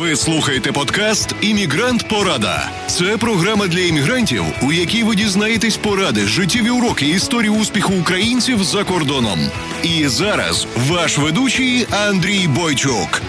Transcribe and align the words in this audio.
Ви 0.00 0.16
слухаєте 0.16 0.72
подкаст 0.72 1.34
Іммігрант 1.40 2.08
Порада. 2.08 2.70
Це 2.86 3.16
програма 3.16 3.66
для 3.66 3.80
іммігрантів, 3.80 4.44
у 4.62 4.72
якій 4.72 5.02
ви 5.02 5.16
дізнаєтесь 5.16 5.76
поради, 5.76 6.26
життєві 6.26 6.70
уроки 6.70 7.06
історії 7.08 7.50
успіху 7.50 7.92
українців 8.00 8.64
за 8.64 8.84
кордоном. 8.84 9.38
І 9.82 10.08
зараз 10.08 10.66
ваш 10.88 11.18
ведучий 11.18 11.86
Андрій 11.90 12.48
Бойчук. 12.48 13.22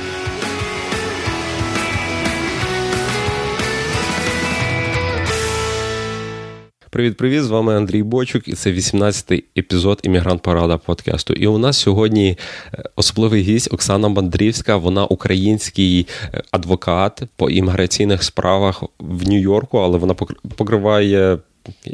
Привіт-привіт! 6.91 7.43
З 7.43 7.49
вами 7.49 7.77
Андрій 7.77 8.03
Бочук, 8.03 8.47
і 8.47 8.53
це 8.53 8.71
18-й 8.71 9.43
епізод 9.57 9.99
Іммігрант 10.03 10.41
Парада 10.41 10.77
подкасту. 10.77 11.33
І 11.33 11.47
у 11.47 11.57
нас 11.57 11.77
сьогодні 11.77 12.37
е, 12.73 12.83
особливий 12.95 13.41
гість 13.41 13.73
Оксана 13.73 14.09
Бандрівська. 14.09 14.77
Вона 14.77 15.05
український 15.05 16.07
е, 16.33 16.43
адвокат 16.51 17.21
по 17.35 17.49
імміграційних 17.49 18.23
справах 18.23 18.83
в 18.99 19.29
Нью-Йорку, 19.29 19.77
але 19.77 19.97
вона 19.97 20.13
покриває 20.55 21.37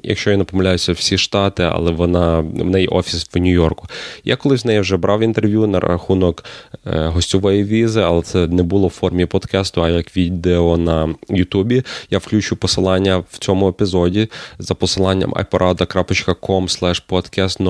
якщо 0.03 0.31
я 0.31 0.37
не 0.37 0.43
помиляюся, 0.43 0.93
всі 0.93 1.17
штати, 1.17 1.63
але 1.63 1.91
вона 1.91 2.39
в 2.39 2.65
неї 2.65 2.87
офіс 2.87 3.29
в 3.33 3.37
Нью-Йорку. 3.37 3.87
Я 4.23 4.35
колись 4.35 4.63
в 4.63 4.67
неї 4.67 4.79
вже 4.79 4.97
брав 4.97 5.21
інтерв'ю 5.21 5.67
на 5.67 5.79
рахунок 5.79 6.43
е, 6.85 7.07
гостьової 7.07 7.63
візи, 7.63 8.01
але 8.01 8.21
це 8.21 8.47
не 8.47 8.63
було 8.63 8.87
в 8.87 8.91
формі 8.91 9.25
подкасту, 9.25 9.83
а 9.83 9.89
як 9.89 10.17
відео 10.17 10.77
на 10.77 11.15
Ютубі. 11.29 11.83
Я 12.09 12.17
включу 12.17 12.55
посилання 12.55 13.17
в 13.17 13.37
цьому 13.37 13.69
епізоді 13.69 14.29
за 14.59 14.75
посиланням 14.75 15.33
iporada.com 15.33 16.67
podcast 17.09 17.61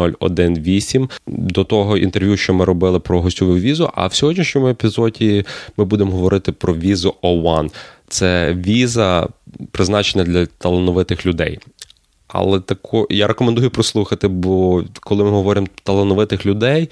018 0.63 1.01
до 1.27 1.63
того 1.63 1.97
інтерв'ю, 1.97 2.37
що 2.37 2.53
ми 2.53 2.65
робили 2.65 2.99
про 2.99 3.21
гостьову 3.21 3.57
візу. 3.57 3.89
А 3.95 4.07
в 4.07 4.13
сьогоднішньому 4.13 4.67
епізоді 4.67 5.45
ми 5.77 5.85
будемо 5.85 6.11
говорити 6.11 6.51
про 6.51 6.75
візу 6.75 7.15
O1. 7.23 7.69
Це 8.09 8.53
віза 8.53 9.27
призначена 9.71 10.23
для 10.23 10.45
талановитих 10.45 11.25
людей. 11.25 11.59
Але 12.27 12.59
тако 12.59 13.07
я 13.09 13.27
рекомендую 13.27 13.69
прослухати, 13.69 14.27
бо 14.27 14.83
коли 14.99 15.23
ми 15.23 15.29
говоримо 15.29 15.67
талановитих 15.83 16.45
людей, 16.45 16.89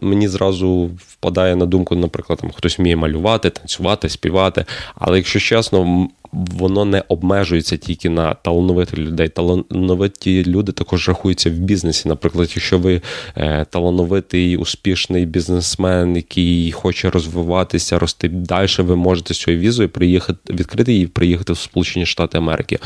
мені 0.00 0.28
зразу 0.28 0.90
впадає 1.06 1.56
на 1.56 1.66
думку, 1.66 1.96
наприклад, 1.96 2.38
там 2.38 2.50
хтось 2.50 2.78
вміє 2.78 2.96
малювати, 2.96 3.50
танцювати, 3.50 4.08
співати. 4.08 4.64
Але 4.94 5.16
якщо 5.16 5.40
чесно, 5.40 6.08
воно 6.32 6.84
не 6.84 7.04
обмежується 7.08 7.76
тільки 7.76 8.08
на 8.10 8.34
талановитих 8.34 8.98
людей. 8.98 9.28
Талановиті 9.28 10.44
люди 10.44 10.72
також 10.72 11.08
рахуються 11.08 11.50
в 11.50 11.52
бізнесі. 11.52 12.08
Наприклад, 12.08 12.52
якщо 12.54 12.78
ви 12.78 13.00
е, 13.36 13.66
талановитий, 13.70 14.56
успішний 14.56 15.26
бізнесмен, 15.26 16.16
який 16.16 16.72
хоче 16.72 17.10
розвиватися, 17.10 17.98
рости 17.98 18.28
далі, 18.28 18.68
ви 18.78 18.96
можете 18.96 19.34
з 19.34 19.42
цією 19.42 19.62
візою 19.62 19.88
приїхати 19.88 20.52
відкрити 20.52 20.92
її, 20.92 21.06
приїхати 21.06 21.52
в 21.52 21.58
Сполучені 21.58 22.06
Штати 22.06 22.38
Америки. 22.38 22.78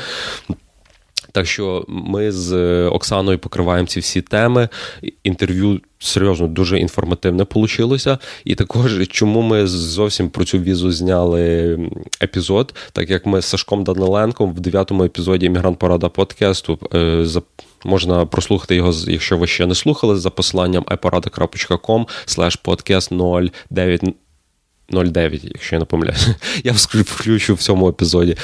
Так 1.37 1.47
що 1.47 1.85
ми 1.89 2.33
з 2.33 2.53
е, 2.53 2.89
Оксаною 2.89 3.39
покриваємо 3.39 3.87
ці 3.87 4.01
всі 4.01 4.23
теми. 4.23 4.69
Інтерв'ю 5.25 5.81
серйозно 5.99 6.47
дуже 6.47 6.79
інформативне 6.79 7.47
вийшло. 7.55 8.19
І 8.45 8.55
також, 8.55 9.09
чому 9.09 9.43
ми 9.43 9.67
зовсім 9.67 10.31
про 10.31 10.45
цю 10.45 10.59
візу 10.59 10.93
зняли 10.93 11.79
епізод, 12.23 12.75
так 12.93 13.11
як 13.11 13.27
ми 13.27 13.43
з 13.43 13.45
Сашком 13.45 13.85
Даниленком 13.85 14.53
в 14.53 14.61
дев'ятому 14.61 15.05
епізоді 15.05 15.47
Іммігрант 15.47 15.79
Порада 15.79 16.11
е, 16.95 17.27
можна 17.85 18.27
прослухати 18.27 18.75
його, 18.75 18.93
якщо 19.07 19.39
ви 19.39 19.47
ще 19.47 19.67
не 19.67 19.75
слухали, 19.75 20.17
за 20.17 20.31
посиланням 20.31 20.85
iporada.com 20.85 22.07
podcast 22.65 23.51
09 23.71 24.03
09, 24.93 25.45
якщо 25.45 25.77
я 25.77 25.81
не 25.81 25.85
помиляюся. 25.85 26.35
Я 26.65 26.73
включу 26.73 27.55
в 27.55 27.59
цьому 27.59 27.89
епізоді. 27.89 28.37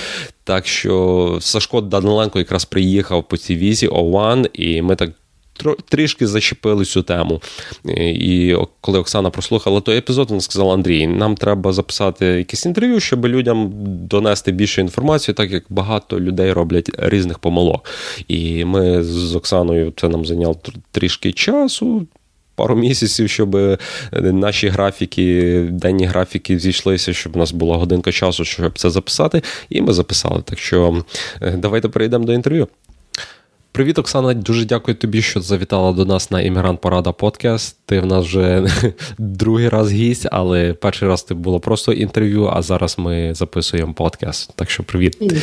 Так 0.44 0.66
що 0.66 1.38
Сашко 1.40 1.80
Даниленко 1.80 2.38
якраз 2.38 2.64
приїхав 2.64 3.28
по 3.28 3.36
цій 3.36 3.56
візі 3.56 3.88
О1, 3.88 4.50
і 4.52 4.82
ми 4.82 4.96
так 4.96 5.10
трішки 5.88 6.26
зачепили 6.26 6.84
цю 6.84 7.02
тему. 7.02 7.42
І 7.98 8.56
коли 8.80 8.98
Оксана 8.98 9.30
прослухала 9.30 9.80
той 9.80 9.96
епізод, 9.96 10.30
вона 10.30 10.40
сказала: 10.40 10.74
Андрій, 10.74 11.06
нам 11.06 11.34
треба 11.34 11.72
записати 11.72 12.26
якесь 12.26 12.66
інтерв'ю, 12.66 13.00
щоб 13.00 13.26
людям 13.26 13.70
донести 14.06 14.52
більше 14.52 14.80
інформації, 14.80 15.34
так 15.34 15.50
як 15.50 15.64
багато 15.68 16.20
людей 16.20 16.52
роблять 16.52 16.90
різних 16.98 17.38
помилок. 17.38 17.84
І 18.28 18.64
ми 18.64 19.02
з 19.02 19.36
Оксаною 19.36 19.92
це 19.96 20.08
нам 20.08 20.26
зайняло 20.26 20.56
трішки 20.92 21.32
часу 21.32 22.06
пару 22.54 22.76
місяців, 22.76 23.30
щоб 23.30 23.56
е, 23.56 23.78
наші 24.12 24.68
графіки, 24.68 25.58
денні 25.70 26.06
графіки 26.06 26.58
зійшлися, 26.58 27.12
щоб 27.12 27.36
у 27.36 27.38
нас 27.38 27.52
була 27.52 27.76
годинка 27.76 28.12
часу, 28.12 28.44
щоб 28.44 28.78
це 28.78 28.90
записати. 28.90 29.42
І 29.70 29.80
ми 29.80 29.92
записали. 29.92 30.42
Так 30.44 30.58
що 30.58 31.04
е, 31.40 31.50
давайте 31.50 31.88
перейдемо 31.88 32.24
до 32.24 32.32
інтерв'ю. 32.32 32.68
Привіт, 33.72 33.98
Оксана. 33.98 34.34
Дуже 34.34 34.64
дякую 34.64 34.94
тобі, 34.94 35.22
що 35.22 35.40
завітала 35.40 35.92
до 35.92 36.04
нас 36.04 36.30
на 36.30 36.40
Іммігрант 36.40 36.80
Парада 36.80 37.12
подкаст. 37.12 37.76
Ти 37.86 38.00
в 38.00 38.06
нас 38.06 38.26
вже 38.26 38.66
другий 39.18 39.68
раз 39.68 39.92
гість, 39.92 40.26
але 40.32 40.72
перший 40.72 41.08
раз 41.08 41.22
ти 41.22 41.34
було 41.34 41.60
просто 41.60 41.92
інтерв'ю, 41.92 42.50
а 42.52 42.62
зараз 42.62 42.98
ми 42.98 43.34
записуємо 43.34 43.94
подкаст. 43.94 44.52
Так 44.56 44.70
що 44.70 44.82
привіт. 44.82 45.18
привіт. 45.18 45.42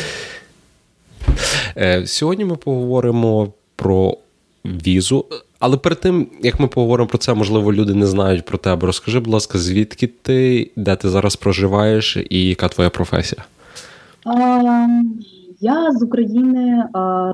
Е, 1.76 2.06
сьогодні 2.06 2.44
ми 2.44 2.56
поговоримо 2.56 3.52
про 3.76 4.16
візу. 4.64 5.24
Але 5.60 5.76
перед 5.76 6.00
тим, 6.00 6.26
як 6.42 6.60
ми 6.60 6.68
поговоримо 6.68 7.08
про 7.08 7.18
це, 7.18 7.34
можливо, 7.34 7.72
люди 7.72 7.94
не 7.94 8.06
знають 8.06 8.44
про 8.44 8.58
тебе. 8.58 8.86
Розкажи, 8.86 9.20
будь 9.20 9.32
ласка, 9.32 9.58
звідки 9.58 10.06
ти, 10.22 10.70
де 10.76 10.96
ти 10.96 11.08
зараз 11.08 11.36
проживаєш 11.36 12.18
і 12.30 12.48
яка 12.48 12.68
твоя 12.68 12.90
професія? 12.90 13.44
Я 15.60 15.92
з 15.92 16.02
України 16.02 16.84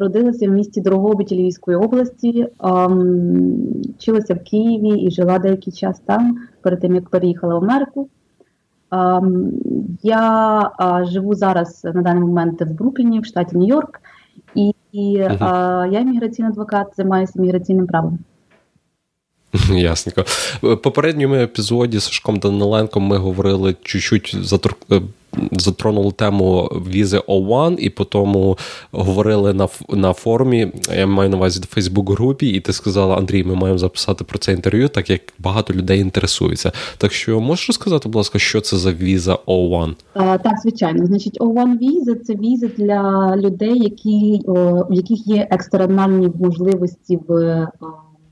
родилася 0.00 0.48
в 0.48 0.50
місті 0.50 0.80
Дорогобиті 0.80 1.34
Львівської 1.34 1.76
області, 1.76 2.46
вчилася 3.98 4.34
в 4.34 4.44
Києві 4.44 5.00
і 5.00 5.10
жила 5.10 5.38
деякий 5.38 5.72
час 5.72 6.00
там, 6.00 6.36
перед 6.62 6.80
тим 6.80 6.94
як 6.94 7.08
переїхала 7.08 7.58
в 7.58 7.64
Америку. 7.64 8.08
Я 10.02 10.70
живу 11.12 11.34
зараз 11.34 11.84
на 11.84 12.02
даний 12.02 12.22
момент 12.22 12.62
в 12.62 12.70
Брукліні, 12.70 13.20
в 13.20 13.24
штаті 13.24 13.56
Нью-Йорк. 13.56 14.00
І 14.56 14.74
і 14.92 15.18
uh 15.18 15.36
а, 15.40 15.86
я 15.92 16.00
міграційний 16.00 16.52
адвокат, 16.52 16.86
займаюся 16.96 17.40
міграційним 17.40 17.86
правом. 17.86 18.18
Ясненько. 19.70 20.24
В 20.62 20.76
попередньому 20.76 21.34
епізоді 21.34 21.98
з 21.98 22.04
Сашком 22.04 22.38
Даниленком 22.38 23.02
ми 23.02 23.16
говорили 23.16 23.76
чуть-чуть 23.82 24.36
затор... 24.42 24.76
Е, 24.92 25.00
затронули 25.52 26.12
тему 26.12 26.70
візи 26.88 27.18
O1, 27.18 27.76
і 27.76 27.90
потім 27.90 28.56
говорили 28.92 29.54
на 29.54 29.68
на 29.88 30.12
форумі. 30.12 30.72
Я 30.96 31.06
маю 31.06 31.30
на 31.30 31.36
увазі 31.36 31.60
в 31.60 31.74
Фейсбук-групі, 31.74 32.46
і 32.48 32.60
ти 32.60 32.72
сказала, 32.72 33.16
Андрій, 33.16 33.44
ми 33.44 33.54
маємо 33.54 33.78
записати 33.78 34.24
про 34.24 34.38
це 34.38 34.52
інтерв'ю, 34.52 34.88
так 34.88 35.10
як 35.10 35.20
багато 35.38 35.74
людей 35.74 36.00
інтересується. 36.00 36.72
Так 36.98 37.12
що 37.12 37.40
можеш 37.40 37.68
розказати, 37.68 38.08
будь 38.08 38.16
ласка, 38.16 38.38
що 38.38 38.60
це 38.60 38.76
за 38.76 38.92
віза 38.92 39.38
O1? 39.46 39.94
А, 40.14 40.38
Так, 40.38 40.52
звичайно. 40.62 41.06
Значить, 41.06 41.40
O1 41.40 41.78
віза 41.78 42.14
це 42.14 42.34
віза 42.34 42.66
для 42.76 43.32
людей, 43.36 43.78
які, 43.78 44.42
у 44.46 44.94
яких 44.94 45.26
є 45.26 45.48
екстремальні 45.50 46.30
можливості 46.40 47.18
в 47.28 47.66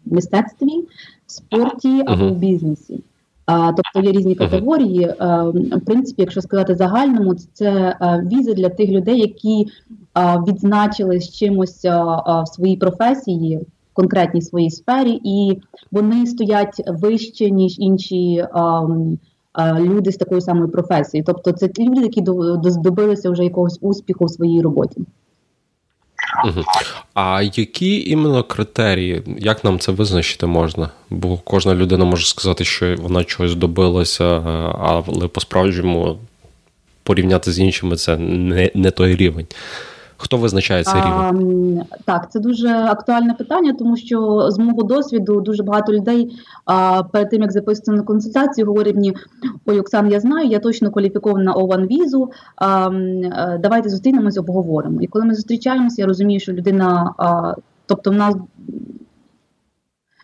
мистецтві, 0.07 0.85
в 1.27 1.33
спорті 1.33 2.03
або 2.07 2.29
в 2.29 2.37
бізнесі. 2.37 3.01
А, 3.47 3.73
Тобто 3.73 4.09
є 4.09 4.13
різні 4.13 4.35
категорії. 4.35 5.15
А, 5.19 5.43
в 5.51 5.81
принципі, 5.87 6.23
якщо 6.23 6.41
сказати 6.43 6.75
загальному, 6.75 7.35
це 7.53 7.97
а, 8.01 8.19
візи 8.19 8.55
для 8.55 8.69
тих 8.69 8.91
людей, 8.91 9.21
які 9.21 9.67
а, 10.13 10.39
відзначились 10.39 11.33
чимось 11.33 11.85
а, 11.85 12.43
в 12.43 12.49
своїй 12.49 12.77
професії, 12.77 13.57
в 13.93 13.95
конкретній 13.95 14.43
своїй 14.43 14.71
сфері, 14.71 15.21
і 15.25 15.61
вони 15.93 16.27
стоять 16.27 16.83
вище 16.87 17.51
ніж 17.51 17.79
інші. 17.79 18.47
А, 18.53 18.87
Люди 19.81 20.13
з 20.13 20.17
такою 20.17 20.41
самою 20.41 20.69
професією, 20.69 21.25
тобто 21.27 21.53
це 21.53 21.69
люди, 21.79 22.01
які 22.01 22.21
добилися 22.83 23.31
вже 23.31 23.45
якогось 23.45 23.79
успіху 23.81 24.25
в 24.25 24.31
своїй 24.31 24.63
роботі. 24.63 25.01
А 27.15 27.43
які 27.55 28.11
іменно 28.11 28.43
критерії, 28.43 29.23
як 29.39 29.65
нам 29.65 29.79
це 29.79 29.93
визначити 29.93 30.47
можна? 30.47 30.91
Бо 31.11 31.37
кожна 31.37 31.75
людина 31.75 32.05
може 32.05 32.27
сказати, 32.27 32.65
що 32.65 32.97
вона 32.99 33.25
чогось 33.25 33.55
добилася, 33.55 34.25
але 34.79 35.29
по-справжньому 35.29 36.19
порівняти 37.03 37.53
з 37.53 37.59
іншими 37.59 37.97
це 37.97 38.17
не, 38.17 38.71
не 38.75 38.91
той 38.91 39.17
рівень. 39.17 39.47
Хто 40.17 40.37
визначає 40.37 40.85
цей 40.85 41.01
рівень? 41.01 41.83
А, 41.91 41.97
так, 42.05 42.31
це 42.31 42.41
дуже 42.41 42.69
актуальне 42.69 43.35
питання, 43.35 43.75
тому 43.79 43.97
що 43.97 44.47
з 44.51 44.59
мого 44.59 44.83
досвіду 44.83 45.41
дуже 45.41 45.63
багато 45.63 45.93
людей 45.93 46.37
а, 46.65 47.03
перед 47.03 47.31
тим 47.31 47.43
як 47.43 47.53
записувати 47.53 48.01
на 48.01 48.03
консультацію, 48.03 48.67
говорять 48.67 48.95
мені: 48.95 49.17
ой, 49.67 49.81
Оксан, 49.81 50.11
я 50.13 50.21
знаю, 50.21 50.49
я 50.49 50.59
точно 50.59 50.91
кваліфікована 50.91 51.53
ован 51.53 51.87
візу. 51.87 52.31
А, 52.57 52.67
а, 52.67 53.59
давайте 53.59 53.89
зустрінемось, 53.89 54.39
обговоримо. 54.39 55.03
І 55.03 55.07
коли 55.07 55.25
ми 55.25 55.35
зустрічаємося, 55.35 56.03
я 56.03 56.07
розумію, 56.07 56.41
що 56.41 56.53
людина, 56.53 57.15
а, 57.19 57.55
тобто 57.87 58.11
в 58.11 58.15
нас. 58.15 58.35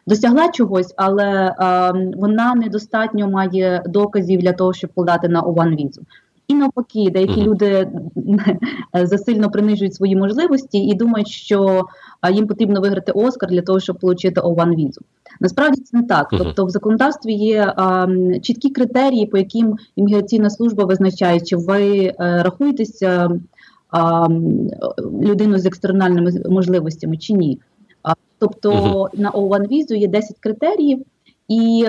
Досягла 0.06 0.48
чогось, 0.48 0.94
але 0.96 1.54
а, 1.58 1.92
вона 2.16 2.54
недостатньо 2.54 3.28
має 3.28 3.82
доказів 3.86 4.40
для 4.40 4.52
того, 4.52 4.72
щоб 4.72 4.90
подати 4.90 5.28
на 5.28 5.40
ован 5.40 5.76
візу. 5.76 6.02
І 6.50 6.54
навпаки, 6.54 7.10
деякі 7.12 7.42
люди 7.42 7.88
засильно 9.04 9.50
принижують 9.50 9.94
свої 9.94 10.16
можливості 10.16 10.78
і 10.78 10.94
думають, 10.94 11.28
що 11.28 11.84
їм 12.32 12.46
потрібно 12.46 12.80
виграти 12.80 13.12
Оскар 13.12 13.48
для 13.48 13.62
того, 13.62 13.80
щоб 13.80 13.98
отримати 14.02 14.40
О1 14.40 14.74
візу. 14.74 15.00
Насправді 15.40 15.80
це 15.80 15.96
не 15.96 16.02
так. 16.02 16.28
Тобто, 16.30 16.64
в 16.64 16.70
законодавстві 16.70 17.32
є 17.32 17.72
а, 17.76 18.06
чіткі 18.42 18.70
критерії, 18.70 19.26
по 19.26 19.38
яким 19.38 19.76
імміграційна 19.96 20.50
служба 20.50 20.84
визначає, 20.84 21.40
чи 21.40 21.56
ви 21.56 22.14
а, 22.18 22.24
е, 22.24 22.42
рахуєтеся 22.42 23.40
а, 23.90 24.28
людину 25.22 25.58
з 25.58 25.66
екстернальними 25.66 26.32
можливостями 26.48 27.16
чи 27.16 27.32
ні. 27.32 27.58
А, 28.02 28.12
тобто 28.38 29.08
на 29.14 29.30
O1 29.30 29.68
візу 29.68 29.94
є 29.94 30.08
10 30.08 30.36
критеріїв. 30.40 31.04
І 31.50 31.88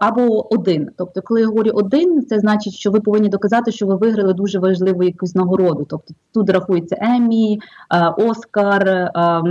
або 0.00 0.54
один. 0.54 0.90
Тобто, 0.96 1.22
коли 1.22 1.40
я 1.40 1.46
говорю 1.46 1.70
один, 1.74 2.26
це 2.26 2.38
значить, 2.38 2.74
що 2.74 2.90
ви 2.90 3.00
повинні 3.00 3.28
доказати, 3.28 3.72
що 3.72 3.86
ви 3.86 3.96
виграли 3.96 4.32
дуже 4.32 4.58
важливу 4.58 5.02
якусь 5.02 5.34
нагороду. 5.34 5.86
Тобто 5.90 6.14
тут 6.34 6.50
рахується 6.50 6.96
Емі, 7.00 7.60
Оскар. 8.16 9.10
А, 9.14 9.42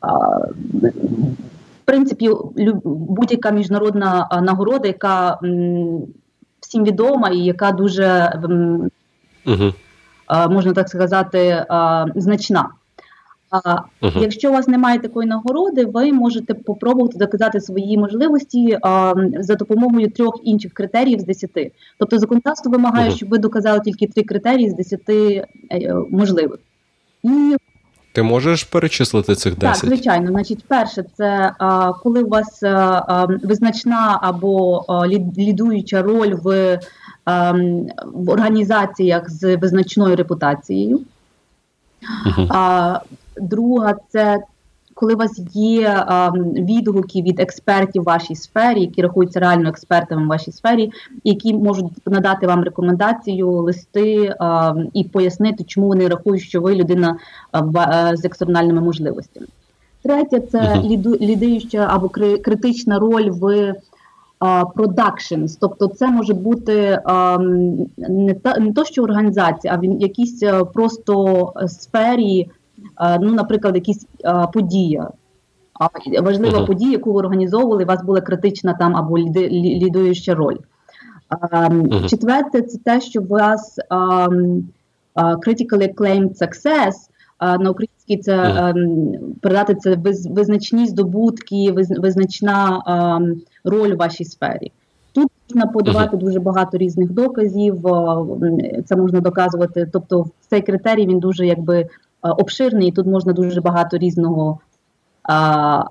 а, 0.00 0.38
в 1.82 1.84
принципі, 1.84 2.30
будь-яка 2.84 3.50
міжнародна 3.50 4.28
нагорода, 4.42 4.88
яка 4.88 5.38
всім 6.60 6.84
відома 6.84 7.28
і 7.28 7.38
яка 7.38 7.72
дуже 7.72 8.32
можна 10.48 10.72
так 10.72 10.88
сказати, 10.88 11.66
значна. 12.14 12.68
А 13.52 13.76
uh-huh. 14.02 14.22
якщо 14.22 14.50
у 14.50 14.52
вас 14.52 14.68
немає 14.68 14.98
такої 14.98 15.28
нагороди, 15.28 15.84
ви 15.84 16.12
можете 16.12 16.54
попробувати 16.54 17.18
доказати 17.18 17.60
свої 17.60 17.98
можливості 17.98 18.78
а, 18.82 19.14
за 19.38 19.54
допомогою 19.54 20.10
трьох 20.10 20.40
інших 20.44 20.72
критеріїв 20.72 21.20
з 21.20 21.24
десяти. 21.24 21.72
Тобто 21.98 22.18
законодавство 22.18 22.72
вимагає, 22.72 23.10
uh-huh. 23.10 23.16
щоб 23.16 23.28
ви 23.28 23.38
доказали 23.38 23.80
тільки 23.80 24.06
три 24.06 24.22
критерії 24.22 24.70
з 24.70 24.74
десяти 24.74 25.46
е, 25.72 25.94
можливих. 26.10 26.58
І 27.22 27.56
ти 28.12 28.22
можеш 28.22 28.64
перечислити 28.64 29.34
цих 29.34 29.58
10? 29.58 29.80
Так, 29.80 29.88
звичайно. 29.88 30.30
Значить, 30.30 30.64
перше, 30.68 31.04
це 31.14 31.54
а, 31.58 31.92
коли 31.92 32.22
у 32.22 32.28
вас 32.28 32.62
а, 32.62 33.26
визначна 33.42 34.18
або 34.22 34.84
а, 34.88 35.06
лідуюча 35.38 36.02
роль 36.02 36.34
в, 36.34 36.78
в 38.04 38.30
організаціях 38.30 39.30
з 39.30 39.56
визначною 39.56 40.16
репутацією. 40.16 41.00
Uh-huh. 42.26 43.00
Друга 43.36 43.94
це 44.08 44.42
коли 44.94 45.14
у 45.14 45.16
вас 45.16 45.40
є 45.52 46.06
відгуки 46.54 47.22
від 47.22 47.40
експертів 47.40 48.02
в 48.02 48.04
вашій 48.04 48.34
сфері, 48.34 48.80
які 48.80 49.02
рахуються 49.02 49.40
реально 49.40 49.68
експертами 49.68 50.24
в 50.24 50.28
вашій 50.28 50.52
сфері, 50.52 50.92
які 51.24 51.54
можуть 51.54 51.86
надати 52.06 52.46
вам 52.46 52.64
рекомендацію, 52.64 53.50
листи 53.50 54.34
і 54.94 55.04
пояснити, 55.04 55.64
чому 55.64 55.88
вони 55.88 56.08
рахують, 56.08 56.42
що 56.42 56.60
ви 56.60 56.74
людина 56.74 57.16
а, 57.52 58.16
з 58.16 58.24
екстernальними 58.24 58.80
можливостями. 58.80 59.46
Третє 60.02 60.40
це 60.40 60.58
uh-huh. 60.58 61.20
лідуюча 61.20 61.86
або 61.90 62.08
критична 62.42 62.98
роль 62.98 63.30
в 63.30 63.74
продакшнс, 64.74 65.56
тобто 65.56 65.88
це 65.88 66.06
може 66.06 66.34
бути 66.34 67.00
а, 67.04 67.38
не 67.98 68.34
та 68.34 68.58
не 68.58 68.72
то, 68.72 68.84
що 68.84 69.02
організація, 69.02 69.74
а 69.74 69.76
в 69.76 69.84
якійсь 69.84 70.42
просто 70.74 71.52
сфері 71.66 72.50
ну, 73.20 73.34
наприклад, 73.34 73.74
якісь 73.74 74.06
подія. 74.52 75.08
Важлива 76.22 76.58
uh-huh. 76.58 76.66
подія, 76.66 76.92
яку 76.92 77.12
ви 77.12 77.18
організовували, 77.18 77.84
у 77.84 77.86
вас 77.86 78.02
була 78.04 78.20
критична 78.20 78.74
там 78.74 78.96
або 78.96 79.18
лідуюча 79.18 80.34
роль. 80.34 80.56
Uh-huh. 81.30 82.08
Четверте, 82.08 82.62
це 82.62 82.78
те, 82.78 83.00
що 83.00 83.20
у 83.20 83.26
вас 83.26 83.78
um, 83.90 84.62
uh, 85.14 85.36
critically 85.36 85.94
acclaimed 85.94 86.38
success, 86.42 86.92
uh, 87.40 87.58
на 87.62 87.70
українській 87.70 88.16
це 88.16 88.36
uh-huh. 88.36 89.18
передати 89.40 89.74
це 89.74 89.98
визначні 90.30 90.86
здобутки, 90.86 91.72
визначна 91.98 92.82
um, 92.86 93.34
роль 93.64 93.92
у 93.92 93.96
вашій 93.96 94.24
сфері. 94.24 94.72
Тут 95.12 95.28
можна 95.48 95.66
подавати 95.66 96.16
дуже 96.16 96.40
багато 96.40 96.78
різних 96.78 97.10
доказів, 97.10 97.82
це 98.84 98.96
можна 98.96 99.20
доказувати. 99.20 99.88
Тобто, 99.92 100.26
цей 100.50 100.62
критерій 100.62 101.06
він 101.06 101.18
дуже 101.18 101.46
якби 101.46 101.78
Е, 101.80 101.86
обширний, 102.22 102.88
і 102.88 102.92
тут 102.92 103.06
можна 103.06 103.32
дуже 103.32 103.60
багато 103.60 103.98
різного 103.98 104.58
а, 105.22 105.34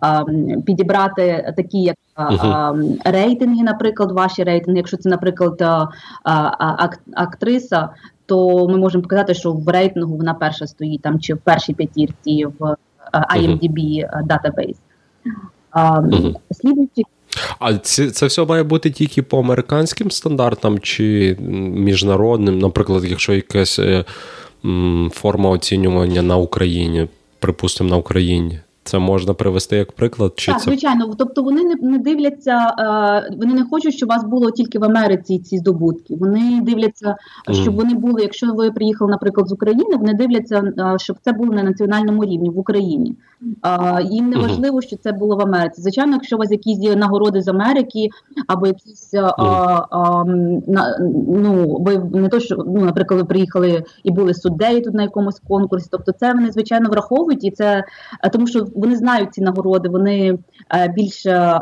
а, 0.01 0.23
підібрати, 0.65 1.53
такі 1.57 1.81
як 1.81 1.95
а, 2.15 2.73
рейтинги, 3.05 3.63
наприклад, 3.63 4.11
ваші 4.11 4.43
рейтинги. 4.43 4.77
Якщо 4.77 4.97
це, 4.97 5.09
наприклад, 5.09 5.63
актриса, 7.13 7.89
то 8.25 8.67
ми 8.67 8.77
можемо 8.77 9.01
показати, 9.01 9.33
що 9.33 9.51
в 9.51 9.69
рейтингу 9.69 10.17
вона 10.17 10.33
перша 10.33 10.67
стоїть 10.67 11.01
там 11.01 11.19
чи 11.19 11.33
в 11.33 11.37
першій 11.37 11.73
п'ятірці 11.73 12.45
в 12.59 12.75
IMDb 13.13 14.07
database. 14.25 14.77
Слідуючи. 16.51 17.01
А 17.59 17.77
це 17.77 18.09
це 18.09 18.25
все 18.25 18.45
має 18.45 18.63
бути 18.63 18.89
тільки 18.89 19.21
по 19.21 19.39
американським 19.39 20.11
стандартам 20.11 20.79
чи 20.79 21.37
міжнародним, 21.39 22.59
наприклад, 22.59 23.05
якщо 23.05 23.33
якась 23.33 23.79
е, 23.79 24.05
форма 25.11 25.49
оцінювання 25.49 26.21
на 26.21 26.37
Україні, 26.37 27.07
припустимо, 27.39 27.89
на 27.89 27.97
Україні. 27.97 28.59
Це 28.91 28.99
можна 28.99 29.33
привести 29.33 29.75
як 29.75 29.91
приклад? 29.91 30.33
Чи 30.35 30.51
так, 30.51 30.61
це... 30.61 30.63
звичайно. 30.63 31.15
Тобто 31.17 31.43
вони 31.43 31.63
не 31.63 31.75
не 31.81 31.97
дивляться, 31.97 32.75
е, 32.79 33.35
вони 33.37 33.53
не 33.53 33.63
хочуть, 33.63 33.93
щоб 33.93 34.09
у 34.09 34.13
вас 34.13 34.23
було 34.23 34.51
тільки 34.51 34.79
в 34.79 34.83
Америці 34.83 35.39
ці 35.39 35.57
здобутки. 35.57 36.15
Вони 36.15 36.61
дивляться, 36.63 37.15
щоб 37.51 37.75
вони 37.75 37.93
були. 37.93 38.21
Якщо 38.21 38.53
ви 38.53 38.71
приїхали, 38.71 39.11
наприклад, 39.11 39.47
з 39.49 39.51
України, 39.51 39.95
вони 39.99 40.13
дивляться, 40.13 40.73
е, 40.77 40.95
щоб 40.99 41.15
це 41.21 41.31
було 41.31 41.53
на 41.53 41.63
національному 41.63 42.25
рівні 42.25 42.49
в 42.49 42.59
Україні. 42.59 43.15
Е, 43.65 44.03
їм 44.03 44.29
не 44.29 44.37
важливо, 44.37 44.81
що 44.81 44.97
це 44.97 45.11
було 45.11 45.35
в 45.35 45.41
Америці. 45.41 45.81
Звичайно, 45.81 46.13
якщо 46.13 46.35
у 46.35 46.39
вас 46.39 46.51
якісь 46.51 46.95
нагороди 46.95 47.41
з 47.41 47.47
Америки, 47.47 48.09
або 48.47 48.67
якісь 48.67 49.13
а, 49.13 49.33
а, 49.89 50.23
на, 50.67 50.97
ну 51.27 51.77
ви 51.79 51.97
не 52.19 52.29
то, 52.29 52.39
що 52.39 52.55
ну, 52.67 52.81
наприклад, 52.81 53.19
ви 53.19 53.25
приїхали 53.25 53.83
і 54.03 54.11
були 54.11 54.33
суддею 54.33 54.81
тут 54.81 54.93
на 54.93 55.03
якомусь 55.03 55.41
конкурсі. 55.47 55.87
Тобто, 55.91 56.11
це 56.11 56.33
вони 56.33 56.51
звичайно 56.51 56.89
враховують, 56.89 57.43
і 57.43 57.51
це 57.51 57.83
тому, 58.31 58.47
що 58.47 58.67
вони 58.81 58.95
знають 58.95 59.33
ці 59.33 59.41
нагороди, 59.41 59.89
вони 59.89 60.37
е, 60.75 60.93
більш 60.95 61.25
е, 61.25 61.61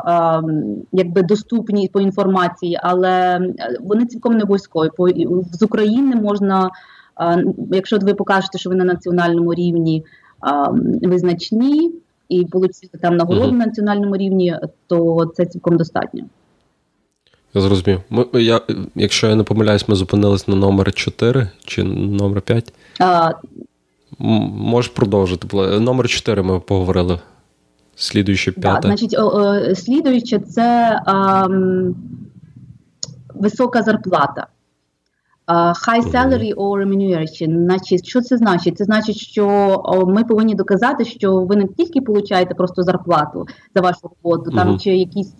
якби 0.92 1.22
доступні 1.22 1.88
по 1.88 2.00
інформації, 2.00 2.78
але 2.82 3.10
е, 3.36 3.78
вони 3.80 4.06
цілком 4.06 4.34
не 4.34 4.42
обов'язкові. 4.42 4.90
з 5.52 5.62
України 5.62 6.16
можна, 6.16 6.70
якщо 7.72 7.98
ви 7.98 8.14
покажете, 8.14 8.58
що 8.58 8.70
ви 8.70 8.76
на 8.76 8.84
національному 8.84 9.54
рівні 9.54 10.04
визначні 11.02 11.92
і 12.28 12.44
отримати 12.44 12.98
там 13.00 13.16
нагороду 13.16 13.46
uh-huh. 13.46 13.58
на 13.58 13.66
національному 13.66 14.16
рівні, 14.16 14.56
то 14.86 15.26
це 15.36 15.46
цілком 15.46 15.76
достатньо. 15.76 16.22
Я 17.54 17.60
зрозумів. 17.60 18.00
Ми, 18.10 18.26
я, 18.32 18.60
Якщо 18.94 19.28
я 19.28 19.34
не 19.34 19.42
помиляюсь, 19.42 19.88
ми 19.88 19.94
зупинились 19.94 20.48
на 20.48 20.54
номер 20.54 20.92
4 20.92 21.48
чи 21.64 21.84
номер 21.84 22.42
5. 22.42 22.72
А, 23.00 23.32
Можеш 24.20 24.90
продовжити. 24.90 25.56
Номер 25.56 26.08
4 26.08 26.42
ми 26.42 26.60
поговорили. 26.60 27.18
Слідуюче 27.94 28.52
п'яте. 28.52 28.88
Да, 28.88 28.96
значить, 28.96 29.16
слідуюче 29.78 30.38
це 30.38 31.00
а, 31.06 31.46
висока 33.34 33.82
зарплата. 33.82 34.46
High 35.88 36.12
salary 36.12 36.54
or 36.54 36.84
remuneration. 36.84 37.64
Значить, 37.64 38.06
що 38.06 38.20
це 38.20 38.36
значить? 38.36 38.78
Це 38.78 38.84
значить, 38.84 39.16
що 39.16 39.46
ми 40.06 40.24
повинні 40.24 40.54
доказати, 40.54 41.04
що 41.04 41.40
ви 41.44 41.56
не 41.56 41.66
тільки 41.66 42.00
получаєте 42.00 42.54
просто 42.54 42.82
зарплату 42.82 43.46
за 43.74 43.80
вашу 43.80 44.00
роботу, 44.02 44.50
там 44.50 44.68
uh-huh. 44.68 44.78
чи 44.78 44.96
якісь 44.96 45.34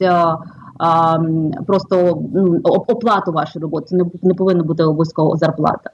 а, 0.79 1.19
просто 1.67 2.23
ну, 2.35 2.61
оплату 2.65 3.33
вашої 3.33 3.63
роботи. 3.63 3.87
Це 3.87 3.97
не, 3.97 4.05
не 4.23 4.35
повинна 4.35 4.63
бути 4.63 4.85
обов'язково 4.85 5.37
зарплата. 5.37 5.91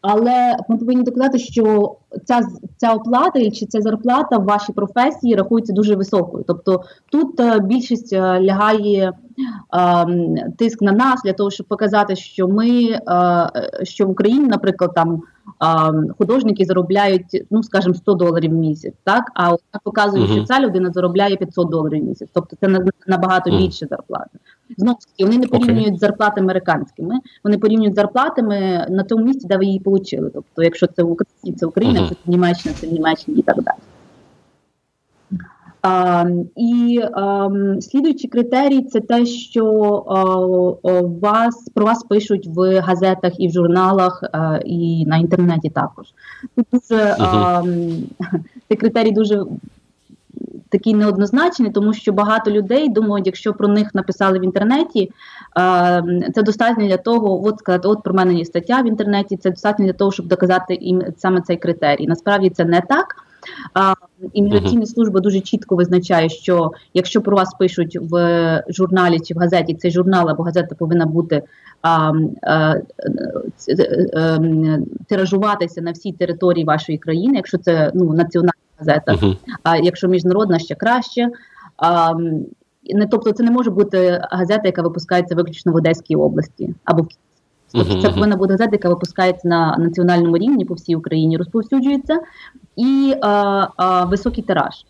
Але 0.00 0.56
ми 0.68 0.76
повинні 0.76 1.02
доказати, 1.02 1.38
що 1.38 1.94
ця 2.24 2.40
ця 2.76 2.92
оплата 2.92 3.50
чи 3.50 3.66
ця 3.66 3.80
зарплата 3.80 4.38
в 4.38 4.44
вашій 4.44 4.72
професії 4.72 5.34
рахується 5.34 5.72
дуже 5.72 5.96
високою. 5.96 6.44
Тобто 6.46 6.82
тут 7.10 7.40
е, 7.40 7.60
більшість 7.60 8.12
е, 8.12 8.40
лягає 8.40 9.12
ем, 9.72 10.34
тиск 10.58 10.82
на 10.82 10.92
нас 10.92 11.22
для 11.24 11.32
того, 11.32 11.50
щоб 11.50 11.66
показати, 11.66 12.16
що 12.16 12.48
ми 12.48 12.82
е, 12.82 13.00
що 13.82 14.06
в 14.06 14.10
Україні, 14.10 14.48
наприклад, 14.48 14.94
там 14.94 15.22
ем, 15.60 16.06
художники 16.18 16.64
заробляють, 16.64 17.44
ну 17.50 17.62
скажімо, 17.62 17.94
100 17.94 18.14
доларів 18.14 18.50
в 18.50 18.54
місяць, 18.54 18.94
так 19.04 19.24
а 19.34 19.56
показує, 19.84 20.24
uh-huh. 20.24 20.32
що 20.32 20.44
ця 20.44 20.60
людина 20.60 20.90
заробляє 20.90 21.36
500 21.36 21.70
доларів 21.70 22.02
в 22.02 22.06
місяць, 22.08 22.28
тобто 22.32 22.56
це 22.60 22.68
набагато 23.06 23.50
більше 23.50 23.86
зарплати. 23.86 24.38
Знову 24.76 24.98
ж 25.00 25.06
таки, 25.06 25.24
вони 25.24 25.38
не 25.38 25.46
порівнюють 25.46 25.94
okay. 25.94 25.98
зарплати 25.98 26.40
американськими, 26.40 27.14
вони 27.44 27.58
порівнюють 27.58 27.94
зарплатами 27.94 28.86
на 28.90 29.02
тому 29.02 29.24
місці, 29.24 29.46
де 29.46 29.56
ви 29.56 29.64
її 29.64 29.82
отримали. 29.84 30.30
Тобто, 30.34 30.62
якщо 30.62 30.86
це 30.86 31.02
в 31.02 31.10
Україні, 31.10 31.58
це 31.58 31.66
Україна, 31.66 32.00
uh-huh. 32.00 32.08
це 32.08 32.16
Німеччина, 32.26 32.74
це 32.80 32.86
Німеччина 32.86 33.38
і 33.38 33.42
так 33.42 33.56
далі. 33.62 33.76
А, 35.82 36.24
І 36.56 37.00
а, 37.12 37.48
слідуючий 37.80 38.30
критерій 38.30 38.82
це 38.82 39.00
те, 39.00 39.26
що 39.26 39.64
а, 40.08 40.24
вас 41.00 41.70
про 41.74 41.84
вас 41.84 42.02
пишуть 42.02 42.46
в 42.46 42.80
газетах 42.80 43.32
і 43.38 43.48
в 43.48 43.52
журналах, 43.52 44.24
а, 44.32 44.60
і 44.64 45.06
на 45.06 45.16
інтернеті 45.16 45.70
також. 45.70 46.06
Тут 46.56 46.66
дуже 46.72 47.02
uh-huh. 47.02 47.16
а, 47.20 47.62
цей 48.68 48.76
критерій 48.76 49.12
дуже 49.12 49.44
такий 50.68 50.94
неоднозначний, 50.94 51.70
тому 51.70 51.92
що 51.92 52.12
багато 52.12 52.50
людей 52.50 52.88
думають, 52.88 53.26
якщо 53.26 53.54
про 53.54 53.68
них 53.68 53.94
написали 53.94 54.38
в 54.38 54.44
інтернеті, 54.44 55.10
це 56.34 56.42
достатньо 56.42 56.86
для 56.86 56.96
того, 56.96 57.46
от 57.46 57.58
сказати, 57.58 57.88
от 57.88 58.02
про 58.02 58.14
мене 58.14 58.34
є 58.34 58.44
стаття 58.44 58.82
в 58.82 58.86
інтернеті. 58.86 59.36
Це 59.36 59.50
достатньо 59.50 59.86
для 59.86 59.92
того, 59.92 60.12
щоб 60.12 60.26
доказати 60.26 60.78
їм 60.80 61.02
саме 61.16 61.40
цей 61.40 61.56
критерій. 61.56 62.06
Насправді 62.06 62.50
це 62.50 62.64
не 62.64 62.80
так. 62.80 63.06
Імміграційна 64.32 64.86
служба 64.86 65.20
дуже 65.20 65.40
чітко 65.40 65.76
визначає, 65.76 66.28
що 66.28 66.72
якщо 66.94 67.20
про 67.20 67.36
вас 67.36 67.54
пишуть 67.58 67.98
в 68.00 68.64
журналі 68.68 69.20
чи 69.20 69.34
в 69.34 69.38
газеті, 69.38 69.74
цей 69.74 69.90
журнал 69.90 70.30
або 70.30 70.42
газета 70.42 70.74
повинна 70.74 71.06
бути 71.06 71.42
а, 71.82 72.12
а, 72.42 72.74
ем, 74.14 74.86
тиражуватися 75.08 75.80
на 75.82 75.92
всій 75.92 76.12
території 76.12 76.64
вашої 76.64 76.98
країни, 76.98 77.36
якщо 77.36 77.58
це 77.58 77.92
ну 77.94 78.12
національна 78.12 78.61
газета, 78.82 79.12
uh-huh. 79.12 79.36
а 79.62 79.76
якщо 79.76 80.08
міжнародна 80.08 80.58
ще 80.58 80.74
краще. 80.74 81.28
А, 81.76 82.14
не 82.94 83.06
тобто, 83.10 83.32
це 83.32 83.42
не 83.42 83.50
може 83.50 83.70
бути 83.70 84.20
газета, 84.30 84.62
яка 84.64 84.82
випускається 84.82 85.34
виключно 85.34 85.72
в 85.72 85.76
Одеській 85.76 86.16
області 86.16 86.74
або 86.84 87.02
в 87.02 87.08
Тобто 87.72 88.02
це 88.02 88.10
повинна 88.10 88.36
бути 88.36 88.52
газета, 88.52 88.70
яка 88.72 88.88
випускається 88.88 89.48
на 89.48 89.76
національному 89.76 90.38
рівні 90.38 90.64
по 90.64 90.74
всій 90.74 90.96
Україні, 90.96 91.36
розповсюджується, 91.36 92.20
і 92.76 93.14
а, 93.22 93.68
а, 93.76 94.04
високий 94.04 94.44
тираж. 94.44 94.84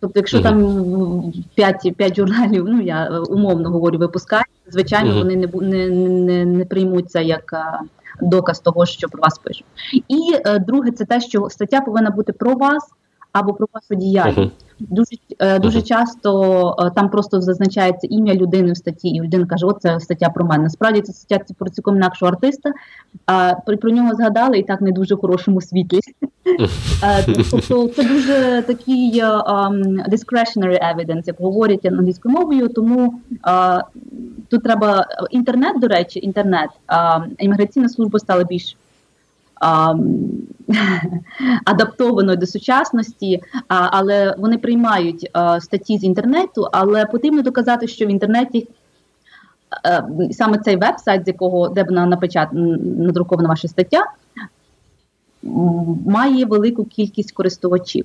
Тобто, 0.00 0.18
якщо 0.18 0.38
uh-huh. 0.38 0.42
там 0.42 1.32
5 1.54 1.96
5 1.96 2.16
журналів, 2.16 2.64
ну 2.68 2.80
я 2.80 3.20
умовно 3.28 3.70
говорю, 3.70 3.98
випускають, 3.98 4.46
звичайно, 4.66 5.10
uh-huh. 5.10 5.18
вони 5.18 5.36
не 5.36 5.46
не, 5.46 5.88
не, 5.88 6.44
не 6.44 6.64
приймуть 6.64 7.10
це 7.10 7.24
як 7.24 7.52
а, 7.52 7.80
доказ 8.20 8.60
того, 8.60 8.86
що 8.86 9.08
про 9.08 9.20
вас 9.22 9.38
пишуть. 9.38 9.66
І 10.08 10.20
е, 10.46 10.58
друге, 10.58 10.90
це 10.90 11.04
те, 11.04 11.20
що 11.20 11.50
стаття 11.50 11.80
повинна 11.80 12.10
бути 12.10 12.32
про 12.32 12.54
вас 12.54 12.90
або 13.32 13.52
про 13.52 13.66
вашу 13.74 13.94
діяльність. 14.00 14.38
Uh-huh. 14.38 14.50
Дуже 14.90 15.10
е, 15.38 15.58
дуже 15.58 15.82
часто 15.82 16.76
е, 16.78 16.90
там 16.94 17.08
просто 17.08 17.40
зазначається 17.40 18.06
ім'я 18.10 18.34
людини 18.34 18.72
в 18.72 18.76
статті, 18.76 19.08
і 19.08 19.20
людина 19.20 19.46
каже: 19.46 19.66
О, 19.66 19.72
це 19.72 20.00
стаття 20.00 20.28
про 20.28 20.44
мене. 20.44 20.62
Насправді 20.62 21.00
це 21.00 21.12
стаття 21.12 21.54
про 21.58 21.70
цілком 21.70 21.96
інакшого 21.96 22.32
артиста. 22.32 22.72
А 23.26 23.54
про, 23.66 23.76
про 23.76 23.90
нього 23.90 24.14
згадали 24.14 24.58
і 24.58 24.62
так 24.62 24.80
не 24.80 24.92
дуже 24.92 25.16
хорошому 25.16 25.60
світлі. 25.60 26.00
Е, 27.04 27.24
тобто 27.50 27.88
це 27.88 28.04
дуже 28.04 28.62
такий 28.66 29.22
um, 29.22 30.08
discretionary 30.08 30.78
evidence, 30.94 31.22
як 31.24 31.36
говорять 31.38 31.84
англійською 31.84 32.34
мовою. 32.34 32.68
Тому 32.68 33.14
uh, 33.44 33.80
тут 34.48 34.62
треба 34.62 35.06
інтернет, 35.30 35.80
до 35.80 35.88
речі, 35.88 36.20
інтернет. 36.22 36.70
Uh, 36.88 37.24
імміграційна 37.38 37.88
служба 37.88 38.18
стала 38.18 38.44
більш 38.44 38.76
адаптованою 41.64 42.36
до 42.36 42.46
сучасності, 42.46 43.42
але 43.68 44.34
вони 44.38 44.58
приймають 44.58 45.30
статті 45.60 45.98
з 45.98 46.04
інтернету, 46.04 46.68
але 46.72 47.06
потрібно 47.06 47.42
доказати, 47.42 47.88
що 47.88 48.06
в 48.06 48.08
інтернеті. 48.08 48.68
Саме 50.32 50.58
цей 50.58 50.76
веб-сайт, 50.76 51.24
з 51.24 51.28
якого 51.28 51.68
де 51.68 51.82
вона 51.82 52.06
напечат 52.06 52.48
надрукована 52.52 53.48
ваша 53.48 53.68
стаття, 53.68 54.04
має 56.06 56.44
велику 56.44 56.84
кількість 56.84 57.32
користувачів 57.32 58.04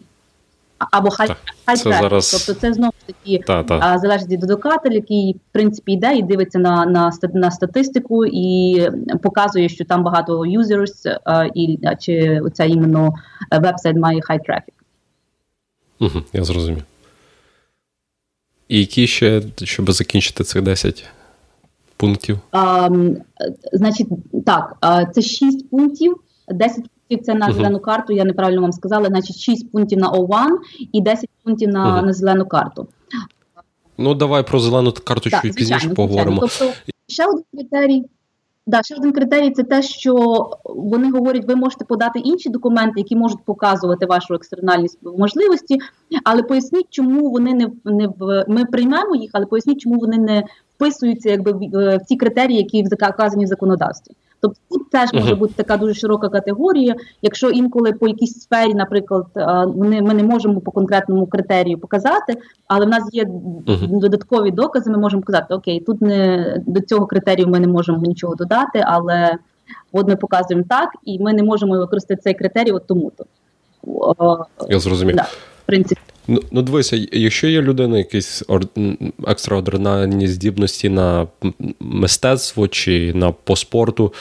або 0.78 1.10
хай 1.10 1.36
хай. 1.66 1.78
Тобто 1.78 2.62
це 2.62 2.74
знову 2.74 2.94
таки 3.08 3.44
та, 3.48 3.64
та. 3.64 3.98
залежить 4.00 4.30
від 4.30 4.40
додокатель, 4.40 4.92
який 4.92 5.34
в 5.34 5.54
принципі 5.54 5.92
йде 5.92 6.16
і 6.16 6.24
дивиться 6.24 6.60
на 6.60 6.86
на, 6.86 7.12
на 7.34 7.52
статистику 7.52 8.26
і 8.26 8.82
показує, 9.24 9.70
що 9.70 9.86
там 9.86 10.04
багато 10.04 10.40
users, 10.40 11.18
і 11.56 11.80
чи 12.00 12.40
оця 12.40 12.64
іменно 12.64 13.14
вебсайт 13.62 13.98
має 13.98 14.22
хай 14.22 14.40
трафік. 14.40 14.74
Угу, 16.00 16.22
Я 16.34 16.44
зрозумів. 16.44 16.84
І 18.68 18.80
які 18.80 19.08
ще, 19.08 19.42
щоб 19.64 19.92
закінчити 19.92 20.44
цих 20.44 20.62
10 20.62 21.06
пунктів? 21.98 22.40
А, 22.52 22.90
Значить, 23.74 24.08
так, 24.46 24.78
це 25.14 25.22
6 25.22 25.70
пунктів, 25.70 26.16
10 26.48 26.86
це 27.24 27.34
на 27.34 27.54
зелену 27.54 27.80
карту, 27.80 28.14
я 28.14 28.24
неправильно 28.24 28.62
вам 28.62 28.72
сказала, 28.72 29.06
значить 29.06 29.38
6 29.38 29.72
пунктів 29.72 30.00
на 30.00 30.12
O1 30.12 30.48
і 30.92 31.02
10 31.02 31.30
пунктів 31.44 31.70
на, 31.70 32.02
на 32.02 32.14
зелену 32.14 32.46
карту. 32.46 32.88
Ну, 33.98 34.14
давай 34.14 34.44
про 34.44 34.60
зелену 34.60 34.92
карту 34.92 35.30
чуть 35.30 35.56
пізніше 35.56 35.90
поговоримо. 35.90 36.40
Тобто, 36.40 36.74
ще 37.08 37.26
один 37.26 37.44
критерій. 37.54 38.06
Да, 38.68 38.84
ще 38.84 38.96
один 38.96 39.12
критерій 39.12 39.52
це 39.52 39.64
те, 39.64 39.82
що 39.82 40.16
вони 40.66 41.12
говорять, 41.12 41.48
ви 41.48 41.56
можете 41.56 41.86
подати 41.86 42.20
інші 42.20 42.50
документи, 42.50 42.94
які 43.00 43.16
можуть 43.16 43.46
показувати 43.46 44.06
вашу 44.06 44.34
екстремальні 44.34 44.88
можливості, 45.18 45.78
але 46.24 46.44
поясніть, 46.44 46.88
чому 46.90 47.30
вони 47.30 47.54
не 47.54 47.70
не 47.86 48.08
в 48.08 48.46
ми 48.48 48.66
приймемо 48.66 49.16
їх, 49.16 49.32
але 49.34 49.46
поясніть, 49.46 49.82
чому 49.82 50.00
вони 50.00 50.18
не 50.18 50.44
вписуються 50.76 51.30
якби 51.30 51.52
в, 51.52 51.98
в 51.98 52.06
ті 52.06 52.16
критерії, 52.16 52.58
які 52.58 52.84
вказані 52.84 53.46
в 53.46 53.48
законодавстві. 53.48 54.14
Тобто 54.42 54.60
тут 54.70 54.90
теж 54.90 55.14
може 55.14 55.36
бути 55.36 55.54
така 55.56 55.78
дуже 55.78 55.94
широка 55.94 56.30
категорія. 56.30 56.96
Якщо 57.22 57.50
інколи 57.50 57.94
по 57.94 58.08
якійсь 58.08 58.40
сфері, 58.40 58.74
наприклад, 58.74 59.26
вони 59.66 60.02
ми 60.02 60.14
не 60.14 60.24
можемо 60.24 60.62
по 60.62 60.72
конкретному 60.72 61.28
критерію 61.28 61.78
показати, 61.78 62.38
але 62.68 62.86
в 62.86 62.90
нас 62.90 63.10
є 63.12 63.26
додаткові 63.88 64.52
докази, 64.52 64.92
ми 64.92 64.98
можемо 64.98 65.24
казати, 65.24 65.54
окей, 65.54 65.80
тут 65.80 66.02
не 66.02 66.54
до 66.68 66.82
цього 66.82 67.06
критерію 67.06 67.48
ми 67.48 67.60
не 67.60 67.68
можемо 67.68 68.02
нічого 68.02 68.36
додати, 68.36 68.84
але 68.86 69.38
от 69.92 70.08
ми 70.08 70.16
показуємо 70.16 70.66
так, 70.70 70.90
і 71.06 71.20
ми 71.20 71.34
не 71.34 71.44
можемо 71.44 71.78
використати 71.78 72.22
цей 72.22 72.34
критерій, 72.34 72.72
от 72.72 72.88
тому-то. 72.88 73.26
Я 74.70 74.80
зрозумів. 74.80 75.16
Да, 75.16 75.28
принципі. 75.68 76.02
Ну, 76.28 76.42
ну 76.52 76.62
дивися, 76.62 77.08
якщо 77.12 77.48
є 77.48 77.62
людина, 77.62 77.98
якісь 77.98 78.44
екстраординарні 79.28 80.28
здібності 80.28 80.90
на 80.90 81.28
мистецтво 81.80 82.68
чи 82.68 83.14
на 83.14 83.32
по 83.32 83.56
спорту, 83.56 84.14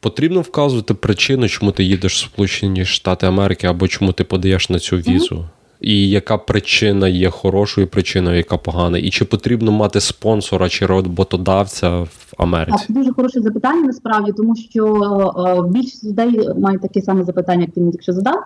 потрібно 0.00 0.40
вказувати 0.40 0.94
причину, 0.94 1.48
чому 1.48 1.72
ти 1.72 1.84
їдеш 1.84 2.14
в 2.14 2.18
Сполучені 2.18 2.84
Штати 2.84 3.26
Америки 3.26 3.66
або 3.66 3.88
чому 3.88 4.12
ти 4.12 4.24
подаєш 4.24 4.70
на 4.70 4.78
цю 4.78 4.96
візу. 4.96 5.34
Mm-hmm 5.34 5.61
і 5.82 6.10
яка 6.10 6.38
причина 6.38 7.08
є 7.08 7.30
хорошою 7.30 7.86
причиною, 7.86 8.36
яка 8.36 8.56
погана, 8.56 8.98
і 8.98 9.10
чи 9.10 9.24
потрібно 9.24 9.72
мати 9.72 10.00
спонсора 10.00 10.68
чи 10.68 10.86
роботодавця 10.86 12.00
в 12.00 12.34
Америці? 12.38 12.84
Так, 12.86 12.96
дуже 12.96 13.12
хороше 13.12 13.40
запитання 13.40 13.86
насправді, 13.86 14.32
тому 14.32 14.56
що 14.56 14.86
о, 14.86 15.62
більшість 15.62 16.04
людей 16.04 16.48
має 16.58 16.78
таке 16.78 17.00
саме 17.00 17.24
запитання, 17.24 17.60
як 17.60 17.70
ти 17.70 17.80
мені 17.80 17.92
якщо 17.92 18.12
задав. 18.12 18.44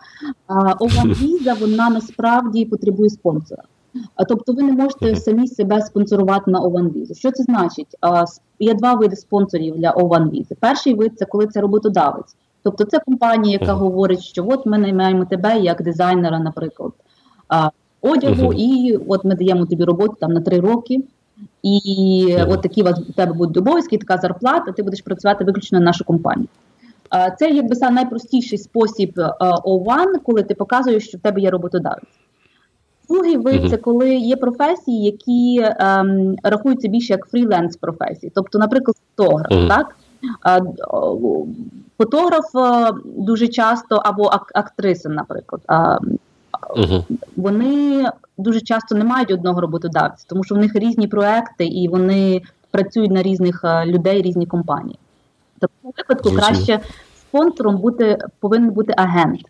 Ован 0.78 1.12
віза 1.12 1.54
вона 1.60 1.90
насправді 1.90 2.64
потребує 2.64 3.10
спонсора. 3.10 3.62
Тобто 4.28 4.52
ви 4.52 4.62
не 4.62 4.72
можете 4.72 5.16
самі 5.16 5.48
себе 5.48 5.80
спонсорувати 5.80 6.50
на 6.50 6.60
Ован 6.60 6.88
візу. 6.88 7.14
Що 7.14 7.30
це 7.30 7.42
значить? 7.42 7.96
Є 8.58 8.74
два 8.74 8.94
види 8.94 9.16
спонсорів 9.16 9.76
для 9.76 9.90
Ован 9.90 10.30
візи. 10.30 10.56
Перший 10.60 10.94
вид 10.94 11.12
це 11.16 11.24
коли 11.24 11.46
це 11.46 11.60
роботодавець. 11.60 12.36
Тобто 12.62 12.84
це 12.84 12.98
компанія, 12.98 13.58
яка 13.60 13.72
говорить, 13.72 14.22
що 14.22 14.46
от 14.48 14.66
ми 14.66 14.78
наймаємо 14.78 15.24
тебе 15.24 15.58
як 15.58 15.82
дизайнера, 15.82 16.38
наприклад 16.38 16.92
а, 17.48 17.70
одягу, 18.00 18.52
uh-huh. 18.52 18.54
і 18.54 18.98
от 19.08 19.24
ми 19.24 19.34
даємо 19.34 19.66
тобі 19.66 19.84
роботу 19.84 20.16
там 20.20 20.32
на 20.32 20.40
три 20.40 20.60
роки. 20.60 21.00
І 21.62 22.26
uh-huh. 22.28 22.52
от 22.52 22.62
такі 22.62 22.82
у 22.82 22.84
вас 22.84 23.00
у 23.08 23.12
тебе 23.12 23.32
будуть 23.32 23.56
обов'язки, 23.56 23.98
така 23.98 24.18
зарплата, 24.18 24.72
ти 24.72 24.82
будеш 24.82 25.02
працювати 25.02 25.44
виключно 25.44 25.78
на 25.78 25.84
нашу 25.84 26.04
компанію. 26.04 26.48
Це 27.38 27.50
якби 27.50 27.74
сам 27.74 27.94
найпростіший 27.94 28.58
спосіб 28.58 29.12
O1, 29.64 30.18
коли 30.24 30.42
ти 30.42 30.54
показуєш, 30.54 31.08
що 31.08 31.18
в 31.18 31.20
тебе 31.20 31.40
є 31.40 31.50
роботодавець. 31.50 32.04
Другий 33.08 33.36
вид 33.36 33.70
це 33.70 33.76
коли 33.76 34.14
є 34.14 34.36
професії, 34.36 35.04
які 35.04 35.72
ем, 35.78 36.36
рахуються 36.42 36.88
більше 36.88 37.12
як 37.12 37.26
фріленс 37.26 37.76
професії. 37.76 38.32
Тобто, 38.34 38.58
наприклад, 38.58 38.96
фотограф. 39.16 39.52
Uh-huh. 39.52 39.68
так? 39.68 39.96
А, 40.42 40.60
Фотограф 41.98 42.56
е, 42.56 42.92
дуже 43.04 43.48
часто 43.48 43.96
або 43.96 44.30
актриса, 44.54 45.08
наприклад. 45.08 45.62
А, 45.66 45.98
Угу. 46.70 47.04
Вони 47.36 48.10
дуже 48.38 48.60
часто 48.60 48.94
не 48.94 49.04
мають 49.04 49.30
одного 49.30 49.60
роботодавця, 49.60 50.24
тому 50.28 50.44
що 50.44 50.54
в 50.54 50.58
них 50.58 50.74
різні 50.74 51.08
проекти 51.08 51.66
і 51.66 51.88
вони 51.88 52.42
працюють 52.70 53.10
на 53.10 53.22
різних 53.22 53.60
е, 53.64 53.86
людей, 53.86 54.22
різні 54.22 54.46
компанії. 54.46 54.98
В 55.56 55.60
такому 55.60 55.94
випадку 55.96 56.28
Звичайно. 56.28 56.56
краще 56.56 56.80
спонсором 57.16 57.76
бути 57.76 58.18
повинен 58.40 58.70
бути 58.70 58.94
агент. 58.96 59.40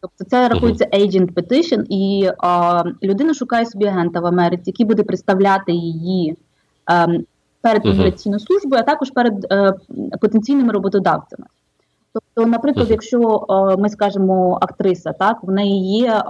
Тобто 0.00 0.24
це 0.24 0.48
рахується 0.48 0.84
agent 0.84 1.32
petition, 1.32 1.84
і 1.88 2.30
а, 2.38 2.84
людина 3.02 3.34
шукає 3.34 3.66
собі 3.66 3.86
агента 3.86 4.20
в 4.20 4.26
Америці, 4.26 4.62
який 4.66 4.86
буде 4.86 5.02
представляти 5.02 5.72
її 5.72 6.36
а, 6.84 7.04
ем, 7.04 7.24
перед 7.60 7.84
міграційною 7.84 8.40
службою, 8.40 8.82
а 8.82 8.84
також 8.84 9.10
перед 9.10 9.46
а, 9.52 9.54
е, 9.54 9.72
потенційними 10.20 10.72
роботодавцями. 10.72 11.46
То, 12.34 12.46
наприклад, 12.46 12.86
якщо 12.90 13.46
е, 13.50 13.76
ми 13.76 13.88
скажемо 13.88 14.58
актриса, 14.62 15.12
так 15.12 15.38
в 15.42 15.50
неї 15.50 15.98
є 15.98 16.22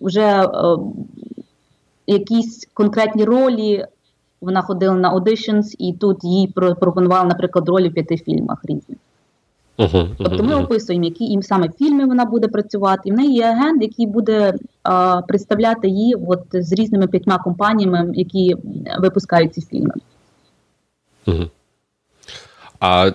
вже 0.00 0.42
е, 0.42 0.48
якісь 2.06 2.68
конкретні 2.74 3.24
ролі. 3.24 3.84
Вона 4.40 4.62
ходила 4.62 4.94
на 4.94 5.14
auditions, 5.14 5.74
і 5.78 5.92
тут 5.92 6.24
їй 6.24 6.48
пропонували, 6.80 7.28
наприклад, 7.28 7.68
ролі 7.68 7.88
в 7.88 7.94
п'яти 7.94 8.16
фільмах 8.16 8.58
різних. 8.64 8.98
Uh-huh, 9.80 10.08
тобто 10.18 10.42
ми 10.42 10.54
описуємо, 10.54 11.04
які 11.04 11.24
їм 11.24 11.42
саме 11.42 11.68
фільми 11.78 12.06
вона 12.06 12.24
буде 12.24 12.48
працювати. 12.48 13.02
І 13.04 13.12
в 13.12 13.14
неї 13.14 13.34
є 13.34 13.44
агент, 13.44 13.82
який 13.82 14.06
буде 14.06 14.54
а, 14.82 15.22
представляти 15.22 15.88
її 15.88 16.14
от, 16.14 16.42
з 16.52 16.72
різними 16.72 17.06
п'ятьма 17.06 17.38
компаніями, 17.38 18.10
які 18.14 18.56
випускають 18.98 19.54
ці 19.54 19.60
фільми. 19.60 19.94
Uh-huh. 21.26 21.50
А 22.80 23.10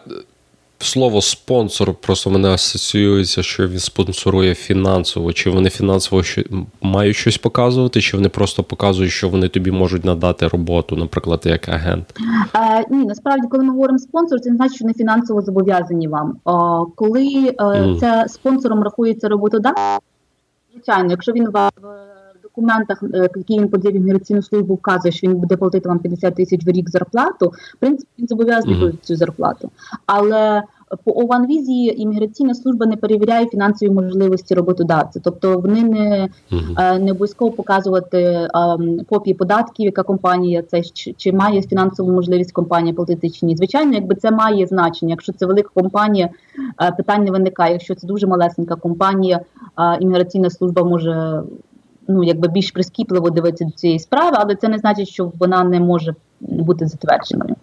слово 0.80 1.22
спонсор 1.22 1.94
просто 1.94 2.30
мене 2.30 2.50
асоціюється, 2.50 3.44
що 3.44 3.68
він 3.68 3.80
спонсорує 3.80 4.56
фінансово. 4.56 5.34
Чи 5.34 5.50
вони 5.50 5.70
фінансово 5.70 6.22
мають 6.82 7.16
щось 7.16 7.38
показувати, 7.38 8.02
чи 8.02 8.18
вони 8.18 8.30
просто 8.30 8.64
показують, 8.64 9.12
що 9.12 9.30
вони 9.30 9.48
тобі 9.48 9.72
можуть 9.72 10.06
надати 10.06 10.48
роботу, 10.48 10.96
наприклад, 10.96 11.42
як 11.46 11.70
агент? 11.70 12.20
Е, 12.56 12.86
Ні, 12.90 13.06
насправді, 13.06 13.48
коли 13.48 13.64
ми 13.64 13.74
говоримо 13.74 14.00
спонсор, 14.00 14.40
це 14.40 14.50
не 14.50 14.56
значить, 14.56 14.76
що 14.76 14.86
вони 14.86 14.94
фінансово 14.94 15.42
зобов'язані 15.42 16.08
вам. 16.08 16.30
Е, 16.30 16.92
коли 16.96 17.56
е, 17.60 17.64
mm. 17.64 18.00
це 18.00 18.26
спонсором 18.28 18.84
рахується 18.84 19.30
роботодавець, 19.30 20.02
звичайно, 20.74 21.12
якщо 21.12 21.32
він 21.32 21.50
в 21.50 21.72
документах, 22.56 23.04
е, 23.04 23.30
які 23.36 23.60
він 23.60 23.70
подає 23.70 23.94
в 23.94 23.98
імміграційну 23.98 24.42
службу, 24.42 24.74
вказує, 24.74 25.12
що 25.12 25.28
він 25.28 25.36
буде 25.36 25.58
платити 25.58 25.90
вам 25.90 26.00
50 26.00 26.36
тисяч 26.36 26.66
в 26.66 26.70
рік 26.70 26.90
зарплату, 26.90 27.54
в 27.74 27.78
принципі, 27.80 28.10
він 28.20 28.28
зобов'язаний 28.28 28.76
mm-hmm. 28.76 28.98
цю 29.02 29.16
зарплату. 29.16 29.72
Але 30.06 30.64
по 31.04 31.12
ОВАН-візі 31.12 32.02
імміграційна 32.02 32.54
служба 32.54 32.86
не 32.86 32.96
перевіряє 32.96 33.48
фінансові 33.48 33.90
можливості 33.90 34.56
роботодавця, 34.56 35.20
тобто 35.24 35.60
вони 35.60 35.84
не 35.84 36.30
uh-huh. 36.52 37.00
не 37.00 37.12
обов'язково 37.12 37.52
показувати 37.52 38.48
а, 38.54 38.78
копії 39.10 39.34
податків, 39.34 39.86
яка 39.86 40.04
компанія 40.04 40.62
це 40.62 40.82
чи, 40.82 41.14
чи 41.18 41.32
має 41.32 41.62
фінансову 41.62 42.12
можливість 42.12 42.52
компанія 42.52 42.96
платити 42.96 43.30
чи 43.30 43.46
ні. 43.46 43.56
Звичайно, 43.58 43.94
якби 43.94 44.16
це 44.16 44.32
має 44.32 44.68
значення. 44.68 45.12
Якщо 45.12 45.34
це 45.34 45.46
велика 45.46 45.70
компанія, 45.74 46.30
питань 46.98 47.24
не 47.24 47.32
виникає. 47.32 47.74
Якщо 47.74 47.96
це 47.96 48.08
дуже 48.08 48.28
малесенька 48.28 48.76
компанія, 48.76 49.40
імміграційна 50.00 50.50
служба 50.50 50.84
може 50.84 51.44
ну 52.08 52.24
якби 52.24 52.48
більш 52.48 52.72
прискіпливо 52.72 53.30
дивитися 53.30 53.66
до 53.66 53.72
цієї 53.72 54.00
справи, 54.00 54.38
але 54.40 54.56
це 54.56 54.68
не 54.68 54.78
значить, 54.78 55.10
що 55.10 55.32
вона 55.40 55.64
не 55.64 55.80
може 55.80 56.16
бути 56.40 56.88
затвердженою. 56.88 57.56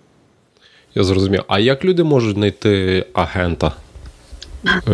Я 0.94 1.04
зрозумів. 1.04 1.44
А 1.48 1.58
як 1.58 1.84
люди 1.84 2.04
можуть 2.04 2.34
знайти 2.34 3.06
агента, 3.12 3.72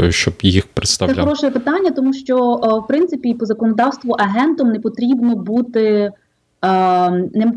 е, 0.03 0.13
щоб 0.13 0.35
їх 0.43 0.67
представляв? 0.67 1.17
Це 1.17 1.23
хороше 1.23 1.51
питання, 1.51 1.91
тому 1.91 2.13
що 2.13 2.55
в 2.85 2.87
принципі 2.89 3.35
по 3.35 3.47
законодавству 3.47 4.13
агентом 4.13 4.69
не 4.69 4.81
потрібно 4.81 5.37
бути 5.37 6.13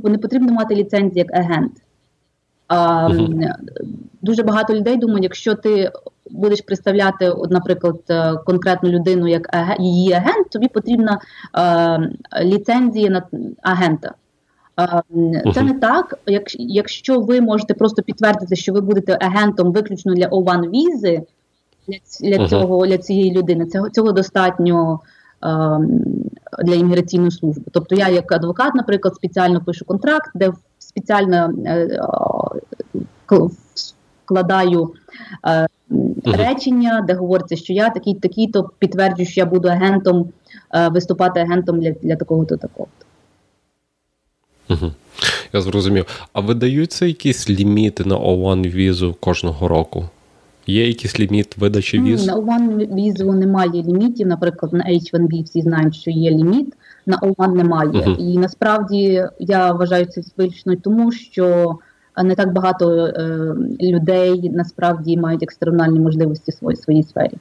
не 0.05 0.17
потрібно 0.21 0.53
мати 0.53 0.75
ліцензію 0.75 1.25
як 1.27 1.39
агент. 1.39 1.71
Uh-huh. 2.69 3.53
Дуже 4.21 4.43
багато 4.43 4.75
людей 4.75 4.98
думають, 4.98 5.24
якщо 5.24 5.55
ти 5.55 5.91
будеш 6.31 6.61
представляти, 6.61 7.33
наприклад, 7.50 8.00
е, 8.09 8.33
конкретну 8.45 8.89
людину 8.89 9.27
як 9.27 9.75
її 9.79 10.13
агент, 10.13 10.50
тобі 10.50 10.67
потрібна 10.67 11.19
е, 11.57 12.43
ліцензія 12.43 13.09
на 13.09 13.23
агента. 13.61 14.13
Е, 14.79 15.51
це 15.53 15.61
не 15.61 15.73
так. 15.73 16.19
Якщо 16.59 17.19
ви 17.19 17.41
можете 17.41 17.73
просто 17.73 18.01
підтвердити, 18.01 18.55
що 18.55 18.73
ви 18.73 18.81
будете 18.81 19.17
агентом 19.21 19.71
виключно 19.71 20.13
для 20.13 20.27
O1 20.27 20.69
візи 20.69 21.23
для 21.88 22.38
для, 22.38 22.47
цього 22.47 22.88
для 22.88 22.97
цієї 22.97 23.31
людини, 23.31 23.65
цього 23.65 23.89
цього 23.89 24.11
достатньо 24.11 25.00
е, 25.43 25.47
для 26.63 26.75
імміграційної 26.75 27.31
служби. 27.31 27.63
Тобто, 27.71 27.95
я, 27.95 28.09
як 28.09 28.31
адвокат, 28.31 28.75
наприклад, 28.75 29.15
спеціально 29.15 29.61
пишу 29.61 29.85
контракт, 29.85 30.31
де 30.35 30.51
спеціально 30.79 31.53
вкладаю 34.25 34.93
е, 35.47 35.67
речення, 36.25 37.05
де 37.07 37.13
говориться, 37.13 37.55
що 37.55 37.74
я 37.74 37.89
такий 37.89 38.15
такий, 38.15 38.48
то 38.48 38.69
підтверджую, 38.79 39.27
що 39.27 39.41
я 39.41 39.45
буду 39.45 39.67
агентом, 39.67 40.29
е, 40.75 40.88
виступати 40.88 41.39
агентом 41.39 41.80
для 41.80 41.91
для 41.91 42.15
такого-то 42.15 42.58
такого. 42.58 42.88
Угу. 44.69 44.91
Я 45.54 45.62
зрозумів. 45.62 46.06
А 46.34 46.39
видаються 46.39 47.06
якісь 47.06 47.49
ліміти 47.49 48.06
на 48.06 48.17
O1 48.17 48.69
візу 48.69 49.15
кожного 49.19 49.67
року? 49.67 50.06
Є 50.67 50.88
якийсь 50.88 51.19
ліміт 51.19 51.58
видачі 51.58 52.01
віз? 52.01 52.25
На 52.25 52.36
O1 52.36 52.95
візу 52.95 53.34
немає 53.34 53.84
лімітів. 53.84 54.27
Наприклад, 54.27 54.73
на 54.73 54.84
H1B 54.84 55.43
всі 55.43 55.62
знають, 55.62 55.95
що 55.95 56.12
є 56.12 56.32
ліміт, 56.32 56.73
на 57.06 57.17
O1 57.17 57.54
немає. 57.54 57.89
Uh-huh. 57.89 58.17
І 58.17 58.38
насправді 58.38 59.27
я 59.39 59.71
вважаю 59.71 60.06
це 60.06 60.21
виключно 60.38 60.75
тому, 60.75 61.12
що 61.12 61.75
не 62.17 62.36
так 62.36 62.54
багато 62.54 63.06
е, 63.06 63.56
людей 63.82 64.50
насправді 64.50 65.17
мають 65.17 65.43
екстремальні 65.43 66.00
можливості 66.00 66.52
в 66.62 66.78
своїй 66.78 67.04
сфері. 67.04 67.34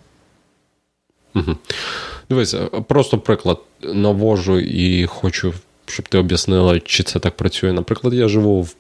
Дивися, 2.30 2.59
просто 2.66 3.18
приклад 3.18 3.59
навожу 3.83 4.59
і 4.59 5.06
хочу, 5.06 5.52
щоб 5.87 6.09
ти 6.09 6.18
об'яснила, 6.18 6.80
чи 6.80 7.02
це 7.02 7.18
так 7.18 7.37
працює. 7.37 7.72
Наприклад, 7.72 8.14
я 8.14 8.28
живу 8.28 8.62
в 8.62 8.74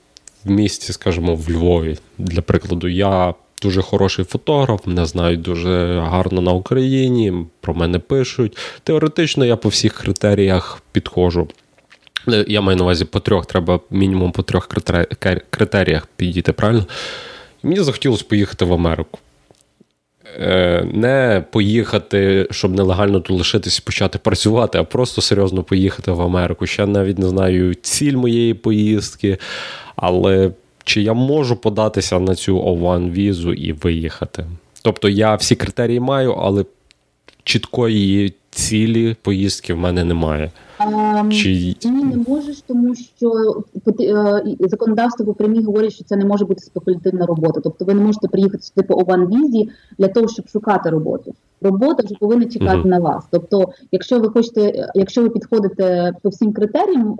місті, 0.44 0.92
скажімо, 0.92 1.34
в 1.34 1.50
Львові. 1.50 1.98
Для 2.18 2.42
прикладу, 2.42 2.88
я 2.88 3.34
дуже 3.62 3.82
хороший 3.82 4.24
фотограф, 4.24 4.86
мене 4.86 5.06
знають 5.06 5.42
дуже 5.42 6.00
гарно 6.00 6.40
на 6.40 6.52
Україні, 6.52 7.46
про 7.60 7.74
мене 7.74 7.98
пишуть. 7.98 8.56
Теоретично 8.82 9.44
я 9.44 9.56
по 9.56 9.68
всіх 9.68 9.94
критеріях 9.94 10.82
підходжу. 10.92 11.48
Е, 12.28 12.44
я 12.48 12.60
маю 12.60 12.76
на 12.76 12.82
увазі 12.82 13.04
по 13.04 13.20
трьох, 13.20 13.46
треба 13.46 13.80
мінімум 13.90 14.32
по 14.32 14.42
трьох 14.42 14.68
критеріях 15.50 16.08
підійти, 16.16 16.52
правильно? 16.52 16.86
Мені 17.62 17.80
захотілося 17.80 18.24
поїхати 18.28 18.64
в 18.64 18.72
Америку. 18.72 19.18
Е, 20.38 20.84
не 20.92 21.44
поїхати, 21.50 22.48
щоб 22.50 22.74
нелегально 22.74 23.20
тут 23.20 23.38
лишитись 23.38 23.78
і 23.78 23.82
почати 23.82 24.18
працювати, 24.18 24.78
а 24.78 24.84
просто 24.84 25.22
серйозно 25.22 25.62
поїхати 25.62 26.12
в 26.12 26.22
Америку. 26.22 26.66
Ще 26.66 26.86
навіть 26.86 27.18
не 27.18 27.28
знаю 27.28 27.74
ціль 27.74 28.16
моєї 28.16 28.54
поїздки, 28.54 29.38
але 29.96 30.50
чи 30.84 31.02
я 31.02 31.12
можу 31.12 31.56
податися 31.56 32.18
на 32.18 32.34
цю 32.34 32.60
O1 32.60 33.10
візу 33.10 33.52
і 33.52 33.72
виїхати? 33.72 34.46
Тобто 34.82 35.08
я 35.08 35.34
всі 35.34 35.56
критерії 35.56 36.00
маю, 36.00 36.32
але 36.32 36.64
чіткої 37.44 38.34
цілі 38.50 39.16
поїздки 39.22 39.74
в 39.74 39.78
мене 39.78 40.04
немає. 40.04 40.50
Ем, 40.80 41.32
Чи... 41.32 41.74
Ні, 41.84 42.04
не 42.04 42.16
можеш, 42.28 42.60
тому 42.66 42.94
що 42.94 43.32
е, 44.00 44.42
законодавство 44.60 45.26
по 45.26 45.34
прямі 45.34 45.62
говорить, 45.62 45.92
що 45.92 46.04
це 46.04 46.16
не 46.16 46.24
може 46.24 46.44
бути 46.44 46.60
спекулятивна 46.60 47.26
робота. 47.26 47.60
Тобто 47.64 47.84
ви 47.84 47.94
не 47.94 48.00
можете 48.00 48.28
приїхати 48.28 48.62
сюди 48.62 48.82
по 48.82 48.94
Ован-візі 48.94 49.68
для 49.98 50.08
того, 50.08 50.28
щоб 50.28 50.48
шукати 50.48 50.90
роботу. 50.90 51.34
Робота 51.62 52.02
вже 52.04 52.14
повинна 52.20 52.44
чекати 52.44 52.78
uh-huh. 52.78 52.86
на 52.86 52.98
вас. 52.98 53.24
Тобто, 53.30 53.68
якщо 53.92 54.20
ви 54.20 54.28
хочете, 54.28 54.88
якщо 54.94 55.22
ви 55.22 55.30
підходите 55.30 56.12
по 56.22 56.28
всім 56.28 56.52
критеріям, 56.52 57.16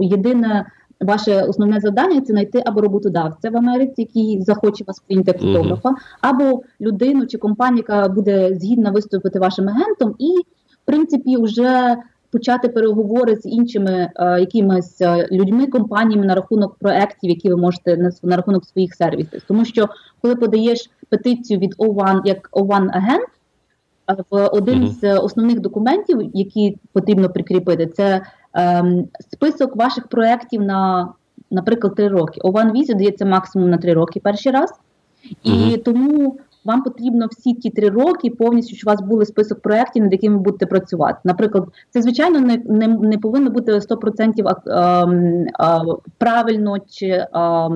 єдине 0.00 0.66
ваше 1.02 1.42
основне 1.42 1.80
завдання 1.80 2.20
це 2.20 2.32
знайти 2.32 2.62
або 2.66 2.80
роботодавця 2.80 3.50
в 3.50 3.56
Америці, 3.56 3.94
який 3.96 4.42
захоче 4.42 4.84
вас 4.86 5.00
прийняти 5.06 5.32
фотографа, 5.32 5.88
uh-huh. 5.88 5.94
або 6.20 6.62
людину 6.80 7.26
чи 7.26 7.38
компанію, 7.38 7.84
яка 7.88 8.08
буде 8.08 8.54
згідна 8.54 8.90
виступити 8.90 9.38
вашим 9.38 9.68
агентом, 9.68 10.14
і 10.18 10.28
в 10.82 10.84
принципі 10.84 11.36
вже 11.36 11.96
почати 12.32 12.68
переговори 12.68 13.36
з 13.36 13.46
іншими 13.46 14.10
е, 14.16 14.40
якимись 14.40 15.00
е, 15.00 15.28
людьми, 15.32 15.66
компаніями 15.66 16.26
на 16.26 16.34
рахунок 16.34 16.74
проєктів, 16.74 17.30
які 17.30 17.48
ви 17.48 17.56
можете 17.56 17.96
на, 17.96 18.10
на 18.22 18.36
рахунок 18.36 18.64
своїх 18.64 18.94
сервісів. 18.94 19.42
Тому 19.48 19.64
що 19.64 19.88
коли 20.20 20.36
подаєш 20.36 20.90
петицію 21.08 21.60
від 21.60 21.74
O1 21.74 22.20
як 22.24 22.50
O1 22.52 22.88
агент, 22.92 23.28
е, 24.10 24.16
в 24.30 24.46
один 24.46 24.82
uh-huh. 24.82 25.00
з 25.00 25.18
основних 25.18 25.60
документів, 25.60 26.30
які 26.34 26.76
потрібно 26.92 27.30
прикріпити, 27.30 27.86
це 27.86 28.22
е, 28.56 28.84
список 29.30 29.76
ваших 29.76 30.06
проєктів 30.06 30.62
на, 30.62 31.08
наприклад, 31.50 31.94
три 31.94 32.08
роки. 32.08 32.40
O1 32.40 32.72
візі 32.72 32.94
дається 32.94 33.24
максимум 33.24 33.70
на 33.70 33.78
три 33.78 33.92
роки 33.92 34.20
перший 34.20 34.52
раз, 34.52 34.70
і 35.42 35.50
uh-huh. 35.50 35.82
тому 35.82 36.38
вам 36.64 36.82
потрібно 36.82 37.28
всі 37.30 37.54
ті 37.54 37.70
три 37.70 37.88
роки 37.88 38.30
повністю, 38.30 38.76
щоб 38.76 38.88
у 38.88 38.92
вас 38.92 39.00
були 39.00 39.26
список 39.26 39.60
проєктів, 39.60 40.02
над 40.02 40.12
якими 40.12 40.36
ви 40.36 40.42
будете 40.42 40.66
працювати. 40.66 41.18
Наприклад, 41.24 41.68
це 41.90 42.02
звичайно 42.02 42.40
не 42.40 42.62
не, 42.64 42.88
не 42.88 43.18
повинно 43.18 43.50
бути 43.50 43.72
100% 43.72 44.56
а, 44.66 45.06
а, 45.58 45.84
правильно 46.18 46.76
чи 46.90 47.26
а, 47.32 47.68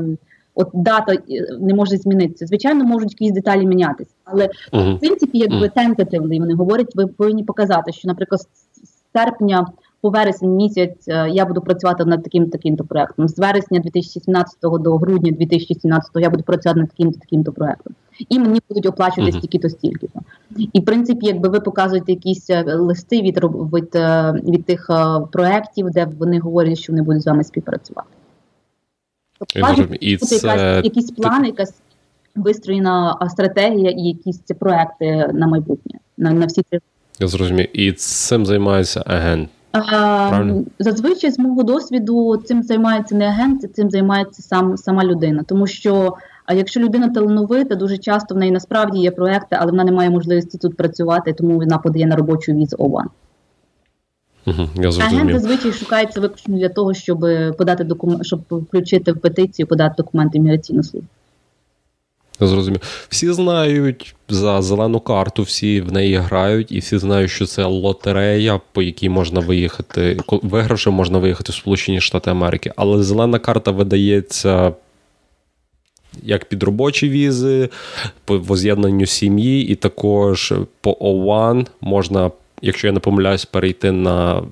от 0.54 0.70
дата 0.74 1.12
е, 1.12 1.18
не 1.60 1.74
може 1.74 1.96
змінитися. 1.96 2.46
Звичайно, 2.46 2.84
можуть 2.84 3.12
якісь 3.12 3.32
деталі 3.32 3.66
мінятися, 3.66 4.14
але 4.24 4.48
uh-huh. 4.72 4.96
в 4.96 5.00
принципі, 5.00 5.38
якби 5.38 5.66
tentatively, 5.76 6.38
вони 6.38 6.54
говорять, 6.54 6.96
ви 6.96 7.06
повинні 7.06 7.44
показати, 7.44 7.92
що, 7.92 8.08
наприклад, 8.08 8.40
з 8.40 8.46
серпня. 9.12 9.66
По 10.06 10.10
вересень 10.10 10.56
місяць 10.56 11.08
я 11.30 11.44
буду 11.44 11.60
працювати 11.60 12.04
над 12.04 12.22
таким 12.22 12.50
таким-то 12.50 12.84
проектом. 12.84 13.28
З 13.28 13.38
вересня 13.38 13.80
2017 13.80 14.58
до 14.62 14.96
грудня 14.96 15.32
2017 15.32 16.10
я 16.14 16.30
буду 16.30 16.42
працювати 16.42 16.80
над 16.80 16.90
таким-то 16.90 17.18
таким-то 17.18 17.52
проектом. 17.52 17.94
І 18.28 18.38
мені 18.38 18.60
будуть 18.68 18.86
оплачувати 18.86 19.32
uh-huh. 19.32 19.38
стільки-то 19.38 19.68
стільки-то. 19.68 20.20
І 20.72 20.80
в 20.80 20.84
принципі, 20.84 21.26
якби 21.26 21.48
ви 21.48 21.60
показуєте 21.60 22.12
якісь 22.12 22.50
листи 22.66 23.22
від 23.22 23.38
від, 23.44 23.94
від 24.54 24.64
тих 24.64 24.90
проєктів, 25.32 25.90
де 25.90 26.08
вони 26.18 26.38
говорять, 26.38 26.78
що 26.78 26.92
вони 26.92 27.02
будуть 27.02 27.22
з 27.22 27.26
вами 27.26 27.44
співпрацювати. 27.44 28.08
Тобто, 29.38 29.84
це... 30.16 30.36
якась, 30.36 30.84
якийсь 30.84 31.10
план, 31.10 31.44
якась 31.44 31.74
вистроєна 32.34 33.18
стратегія 33.30 33.90
і 33.90 34.02
якісь 34.02 34.38
ці 34.38 34.54
проекти 34.54 35.30
на 35.32 35.46
майбутнє, 35.46 35.98
на 36.16 36.30
на 36.30 36.46
всі 36.46 36.62
три. 36.62 36.80
Я 37.20 37.28
зрозумів. 37.28 37.80
І 37.80 37.92
цим 37.92 38.46
займається 38.46 39.02
агент. 39.06 39.48
Правильно? 39.80 40.64
Зазвичай 40.78 41.30
з 41.30 41.38
мого 41.38 41.62
досвіду 41.62 42.36
цим 42.36 42.62
займається 42.62 43.14
не 43.14 43.26
агент, 43.26 43.74
цим 43.74 43.90
займається 43.90 44.42
сам 44.42 44.76
сама 44.76 45.04
людина. 45.04 45.42
Тому 45.46 45.66
що 45.66 46.16
якщо 46.54 46.80
людина 46.80 47.08
талановита, 47.08 47.74
дуже 47.74 47.98
часто 47.98 48.34
в 48.34 48.38
неї 48.38 48.52
насправді 48.52 48.98
є 48.98 49.10
проекти, 49.10 49.56
але 49.60 49.70
вона 49.70 49.84
не 49.84 49.92
має 49.92 50.10
можливості 50.10 50.58
тут 50.58 50.76
працювати, 50.76 51.32
тому 51.32 51.58
вона 51.58 51.78
подає 51.78 52.06
на 52.06 52.16
робочу 52.16 52.52
візу 52.52 52.76
ОВА. 52.78 53.04
Угу, 54.46 54.68
я 54.76 54.88
Агент 54.88 55.32
зазвичай 55.32 55.72
шукається 55.72 56.20
виключно 56.20 56.56
для 56.56 56.68
того, 56.68 56.94
щоб 56.94 57.20
подати 57.58 57.84
документ, 57.84 58.26
щоб 58.26 58.40
включити 58.50 59.12
в 59.12 59.20
петицію, 59.20 59.66
подати 59.66 59.94
документи 59.98 60.40
міграційну 60.40 60.82
службу. 60.82 61.08
Зрозумів. 62.40 62.80
Всі 63.08 63.32
знають 63.32 64.14
за 64.28 64.62
зелену 64.62 65.00
карту, 65.00 65.42
всі 65.42 65.80
в 65.80 65.92
неї 65.92 66.16
грають, 66.16 66.72
і 66.72 66.78
всі 66.78 66.98
знають, 66.98 67.30
що 67.30 67.46
це 67.46 67.64
лотерея, 67.64 68.60
по 68.72 68.82
якій 68.82 69.08
можна 69.08 69.40
виїхати. 69.40 70.18
Вигравши, 70.42 70.90
можна 70.90 71.18
виїхати 71.18 71.52
в 71.52 71.54
Сполучені 71.54 72.00
Штати 72.00 72.30
Америки. 72.30 72.72
Але 72.76 73.02
зелена 73.02 73.38
карта 73.38 73.70
видається 73.70 74.72
як 76.22 76.44
під 76.44 76.62
робочі 76.62 77.08
візи, 77.08 77.68
по 78.24 78.38
воз'єднанню 78.38 79.06
сім'ї, 79.06 79.68
і 79.68 79.74
також 79.74 80.54
по 80.80 80.92
O1 80.92 81.66
можна, 81.80 82.30
якщо 82.62 82.86
я 82.86 82.92
не 82.92 83.00
помиляюсь, 83.00 83.44
перейти 83.44 83.92
на 83.92 84.42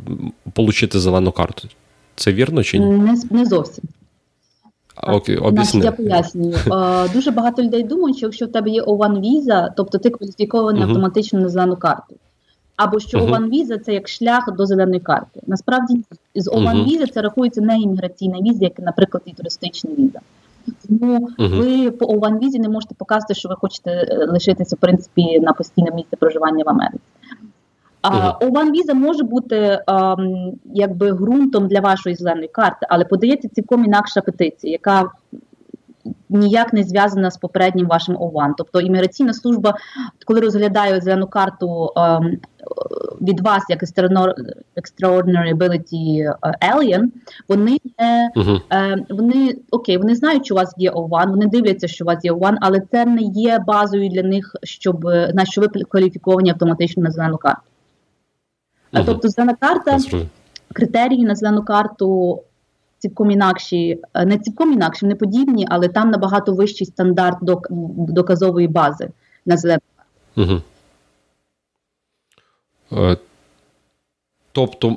отримати 0.55 1.01
зелену 1.01 1.33
карту. 1.33 1.69
Це 2.17 2.33
вірно 2.33 2.63
чи 2.63 2.79
ні? 2.79 2.87
Не, 2.87 3.21
не 3.31 3.47
зовсім. 3.47 3.85
Окей, 5.03 5.37
об'ясни. 5.37 5.85
Я 5.85 5.93
пояснюю. 5.93 6.55
Дуже 7.15 7.31
багато 7.31 7.63
людей 7.63 7.83
думають, 7.83 8.17
що 8.17 8.27
якщо 8.27 8.47
в 8.47 8.53
тебе 8.53 8.71
є 8.71 8.83
O1 8.83 9.21
віза, 9.21 9.73
тобто 9.77 9.99
ти 9.99 10.11
кваліфікований 10.11 10.83
uh-huh. 10.83 10.89
автоматично 10.89 11.41
на 11.41 11.49
зелену 11.49 11.77
карту. 11.77 12.15
Або 12.77 13.01
що 13.01 13.19
uh-huh. 13.19 13.31
O1 13.31 13.49
віза 13.49 13.79
це 13.79 13.95
як 13.95 14.09
шлях 14.09 14.53
до 14.57 14.67
зеленої 14.67 15.01
карти. 15.01 15.41
Насправді 15.47 16.05
з 16.35 16.49
O1 16.49 16.63
uh-huh. 16.63 16.85
візи 16.85 17.07
це 17.07 17.23
рахується 17.23 17.61
не 17.61 17.79
імміграційна 17.79 18.41
віза, 18.41 18.65
як, 18.65 18.79
наприклад, 18.79 19.23
і 19.27 19.33
туристична 19.33 19.91
віза. 19.99 20.21
Тому 20.89 21.29
ви 21.39 21.91
по 21.91 22.07
O1 22.07 22.39
візі 22.39 22.59
не 22.59 22.69
можете 22.69 22.95
показати, 22.95 23.35
що 23.35 23.49
ви 23.49 23.57
хочете 23.57 23.91
е, 23.91 24.27
лишитися 24.27 24.77
в 24.77 24.79
принципі 24.79 25.41
на 25.41 25.53
постійне 25.53 25.91
місце 25.91 26.17
проживання 26.17 26.65
в 26.65 26.69
Америці. 26.69 27.01
А 28.05 28.39
віза 28.71 28.95
може 28.95 29.25
бути 29.25 29.81
а, 29.87 30.17
якби 30.65 31.13
ґрунтом 31.13 31.69
для 31.69 31.81
вашої 31.81 32.17
зеленої 32.17 32.49
карти, 32.49 32.87
але 32.91 33.05
подається 33.05 33.49
цілком 33.49 33.85
інакша 33.85 34.21
петиція, 34.21 34.73
яка 34.73 35.11
ніяк 36.29 36.73
не 36.73 36.83
зв'язана 36.83 37.31
з 37.31 37.37
попереднім 37.37 37.87
вашим 37.87 38.17
ОВАН. 38.21 38.55
Тобто 38.59 38.81
імміграційна 38.81 39.33
служба, 39.33 39.75
коли 40.27 40.41
розглядає 40.41 41.01
зелену 41.01 41.27
карту 41.27 41.93
а, 41.97 42.21
від 43.21 43.41
вас, 43.41 43.63
як 43.69 43.83
Extraordinary 44.77 45.55
Ability 45.55 46.33
Alien, 46.75 47.03
вони 47.49 47.79
не 47.99 48.31
uh-huh. 48.37 48.61
а, 48.69 48.97
вони 49.11 49.57
окей, 49.71 49.99
вони 49.99 50.15
знають, 50.15 50.45
що 50.45 50.55
у 50.55 50.59
вас 50.59 50.75
є 50.77 50.91
ОВАН, 50.91 51.31
вони 51.31 51.47
дивляться, 51.47 51.89
що 51.89 52.05
у 52.05 52.07
вас 52.07 52.25
є 52.25 52.33
ОВАН, 52.33 52.59
але 52.61 52.81
це 52.91 53.05
не 53.05 53.23
є 53.23 53.59
базою 53.67 54.09
для 54.09 54.23
них, 54.23 54.57
щоб 54.63 55.05
на 55.35 55.45
що 55.45 55.61
ви 55.61 55.69
кваліфіковані 55.69 56.51
автоматично 56.51 57.03
на 57.03 57.11
зелену 57.11 57.37
карту. 57.37 57.63
Угу. 58.95 59.03
Тобто 59.07 59.29
зелена 59.29 59.55
карта, 59.55 59.99
критерії 60.73 61.25
на 61.25 61.35
зелену 61.35 61.65
карту 61.65 62.43
цілком 62.99 63.31
інакші, 63.31 64.01
е, 64.15 64.25
не 64.25 64.39
цілком 64.39 64.73
інакші, 64.73 65.07
не 65.07 65.15
подібні, 65.15 65.67
але 65.71 65.89
там 65.89 66.11
набагато 66.11 66.53
вищий 66.53 66.87
стандарт 66.87 67.39
доказової 68.09 68.69
бази 68.69 69.09
на 69.47 69.57
зелену 69.57 69.81
карту. 69.97 70.63
Угу. 72.91 73.17
Тобто 74.53 74.97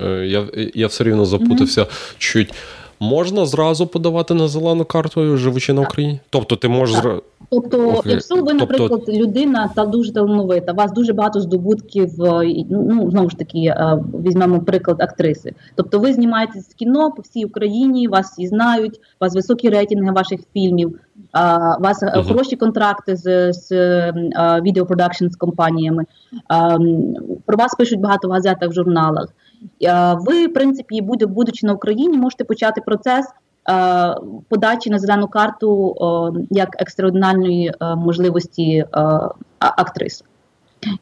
е, 0.00 0.26
я 0.26 0.48
я 0.74 0.86
все 0.86 1.04
рівно 1.04 1.24
запутався 1.24 1.82
mm 1.82 2.14
чуть. 2.18 2.54
Можна 3.00 3.46
зразу 3.46 3.86
подавати 3.86 4.34
на 4.34 4.48
зелену 4.48 4.84
карту, 4.84 5.36
живучи 5.36 5.72
на 5.72 5.80
Україні? 5.80 6.20
Тобто 6.30 6.56
ти 6.56 6.68
можеш 6.68 6.96
зразу. 6.96 7.22
Тобто, 7.50 7.88
Ох, 7.88 8.06
якщо 8.06 8.34
ви, 8.34 8.40
тобто... 8.40 8.54
наприклад, 8.54 9.08
людина 9.08 9.70
та 9.76 9.86
дуже 9.86 10.12
талановита, 10.12 10.72
у 10.72 10.74
вас 10.74 10.92
дуже 10.92 11.12
багато 11.12 11.40
здобутків, 11.40 12.22
е, 12.24 12.64
ну 12.70 13.10
знову 13.10 13.30
ж 13.30 13.36
таки, 13.36 13.58
е, 13.58 13.98
візьмемо 14.26 14.60
приклад 14.60 15.02
актриси. 15.02 15.54
Тобто, 15.74 15.98
ви 15.98 16.12
знімаєтесь 16.12 16.68
в 16.68 16.74
кіно 16.74 17.12
по 17.12 17.22
всій 17.22 17.44
Україні, 17.44 18.08
вас 18.08 18.30
всі 18.30 18.46
знають, 18.46 18.96
у 18.96 19.24
вас 19.24 19.34
високі 19.34 19.68
рейтинги 19.68 20.12
ваших 20.12 20.40
фільмів, 20.52 20.98
у 21.34 21.82
вас 21.82 22.02
uh-huh. 22.02 22.28
хороші 22.28 22.56
контракти 22.56 23.16
з 23.16 23.52
з 23.52 23.70
відеопродакшн 24.62 25.28
з 25.28 25.36
компаніями. 25.36 26.04
Про 27.46 27.56
вас 27.56 27.74
пишуть 27.74 28.00
багато 28.00 28.28
в 28.28 28.30
газетах, 28.30 28.70
в 28.70 28.72
журналах. 28.72 29.28
Ви, 30.26 30.46
в 30.46 30.52
принципі, 30.54 31.00
будучи 31.02 31.66
на 31.66 31.72
Україні, 31.72 32.18
можете 32.18 32.44
почати 32.44 32.80
процес. 32.80 33.26
Подачі 34.48 34.90
на 34.90 34.98
зелену 34.98 35.28
карту 35.28 35.94
як 36.50 36.82
екстраординарної 36.82 37.72
е, 37.80 37.94
можливості 37.94 38.72
е, 38.72 38.86
актриси. 39.58 40.24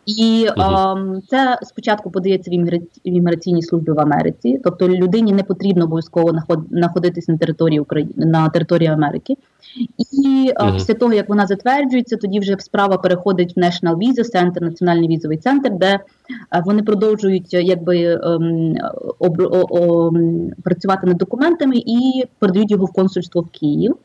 І 0.07 0.49
uh 0.57 1.21
це 1.29 1.59
спочатку 1.63 2.11
подається 2.11 2.51
в 2.51 2.81
імміграційній 3.05 3.63
службі 3.63 3.93
в 3.93 4.01
Америці, 4.01 4.61
тобто 4.65 4.89
людині 4.89 5.33
не 5.33 5.43
потрібно 5.43 5.85
обов'язково 5.85 6.33
знаходитись 6.71 7.29
на 7.29 7.37
території 7.37 7.81
України 7.81 8.13
на 8.17 8.49
території 8.49 8.89
Америки. 8.89 9.37
І 9.99 10.53
uh 10.57 10.75
після 10.75 10.95
того, 10.95 11.13
як 11.13 11.29
вона 11.29 11.47
затверджується, 11.47 12.17
тоді 12.17 12.41
вже 12.41 12.57
справа 12.59 12.99
переходить 12.99 13.57
в 13.57 13.61
National 13.61 13.97
Visa 13.97 14.35
Center, 14.35 14.63
національний 14.63 15.09
візовий 15.09 15.39
центр, 15.39 15.71
де 15.73 16.01
вони 16.65 16.83
продовжують 16.83 17.55
якби 17.55 18.21
ем, 18.25 18.75
об, 19.19 19.41
о, 19.41 19.67
о, 19.71 20.13
працювати 20.65 21.07
над 21.07 21.17
документами 21.17 21.77
і 21.77 22.25
передають 22.39 22.71
його 22.71 22.85
в 22.85 22.93
консульство 22.93 23.43
в 23.43 23.49
Київ 23.49 23.97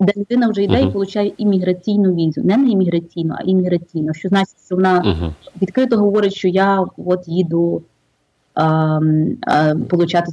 де 0.00 0.12
людина 0.16 0.48
вже 0.48 0.62
йде 0.62 0.74
uh-huh. 0.74 0.88
і 0.88 0.92
получає 0.92 1.32
імміграційну 1.38 2.14
візу, 2.14 2.42
не 2.44 2.56
не 2.56 2.70
імміграційну, 2.70 3.34
а 3.38 3.42
імміграційну. 3.42 4.14
Що 4.14 4.28
значить, 4.28 4.56
що 4.66 4.74
вона 4.74 5.02
uh-huh. 5.02 5.32
відкрито 5.62 5.98
говорить, 5.98 6.34
що 6.34 6.48
я 6.48 6.86
от 6.96 7.28
їду 7.28 7.82
а, 8.54 9.00
а, 9.40 9.74
получати 9.88 10.32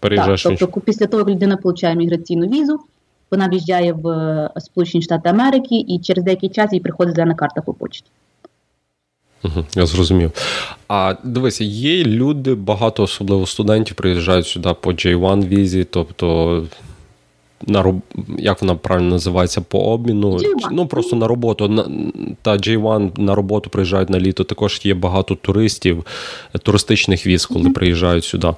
так, 0.00 0.38
Тобто, 0.42 0.80
після 0.80 1.06
того, 1.06 1.20
як 1.20 1.28
людина 1.28 1.56
получає 1.56 1.94
імміграційну 1.94 2.46
візу, 2.46 2.80
вона 3.30 3.48
в'їжджає 3.48 3.92
в 3.92 4.08
е, 4.08 4.50
Сполучені 4.56 5.02
Штати 5.02 5.28
Америки, 5.28 5.84
і 5.88 5.98
через 5.98 6.24
деякий 6.24 6.48
час 6.48 6.72
їй 6.72 6.80
приходить 6.80 7.14
зелена 7.14 7.34
карта 7.34 7.60
по 7.60 7.74
почті. 7.74 8.10
Я 9.76 9.86
зрозумів. 9.86 10.30
А 10.88 11.14
дивися, 11.24 11.64
є 11.64 12.04
люди, 12.04 12.54
багато 12.54 13.02
особливо 13.02 13.46
студентів 13.46 13.96
приїжджають 13.96 14.46
сюди 14.46 14.74
по 14.80 14.90
J1 14.90 15.48
візі, 15.48 15.84
тобто 15.84 16.66
на 17.66 18.00
як 18.38 18.62
вона 18.62 18.74
правильно 18.74 19.10
називається 19.10 19.60
по 19.60 19.78
обміну. 19.78 20.36
J1. 20.36 20.68
Ну 20.72 20.86
просто 20.86 21.16
на 21.16 21.26
роботу. 21.28 21.68
На, 21.68 21.88
та 22.42 22.52
J1 22.52 23.20
на 23.20 23.34
роботу 23.34 23.70
приїжджають 23.70 24.10
на 24.10 24.20
літо. 24.20 24.44
Також 24.44 24.80
є 24.84 24.94
багато 24.94 25.34
туристів, 25.34 26.06
туристичних 26.62 27.26
віз, 27.26 27.46
коли 27.46 27.68
mm-hmm. 27.68 27.72
приїжджають 27.72 28.24
сюди. 28.24 28.54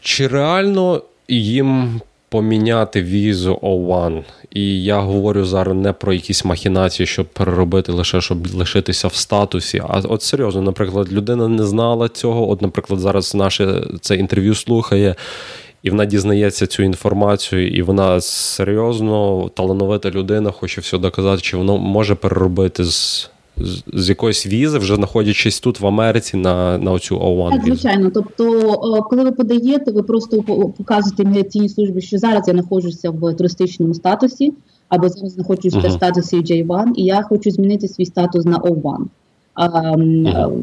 Чи 0.00 0.26
реально 0.26 1.02
їм 1.28 2.00
поміняти 2.28 3.02
візу 3.02 3.54
O1? 3.54 4.24
І 4.50 4.84
я 4.84 5.00
говорю 5.00 5.44
зараз 5.44 5.76
не 5.76 5.92
про 5.92 6.12
якісь 6.12 6.44
махінації, 6.44 7.06
щоб 7.06 7.26
переробити 7.26 7.92
лише 7.92 8.20
щоб 8.20 8.54
лишитися 8.54 9.08
в 9.08 9.14
статусі. 9.14 9.82
А 9.88 10.00
от 10.04 10.22
серйозно, 10.22 10.62
наприклад, 10.62 11.12
людина 11.12 11.48
не 11.48 11.66
знала 11.66 12.08
цього. 12.08 12.50
От, 12.50 12.62
наприклад, 12.62 13.00
зараз 13.00 13.34
наше 13.34 13.82
це 14.00 14.16
інтерв'ю 14.16 14.54
слухає 14.54 15.14
і 15.86 15.90
вона 15.90 16.04
дізнається 16.04 16.66
цю 16.66 16.82
інформацію, 16.82 17.68
і 17.68 17.82
вона 17.82 18.20
серйозно 18.20 19.48
талановита 19.54 20.10
людина, 20.10 20.50
хоче 20.50 20.80
все 20.80 20.98
доказати, 20.98 21.42
чи 21.42 21.56
воно 21.56 21.78
може 21.78 22.14
переробити 22.14 22.84
з. 22.84 23.30
З 23.92 24.08
якоїсь 24.08 24.46
візи, 24.46 24.78
вже 24.78 24.94
знаходячись 24.94 25.60
тут 25.60 25.80
в 25.80 25.86
Америці 25.86 26.36
на 26.36 26.78
на 26.78 26.92
оцю 26.92 27.18
O1 27.18 27.50
Так, 27.50 27.64
звичайно. 27.64 28.10
Тобто, 28.14 28.72
коли 29.10 29.24
ви 29.24 29.32
подаєте, 29.32 29.92
ви 29.92 30.02
просто 30.02 30.42
показуєте 30.78 31.22
імміграційній 31.22 31.68
службі, 31.68 32.00
що 32.00 32.18
зараз 32.18 32.48
я 32.48 32.54
знаходжуся 32.54 33.10
в 33.10 33.34
туристичному 33.34 33.94
статусі, 33.94 34.52
або 34.88 35.08
зараз 35.08 35.32
знаходжуся 35.32 35.78
uh-huh. 35.78 35.88
в 35.88 35.92
статусі 35.92 36.36
J1, 36.36 36.92
і 36.94 37.04
я 37.04 37.22
хочу 37.22 37.50
змінити 37.50 37.88
свій 37.88 38.06
статус 38.06 38.44
на 38.44 38.58
O1. 38.58 38.96
Uh-huh. 39.56 40.62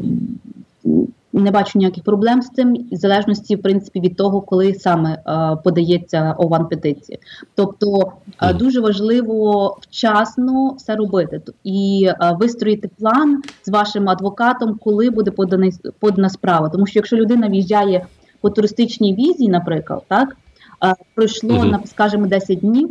Не 1.36 1.50
бачу 1.50 1.78
ніяких 1.78 2.04
проблем 2.04 2.42
з 2.42 2.48
цим, 2.48 2.74
в 2.92 2.96
залежності 2.96 3.56
в 3.56 3.62
принципі 3.62 4.00
від 4.00 4.16
того, 4.16 4.40
коли 4.40 4.74
саме 4.74 5.12
е, 5.12 5.56
подається 5.64 6.34
ован 6.38 6.68
петиції. 6.68 7.18
Тобто 7.54 8.12
е, 8.42 8.52
дуже 8.52 8.80
важливо 8.80 9.78
вчасно 9.80 10.74
все 10.78 10.96
робити 10.96 11.40
і 11.64 12.08
е, 12.08 12.36
вистроїти 12.40 12.90
план 12.98 13.42
з 13.64 13.68
вашим 13.68 14.08
адвокатом, 14.08 14.78
коли 14.84 15.10
буде 15.10 15.30
поданий 15.30 15.72
подана 16.00 16.28
справа. 16.28 16.68
Тому 16.68 16.86
що 16.86 16.98
якщо 16.98 17.16
людина 17.16 17.48
в'їжджає 17.48 18.06
по 18.40 18.50
туристичній 18.50 19.14
візі, 19.14 19.48
наприклад, 19.48 20.02
так 20.08 20.36
е, 20.84 20.94
пройшло 21.14 21.54
uh 21.54 21.86
скажімо, 21.86 22.26
10 22.26 22.58
днів. 22.58 22.90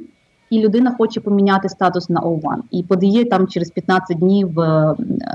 І 0.50 0.62
людина 0.62 0.96
хоче 0.98 1.20
поміняти 1.20 1.70
статус 1.70 2.10
на 2.10 2.22
O1 2.22 2.58
і 2.72 2.84
подає 2.84 3.26
там 3.26 3.48
через 3.48 3.72
15 3.72 4.18
днів 4.18 4.58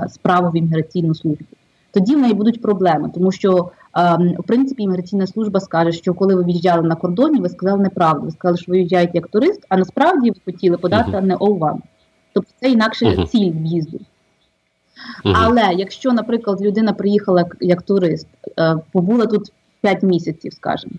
справу 0.07 0.49
в 0.49 0.57
імміграційну 0.57 1.15
службу 1.15 1.45
тоді 1.91 2.15
в 2.15 2.19
неї 2.19 2.33
будуть 2.33 2.61
проблеми, 2.61 3.11
тому 3.13 3.31
що 3.31 3.71
ем, 3.95 4.35
в 4.39 4.43
принципі 4.43 4.83
імміграційна 4.83 5.27
служба 5.27 5.59
скаже, 5.59 5.91
що 5.91 6.13
коли 6.13 6.35
ви 6.35 6.43
в'їжджали 6.43 6.87
на 6.87 6.95
кордоні, 6.95 7.39
ви 7.39 7.49
сказали 7.49 7.83
неправду. 7.83 8.25
Ви 8.25 8.31
сказали, 8.31 8.57
що 8.57 8.71
ви 8.71 8.77
в'їжджаєте 8.77 9.11
як 9.13 9.27
турист, 9.27 9.65
а 9.69 9.77
насправді 9.77 10.29
ви 10.29 10.35
хотіли 10.45 10.77
подати 10.77 11.11
uh-huh. 11.11 11.21
не 11.21 11.35
O1. 11.35 11.75
Тобто 12.33 12.51
це 12.61 12.69
інакше 12.69 13.05
uh-huh. 13.05 13.27
ціль 13.27 13.51
в'їзду. 13.51 13.97
Uh-huh. 15.25 15.33
Але 15.35 15.73
якщо, 15.73 16.13
наприклад, 16.13 16.61
людина 16.61 16.93
приїхала 16.93 17.45
як 17.59 17.81
турист, 17.81 18.27
е, 18.59 18.75
побула 18.91 19.25
тут 19.25 19.51
5 19.81 20.03
місяців, 20.03 20.53
скажімо, 20.53 20.93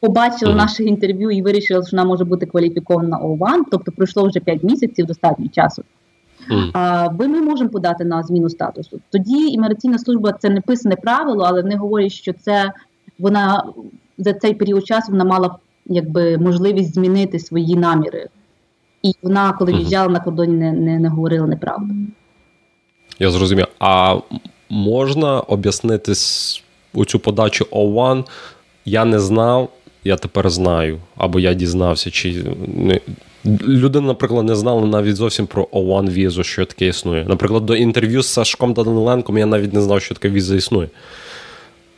побачила 0.00 0.52
uh-huh. 0.52 0.56
наше 0.56 0.84
інтерв'ю 0.84 1.30
і 1.30 1.42
вирішила, 1.42 1.82
що 1.82 1.96
вона 1.96 2.08
може 2.08 2.24
бути 2.24 2.46
кваліфікована 2.46 3.18
O1, 3.18 3.62
тобто 3.70 3.92
пройшло 3.92 4.28
вже 4.28 4.40
5 4.40 4.62
місяців 4.62 5.06
достатньо 5.06 5.48
часу. 5.48 5.84
А 6.72 7.08
ми 7.10 7.28
можемо 7.28 7.70
подати 7.70 8.04
на 8.04 8.22
зміну 8.22 8.50
статусу. 8.50 9.00
Тоді 9.10 9.48
імміграційна 9.48 9.98
служба 9.98 10.32
це 10.32 10.50
не 10.50 10.60
писане 10.60 10.96
правило, 10.96 11.44
але 11.46 11.62
вони 11.62 11.76
говорять, 11.76 12.12
що 12.12 12.32
це 12.32 12.72
вона 13.18 13.64
за 14.18 14.32
цей 14.32 14.54
період 14.54 14.86
часу 14.86 15.12
вона 15.12 15.24
мала 15.24 15.56
якби 15.86 16.38
можливість 16.38 16.94
змінити 16.94 17.38
свої 17.38 17.76
наміри. 17.76 18.28
І 19.02 19.12
вона, 19.22 19.52
коли 19.52 19.72
в'їжджала 19.72 20.08
на 20.08 20.20
кордоні, 20.20 20.52
не 20.52 20.72
не, 20.72 20.98
не 20.98 21.08
говорила 21.08 21.46
неправду. 21.46 21.94
Я 23.18 23.30
зрозумів. 23.30 23.66
А 23.78 24.18
можна 24.70 25.40
об'яснити 25.40 26.12
у 26.94 27.04
цю 27.04 27.18
подачу 27.18 27.64
O1? 27.64 28.24
Я 28.84 29.04
не 29.04 29.20
знав, 29.20 29.68
я 30.04 30.16
тепер 30.16 30.50
знаю, 30.50 30.98
або 31.16 31.40
я 31.40 31.54
дізнався, 31.54 32.10
чи 32.10 32.44
Людина, 33.46 34.06
наприклад, 34.06 34.46
не 34.46 34.54
знала 34.54 34.86
навіть 34.86 35.16
зовсім 35.16 35.46
про 35.46 35.64
O1 35.64 36.10
візу, 36.10 36.44
що 36.44 36.64
таке 36.64 36.86
існує. 36.86 37.24
Наприклад, 37.28 37.66
до 37.66 37.76
інтерв'ю 37.76 38.22
з 38.22 38.28
Сашком 38.28 38.72
Даниленком 38.72 39.38
я 39.38 39.46
навіть 39.46 39.72
не 39.72 39.80
знав, 39.80 40.02
що 40.02 40.14
таке 40.14 40.28
віза 40.28 40.56
існує. 40.56 40.88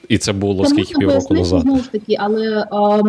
І 0.08 0.18
це 0.18 0.32
було 0.32 0.64
це 0.64 0.70
скільки 0.70 0.94
півроку 0.98 1.34
назад. 1.34 1.60
Знову 1.62 1.78
ж 1.78 1.92
таки, 1.92 2.16
але 2.18 2.66
а, 2.70 3.02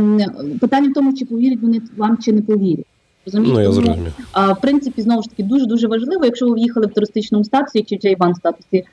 питання 0.59 0.89
в 0.89 0.93
тому, 0.93 1.13
чи 1.13 1.25
повірять 1.25 1.59
вони 1.61 1.81
вам, 1.97 2.17
чи 2.17 2.33
не 2.33 2.41
повірять. 2.41 2.85
Ну, 3.33 3.61
я 3.61 3.71
зрозумів. 3.71 4.13
А, 4.31 4.53
в 4.53 4.61
принципі, 4.61 5.01
знову 5.01 5.23
ж 5.23 5.29
таки, 5.29 5.43
дуже 5.43 5.65
дуже 5.65 5.87
важливо, 5.87 6.25
якщо 6.25 6.47
ви 6.47 6.53
в'їхали 6.53 6.87
в 6.87 6.93
туристичному 6.93 7.43
статусі 7.43 7.83
чи 7.83 7.95
в 7.95 7.99
J1 7.99 8.35
статусі, 8.35 8.83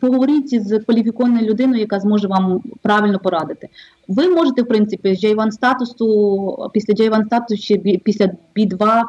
поговоріть 0.00 0.68
з 0.68 0.78
кваліфікованою 0.78 1.46
людиною, 1.46 1.80
яка 1.80 2.00
зможе 2.00 2.28
вам 2.28 2.62
правильно 2.82 3.18
порадити. 3.18 3.68
Ви 4.08 4.28
можете, 4.28 4.62
в 4.62 4.68
принципі, 4.68 5.14
з 5.14 5.24
J1 5.24 5.50
статусу, 5.50 6.70
після 6.72 6.94
J1 6.94 7.26
статусу 7.26 7.62
чи 7.62 8.00
після 8.04 8.30
B2 8.56 9.02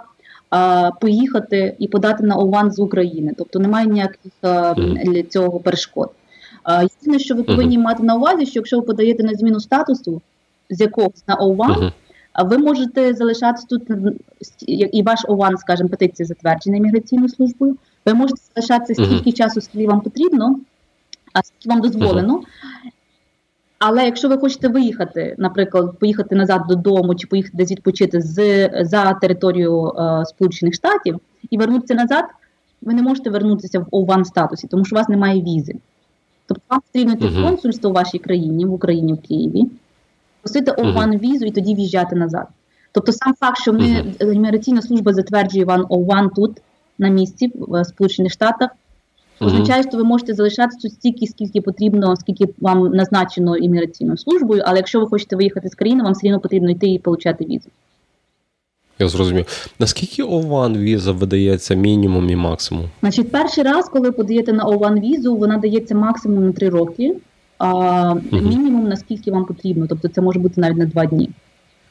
поїхати 1.02 1.76
і 1.80 1.88
подати 1.88 2.24
на 2.24 2.36
O1 2.36 2.72
з 2.72 2.80
України. 2.80 3.34
Тобто 3.38 3.60
немає 3.60 3.88
ніяких 3.88 4.32
для 5.06 5.24
цього 5.24 5.60
перешкод. 5.60 6.10
Єдине, 7.02 7.20
що 7.20 7.36
ви 7.36 7.44
повинні 7.44 7.78
мати 7.78 8.04
на 8.04 8.16
увазі, 8.16 8.46
що 8.46 8.60
якщо 8.60 8.78
ви 8.80 8.84
подаєте 8.84 9.24
на 9.24 9.34
зміну 9.34 9.60
статусу 9.60 10.22
з 10.70 10.82
якогось 10.82 11.24
на 11.28 11.36
O1, 11.36 11.92
ви 12.46 12.58
можете 12.58 13.14
залишатися 13.14 13.68
тут 13.70 13.82
і 14.68 15.04
ваш 15.04 15.20
ОВАН, 15.28 15.58
скажімо, 15.58 15.90
петиція 15.90 16.26
затверджена 16.26 16.78
імміграційною 16.78 17.30
службою. 17.30 17.76
Ви 18.06 18.14
можете 18.14 18.42
залишатися 18.56 19.06
стільки 19.06 19.32
часу, 19.32 19.62
скільки 19.62 19.88
вам 19.88 20.02
потрібно, 20.02 20.60
а 21.34 21.44
скільки 21.44 21.70
вам 21.70 21.82
дозволено. 21.82 22.42
Але 23.80 24.06
якщо 24.06 24.30
ви 24.30 24.38
хочете 24.38 24.68
виїхати, 24.68 25.36
наприклад, 25.38 26.00
поїхати 26.00 26.36
назад 26.36 26.62
додому 26.70 27.16
чи 27.16 27.28
поїхати 27.28 27.58
десь 27.58 27.72
відпочити 27.72 28.22
з 28.22 28.70
за 28.84 29.14
територію 29.14 29.88
е, 29.88 30.26
Сполучених 30.26 30.74
Штатів 30.74 31.20
і 31.50 31.58
вернутися 31.58 31.94
назад, 31.94 32.26
ви 32.82 32.94
не 32.94 33.02
можете 33.02 33.30
вернутися 33.30 33.80
в 33.80 33.88
ован 33.92 34.26
статусі, 34.26 34.68
тому 34.68 34.86
що 34.86 34.96
у 34.96 35.00
вас 35.00 35.10
немає 35.10 35.42
візи. 35.42 35.76
Тобто 36.48 36.64
вам 36.70 36.82
потрібно 36.82 37.28
в 37.30 37.44
консульство 37.44 37.90
в 37.90 37.94
вашій 37.94 38.20
країні, 38.20 38.66
в 38.66 38.74
Україні, 38.74 39.14
в 39.14 39.22
Києві, 39.22 39.66
просити 40.42 40.72
ован 40.72 41.18
візу 41.18 41.46
і 41.46 41.52
тоді 41.52 41.76
в'їжджати 41.76 42.16
назад. 42.16 42.48
Тобто, 42.92 43.12
сам 43.12 43.34
факт, 43.34 43.58
що 43.62 43.74
ми 43.74 44.06
імміграційна 44.20 44.82
служба 44.82 45.14
затверджує 45.14 45.66
вам 45.66 45.86
ован 45.90 46.30
тут 46.30 46.62
на 46.98 47.10
місці 47.10 47.52
в 47.56 47.86
Сполучених 47.86 48.32
Штатах. 48.32 48.70
Означає, 49.40 49.84
що 49.84 49.98
ви 49.98 50.04
можете 50.04 50.34
залишатися 50.34 50.80
тут 50.82 50.94
стільки, 50.94 51.28
скільки 51.28 51.62
потрібно, 51.62 52.16
скільки 52.16 52.46
вам 52.62 52.92
назначено 52.92 53.58
імміграційною 53.58 54.18
службою, 54.18 54.64
але 54.66 54.78
якщо 54.78 55.00
ви 55.00 55.08
хочете 55.08 55.36
виїхати 55.36 55.70
з 55.70 55.76
країни, 55.76 56.04
вам 56.04 56.14
все 56.14 56.28
одно 56.28 56.40
потрібно 56.40 56.70
йти 56.70 56.88
і 56.88 57.02
отримати 57.06 57.46
візу. 57.46 57.70
Я 59.00 59.08
зрозумів. 59.08 59.70
Наскільки 59.80 60.24
ОВАН 60.24 60.78
віза 60.78 61.12
видається 61.12 61.76
мінімум 61.76 62.30
і 62.30 62.36
максимум? 62.36 62.86
Значить, 63.02 63.32
перший 63.32 63.64
раз, 63.64 63.90
коли 63.90 64.12
подаєте 64.12 64.54
на 64.54 64.64
ОВАН 64.64 65.00
візу, 65.00 65.36
вона 65.36 65.58
дається 65.58 65.96
максимум 65.96 66.46
на 66.46 66.52
3 66.52 66.70
роки, 66.70 67.16
а 67.58 67.72
uh 68.14 68.42
мінімум 68.42 68.88
наскільки 68.88 69.32
вам 69.32 69.46
потрібно. 69.46 69.88
Тобто 69.88 70.08
це 70.08 70.22
може 70.22 70.40
бути 70.40 70.62
навіть 70.62 70.78
на 70.78 70.86
2 70.86 71.06
дні. 71.06 71.30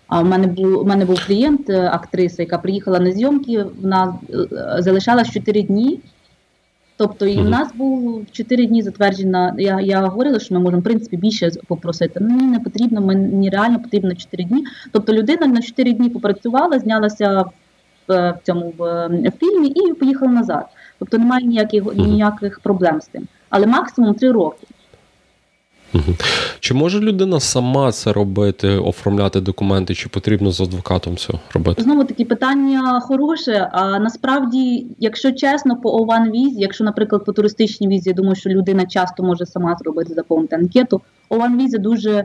А 0.09 0.21
в 0.21 0.25
мене 0.25 0.47
був 0.47 0.81
у 0.81 0.85
мене 0.85 1.05
був 1.05 1.27
клієнт, 1.27 1.71
е, 1.71 1.91
актриса, 1.93 2.43
яка 2.43 2.59
приїхала 2.59 3.01
на 3.01 3.11
зйомки. 3.11 3.65
Вона 3.83 4.15
е, 4.31 4.83
залишалась 4.83 5.31
4 5.31 5.63
дні. 5.63 6.01
Тобто, 6.97 7.27
і 7.27 7.39
в 7.39 7.49
нас 7.49 7.75
був 7.75 8.27
4 8.33 8.67
дні 8.67 8.83
затверджена. 8.83 9.55
Я 9.59 9.81
я 9.81 10.01
говорила, 10.01 10.39
що 10.39 10.55
ми 10.55 10.61
можемо 10.61 10.81
в 10.81 10.85
принципі 10.85 11.17
більше 11.17 11.51
попросити. 11.69 12.21
Мені 12.21 12.43
не 12.43 12.61
потрібно, 12.61 13.01
мені 13.01 13.51
реально 13.51 13.81
потрібно 13.81 14.15
4 14.15 14.45
дні. 14.45 14.65
Тобто 14.93 15.13
людина 15.13 15.47
на 15.47 15.63
4 15.63 15.93
дні 15.93 16.11
попрацювала, 16.11 16.79
знялася 16.79 17.45
в, 18.09 18.31
в 18.33 18.39
цьому 18.43 18.75
в, 18.79 19.07
в 19.09 19.33
фільмі 19.41 19.69
і 19.69 19.95
поїхала 19.95 20.33
назад. 20.33 20.67
Тобто 20.99 21.19
немає 21.19 21.47
ніяких 21.47 21.95
ніяких 21.95 22.61
проблем 22.61 23.01
з 23.01 23.07
тим. 23.07 23.27
Але 23.51 23.67
максимум 23.67 24.15
3 24.15 24.31
роки. 24.31 24.67
Чи 26.61 26.75
може 26.75 27.01
людина 27.01 27.41
сама 27.41 27.93
це 27.93 28.13
робити, 28.13 28.69
оформляти 28.69 29.41
документи, 29.41 29.95
чи 29.95 30.09
потрібно 30.09 30.51
з 30.51 30.61
адвокатом 30.61 31.17
це 31.17 31.33
робити? 31.55 31.83
Знову 31.83 32.05
таки 32.05 32.25
питання 32.25 33.01
хороше. 33.01 33.69
А 33.73 33.99
насправді, 33.99 34.87
якщо 34.99 35.33
чесно, 35.33 35.77
по 35.77 35.91
ован 35.91 36.31
візі, 36.31 36.61
якщо, 36.61 36.85
наприклад, 36.85 37.25
по 37.25 37.33
туристичній 37.33 37.89
візі, 37.89 38.11
я 38.11 38.15
думаю, 38.15 38.35
що 38.35 38.51
людина 38.51 38.87
часто 38.87 39.23
може 39.23 39.47
сама 39.47 39.77
зробити 39.81 40.15
заповнити 40.15 40.57
анкету. 40.57 41.01
ован 41.29 41.59
віза 41.59 41.79
дуже 41.79 42.25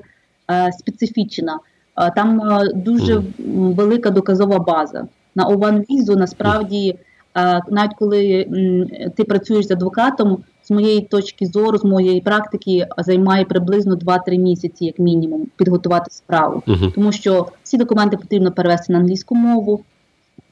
е, 0.52 0.72
специфічна, 0.80 1.60
е, 1.98 2.12
там 2.16 2.42
е, 2.42 2.74
дуже 2.76 3.16
mm. 3.16 3.24
велика 3.76 4.10
доказова 4.10 4.60
база. 4.60 5.08
На 5.36 5.46
ован 5.46 5.86
візу 5.90 6.16
насправді, 6.16 6.90
е, 6.90 7.09
навіть 7.70 7.94
коли 8.00 8.48
ти 9.18 9.24
працюєш 9.24 9.68
з 9.68 9.72
адвокатом 9.72 10.38
з 10.64 10.72
моєї 10.72 11.02
точки 11.02 11.46
зору, 11.46 11.78
з 11.78 11.84
моєї 11.84 12.22
практики, 12.22 12.88
займає 12.98 13.46
приблизно 13.46 13.96
2-3 13.96 14.38
місяці, 14.38 14.86
як 14.86 15.00
мінімум, 15.00 15.48
підготувати 15.56 16.12
справу, 16.12 16.64
uh-huh. 16.68 16.92
тому 16.92 17.12
що 17.12 17.48
всі 17.64 17.78
документи 17.78 18.18
потрібно 18.18 18.52
перевести 18.52 18.94
на 18.94 19.00
англійську 19.00 19.36
мову. 19.36 19.84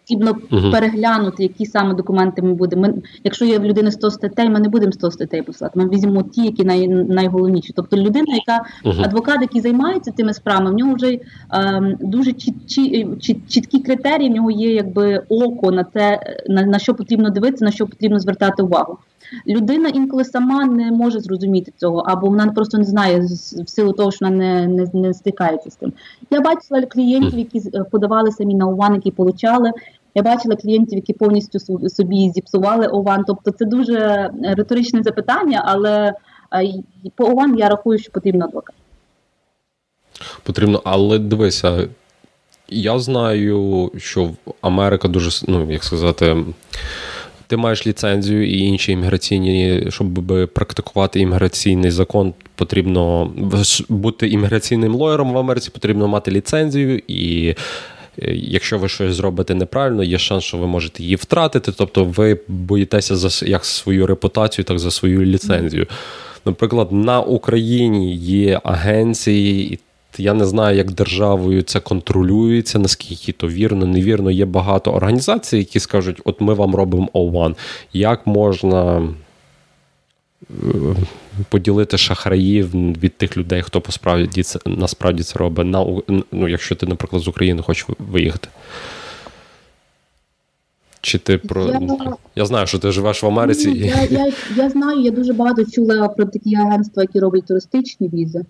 Потрібно 0.09 0.31
uh-huh. 0.31 0.71
переглянути, 0.71 1.43
які 1.43 1.65
саме 1.65 1.93
документи 1.93 2.41
ми 2.41 2.53
будемо. 2.53 2.81
Ми, 2.81 2.93
якщо 3.23 3.45
є 3.45 3.59
в 3.59 3.65
людини 3.65 3.91
100 3.91 4.11
статей, 4.11 4.49
ми 4.49 4.59
не 4.59 4.69
будемо 4.69 4.91
100 4.91 5.11
статей 5.11 5.41
посилати. 5.41 5.79
Ми 5.79 5.89
візьмемо 5.89 6.23
ті, 6.23 6.45
які 6.45 6.63
най, 6.63 6.87
найголовніші. 6.87 7.73
Тобто 7.75 7.97
людина, 7.97 8.35
яка 8.35 8.65
uh-huh. 8.85 9.05
адвокат, 9.05 9.41
який 9.41 9.61
займається 9.61 10.11
цими 10.11 10.33
справами, 10.33 10.71
в 10.71 10.73
нього 10.73 10.93
вже 10.93 11.19
ем, 11.51 11.95
дуже 11.99 12.33
чіт, 12.33 12.55
чіт, 12.67 13.21
чіт, 13.21 13.37
чіткі 13.49 13.79
критерії. 13.79 14.29
В 14.29 14.33
нього 14.33 14.51
є 14.51 14.73
якби 14.73 15.23
око 15.29 15.71
на 15.71 15.83
те, 15.83 16.19
на, 16.47 16.61
на 16.61 16.79
що 16.79 16.93
потрібно 16.93 17.29
дивитися, 17.29 17.65
на 17.65 17.71
що 17.71 17.87
потрібно 17.87 18.19
звертати 18.19 18.63
увагу. 18.63 18.97
Людина 19.47 19.89
інколи 19.89 20.25
сама 20.25 20.65
не 20.65 20.91
може 20.91 21.19
зрозуміти 21.19 21.71
цього, 21.77 21.99
або 21.99 22.27
вона 22.27 22.47
просто 22.47 22.77
не 22.77 22.83
знає 22.83 23.19
в 23.65 23.69
силу 23.69 23.93
того, 23.93 24.11
що 24.11 24.25
вона 24.25 24.37
не 24.37 24.67
не, 24.67 24.87
не 24.93 25.13
стикається 25.13 25.69
з 25.69 25.75
тим. 25.75 25.93
Я 26.29 26.41
бачила 26.41 26.81
клієнтів, 26.81 27.39
які 27.39 27.61
е, 27.73 27.83
подавали 27.83 28.31
самі 28.31 28.55
на 28.55 28.67
ОВАН, 28.67 28.95
які 28.95 29.11
получали. 29.11 29.71
Я 30.17 30.23
бачила 30.23 30.55
клієнтів, 30.55 30.97
які 30.97 31.13
повністю 31.13 31.59
собі 31.89 32.31
зіпсували 32.35 32.87
ОВАН. 32.87 33.23
Тобто 33.27 33.51
це 33.51 33.65
дуже 33.65 34.29
риторичне 34.43 35.03
запитання, 35.03 35.63
але 35.65 36.13
е, 36.53 36.73
по 37.15 37.25
ОВАН 37.25 37.57
я 37.57 37.69
рахую, 37.69 37.99
що 37.99 38.11
потрібно 38.11 38.45
адвокат. 38.45 38.75
Потрібно, 40.43 40.81
але 40.83 41.19
дивися, 41.19 41.87
я 42.69 42.99
знаю, 42.99 43.91
що 43.97 44.31
Америка 44.61 45.07
дуже 45.07 45.45
ну 45.47 45.71
як 45.71 45.83
сказати 45.83 46.37
ти 47.47 47.57
маєш 47.57 47.87
ліцензію 47.87 48.49
і 48.49 48.59
інші 48.59 48.91
імміграційні, 48.91 49.85
щоб 49.89 50.07
практикувати 50.53 51.19
імміграційний 51.19 51.91
закон, 51.91 52.33
потрібно 52.55 53.31
бути 53.89 54.27
імміграційним 54.27 54.95
лоєром 54.95 55.33
в 55.33 55.37
Америці, 55.37 55.71
потрібно 55.73 56.07
мати 56.07 56.31
ліцензію 56.31 57.01
і. 57.07 57.55
Е, 58.21 58.35
якщо 58.35 58.77
ви 58.77 58.89
щось 58.89 59.15
зробите 59.15 59.55
неправильно, 59.55 60.03
є 60.03 60.17
шанс, 60.17 60.43
що 60.43 60.57
ви 60.57 60.67
можете 60.67 61.03
її 61.03 61.15
втратити. 61.15 61.71
Тобто 61.71 62.05
ви 62.05 62.39
боїтеся 62.47 63.15
за 63.15 63.45
як 63.45 63.65
свою 63.65 64.07
репутацію, 64.07 64.65
так 64.65 64.75
і 64.75 64.79
за 64.79 64.91
свою 64.91 65.21
ліцензію. 65.21 65.87
Наприклад, 66.45 66.91
на 66.91 67.21
Україні 67.21 68.15
є 68.15 68.61
агенції, 68.63 69.79
я 70.17 70.33
не 70.33 70.45
знаю, 70.45 70.77
як 70.77 70.91
державою 70.91 71.61
це 71.61 71.79
контролюється, 71.79 72.79
наскільки 72.79 73.31
то 73.31 73.47
вірно, 73.47 73.85
невірно. 73.85 74.31
Є 74.31 74.45
багато 74.45 74.91
організацій, 74.91 75.57
які 75.57 75.79
скажуть, 75.79 76.21
от 76.23 76.41
ми 76.41 76.53
вам 76.53 76.75
робимо 76.75 77.09
O1. 77.13 77.55
Як 77.93 78.27
можна 78.27 79.09
е, 80.41 80.95
поділити 81.49 81.97
шахраїв 81.97 82.71
від 82.73 83.17
тих 83.17 83.37
людей, 83.37 83.61
хто 83.61 83.81
посправді 83.81 84.43
це 84.43 84.59
насправді 84.65 85.23
це 85.23 85.39
робить, 85.39 85.67
на, 85.67 85.85
ну, 86.31 86.47
якщо 86.47 86.75
ти, 86.75 86.85
наприклад, 86.85 87.21
з 87.21 87.27
України 87.27 87.61
хочеш 87.61 87.87
виїхати? 87.99 88.47
Чи 91.01 91.17
ти 91.17 91.37
про 91.37 91.65
я, 91.65 92.15
я 92.35 92.45
знаю, 92.45 92.67
що 92.67 92.79
ти 92.79 92.91
живеш 92.91 93.23
в 93.23 93.27
Америці? 93.27 93.67
Ну, 93.69 93.75
я, 93.75 94.03
я, 94.25 94.31
я 94.63 94.69
знаю, 94.69 94.99
я 94.99 95.11
дуже 95.11 95.33
багато 95.33 95.65
чула 95.65 96.07
про 96.07 96.25
такі 96.25 96.55
агентства, 96.55 97.03
які 97.03 97.19
роблять 97.19 97.45
туристичні 97.45 98.07
візи. 98.07 98.45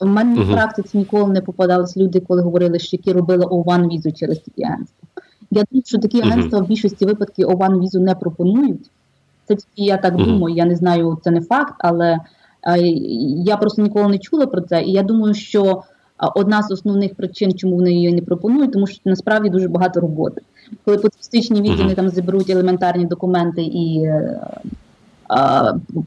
У 0.00 0.06
мене 0.06 0.40
uh-huh. 0.40 0.50
в 0.50 0.52
практиці 0.52 0.98
ніколи 0.98 1.32
не 1.32 1.40
попадались 1.40 1.96
люди, 1.96 2.20
коли 2.20 2.42
говорили, 2.42 2.78
що 2.78 2.96
які 2.96 3.12
робили 3.12 3.44
O1 3.46 3.88
візу 3.88 4.12
через 4.12 4.38
такі 4.38 4.62
агентства. 4.62 5.08
Я 5.50 5.64
думаю, 5.70 5.82
що 5.86 5.98
такі 5.98 6.20
агентства 6.20 6.58
uh-huh. 6.58 6.64
в 6.64 6.68
більшості 6.68 7.04
випадків 7.04 7.48
O1 7.48 7.82
візу 7.82 8.00
не 8.00 8.14
пропонують. 8.14 8.90
Це 9.44 9.54
тільки 9.54 9.68
я 9.76 9.96
так 9.96 10.14
uh-huh. 10.14 10.24
думаю. 10.24 10.54
Я 10.54 10.64
не 10.64 10.76
знаю, 10.76 11.18
це 11.22 11.30
не 11.30 11.40
факт, 11.40 11.74
але 11.78 12.18
е, 12.62 12.78
я 13.44 13.56
просто 13.56 13.82
ніколи 13.82 14.08
не 14.08 14.18
чула 14.18 14.46
про 14.46 14.60
це. 14.60 14.82
І 14.82 14.92
я 14.92 15.02
думаю, 15.02 15.34
що 15.34 15.82
одна 16.34 16.62
з 16.62 16.70
основних 16.70 17.14
причин, 17.14 17.54
чому 17.54 17.76
вони 17.76 17.92
її 17.92 18.12
не 18.12 18.22
пропонують, 18.22 18.72
тому 18.72 18.86
що 18.86 19.00
насправді 19.04 19.50
дуже 19.50 19.68
багато 19.68 20.00
роботи. 20.00 20.42
Коли 20.84 20.96
по 20.98 21.08
туристичній 21.08 21.62
візі 21.62 21.82
вони 21.82 21.94
там 21.94 22.08
заберуть 22.08 22.50
елементарні 22.50 23.06
документи 23.06 23.62
і 23.62 24.02
е, 24.04 24.40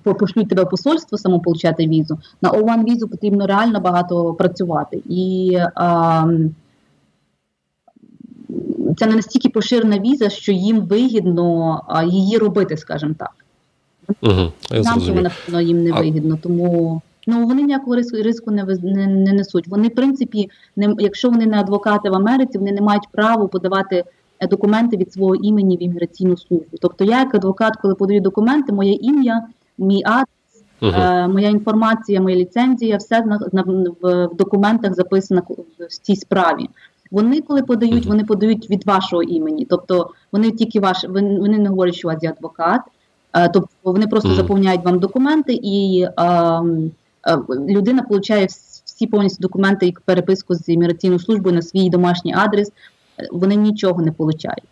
пошлють 0.03 0.49
тебе 0.49 0.63
в 0.63 0.69
посольство 0.69 1.17
самополучати 1.17 1.87
візу. 1.87 2.19
На 2.41 2.51
O1 2.51 2.83
візу 2.83 3.07
потрібно 3.07 3.47
реально 3.47 3.79
багато 3.79 4.33
працювати. 4.33 5.01
І 5.09 5.57
а, 5.75 6.25
це 8.97 9.05
не 9.05 9.15
настільки 9.15 9.49
поширена 9.49 9.99
віза, 9.99 10.29
що 10.29 10.51
їм 10.51 10.81
вигідно 10.81 11.81
її 12.07 12.37
робити, 12.37 12.77
скажімо 12.77 13.15
так. 13.19 13.31
Угу, 14.21 14.51
я 14.71 14.81
Нам 14.81 15.29
вона 15.47 15.61
їм 15.61 15.83
не 15.83 15.91
вигідно, 15.91 16.37
тому 16.41 17.01
ну 17.27 17.47
вони 17.47 17.61
ніякого 17.61 17.95
риску 17.95 18.17
риску 18.17 18.51
не 18.51 18.63
не, 18.83 19.07
не 19.07 19.33
несуть. 19.33 19.67
Вони, 19.67 19.87
в 19.87 19.95
принципі, 19.95 20.49
не 20.75 20.95
якщо 20.99 21.29
вони 21.29 21.45
не 21.45 21.59
адвокати 21.59 22.09
в 22.09 22.13
Америці, 22.13 22.57
вони 22.57 22.71
не 22.71 22.81
мають 22.81 23.07
права 23.11 23.47
подавати 23.47 24.03
Е, 24.39 24.47
документи 24.47 24.97
від 24.97 25.13
свого 25.13 25.35
імені 25.35 25.77
в 25.77 25.83
імміграційну 25.83 26.37
службу. 26.37 26.77
Тобто, 26.81 27.03
я, 27.03 27.19
як 27.19 27.35
адвокат, 27.35 27.75
коли 27.81 27.95
подаю 27.95 28.21
документи, 28.21 28.73
моє 28.73 28.93
ім'я, 28.93 29.47
мій 29.77 30.03
адрес, 30.05 30.27
uh-huh. 30.81 31.33
моя 31.33 31.49
інформація, 31.49 32.21
моя 32.21 32.35
ліцензія, 32.35 32.97
все 32.97 33.21
на, 33.21 33.39
на 33.53 33.61
в 34.01 34.29
документах 34.35 34.93
записано 34.93 35.41
в 35.79 36.01
цій 36.01 36.15
справі. 36.15 36.69
Вони, 37.11 37.41
коли 37.41 37.63
подають, 37.63 38.05
вони 38.05 38.23
подають 38.23 38.69
від 38.69 38.85
вашого 38.85 39.23
імені. 39.23 39.65
Тобто 39.65 40.11
вони 40.31 40.51
тільки 40.51 40.79
ваш, 40.79 41.05
вони 41.09 41.57
не 41.57 41.69
говорять, 41.69 41.95
що 41.95 42.07
у 42.07 42.11
вас 42.11 42.23
є 42.23 42.29
адвокат, 42.29 42.81
е, 43.33 43.49
тобто 43.49 43.69
вони 43.83 44.07
просто 44.07 44.35
заповняють 44.35 44.85
вам 44.85 44.99
документи, 44.99 45.59
і 45.63 46.07
а, 46.15 46.25
а, 47.21 47.37
людина 47.49 48.05
отримує 48.09 48.47
всі 48.85 49.07
повністю 49.07 49.41
документи 49.41 49.87
і 49.87 49.95
переписку 50.05 50.55
з 50.55 50.69
імміграційною 50.69 51.19
службою 51.19 51.55
на 51.55 51.61
свій 51.61 51.89
домашній 51.89 52.33
адрес 52.33 52.71
вони 53.31 53.55
нічого 53.55 54.01
не 54.01 54.11
получають. 54.11 54.63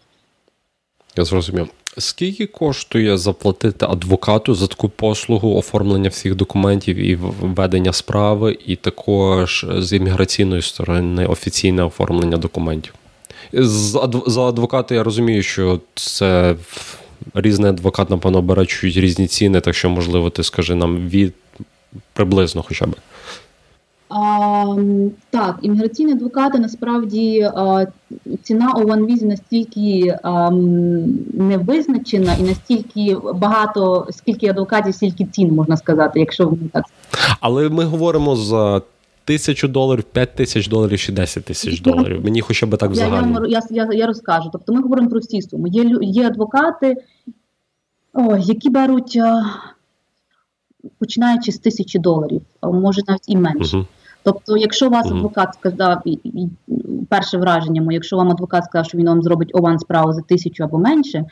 Я 1.16 1.26
зрозумів. 1.26 1.70
Скільки 1.98 2.46
коштує 2.46 3.18
заплатити 3.18 3.86
адвокату 3.86 4.56
за 4.56 4.68
таку 4.68 4.90
послугу 4.90 5.58
оформлення 5.58 6.10
всіх 6.10 6.36
документів 6.36 6.98
і 6.98 7.16
введення 7.16 7.94
справи, 7.94 8.58
і 8.66 8.76
також 8.76 9.66
з 9.78 9.94
імміграційної 9.94 10.62
сторони 10.62 11.26
офіційне 11.26 11.84
оформлення 11.84 12.38
документів? 12.38 12.94
За 13.54 14.42
адвоката 14.42 14.96
я 14.96 15.04
розумію, 15.04 15.44
що 15.44 15.80
це 15.96 16.56
різний 17.34 17.70
адвокат, 17.70 18.10
напевно, 18.10 18.42
бере 18.42 18.66
чуть 18.66 18.98
різні 18.98 19.28
ціни, 19.28 19.62
так 19.62 19.76
що, 19.76 19.90
можливо, 19.90 20.30
ти 20.30 20.44
скажи 20.44 20.76
нам 20.76 21.10
від 21.10 21.34
приблизно 22.14 22.64
хоча 22.68 22.86
б. 22.86 22.96
А, 24.18 24.76
Так, 25.30 25.60
імміграційні 25.62 26.12
адвокати 26.12 26.60
насправді 26.60 27.42
а, 27.42 27.86
ціна 28.44 28.72
Ованвізі 28.72 29.26
настільки 29.26 30.20
а, 30.24 30.52
не 31.34 31.58
визначена 31.58 32.36
і 32.40 32.44
настільки 32.44 33.18
багато, 33.34 34.08
скільки 34.12 34.48
адвокатів, 34.48 34.94
стільки 34.94 35.26
цін 35.26 35.54
можна 35.54 35.78
сказати, 35.78 36.20
якщо 36.20 36.54
так. 36.74 36.86
Але 37.40 37.70
ми 37.70 37.84
говоримо 37.84 38.36
за. 38.36 38.82
Тисячу 39.28 39.68
доларів, 39.68 40.04
п'ять 40.04 40.36
тисяч 40.36 40.68
доларів 40.68 41.00
чи 41.00 41.12
десять 41.12 41.46
тисяч 41.46 41.82
доларів. 41.82 42.24
Мені 42.24 42.42
хоча 42.42 42.66
б 42.66 42.78
так 42.78 42.92
взагалі. 42.92 43.36
Я 43.50 43.62
я, 43.70 43.86
я, 43.86 43.90
я 43.94 44.08
розкажу. 44.08 44.50
Тобто 44.52 44.74
ми 44.74 44.82
говоримо 44.82 45.10
про 45.10 45.20
всі 45.20 45.42
суми. 45.42 45.70
Є 45.70 45.98
є 46.02 46.28
адвокати, 46.28 46.96
о, 48.14 48.38
які 48.38 48.70
беруть, 48.70 49.20
починаючи 51.00 51.52
з 51.52 51.58
тисячі 51.58 52.00
доларів, 52.00 52.42
може 52.64 53.02
навіть 53.08 53.30
і 53.30 53.38
менше. 53.38 53.78
Uh-huh. 53.78 53.86
Тобто, 54.26 54.58
якщо 54.58 54.90
вас 54.90 55.06
адвокат 55.06 55.54
сказав, 55.54 56.02
і, 56.06 56.12
і 56.12 56.50
перше 57.10 57.38
враження, 57.38 57.82
моє, 57.82 57.96
якщо 57.96 58.18
вам 58.18 58.32
адвокат 58.32 58.66
сказав, 58.66 58.86
що 58.86 58.98
він 58.98 59.08
вам 59.08 59.22
зробить 59.22 59.52
ован 59.54 59.80
справу 59.80 60.14
за 60.14 60.22
тисячу 60.22 60.64
або 60.64 60.78
менше, 60.78 61.26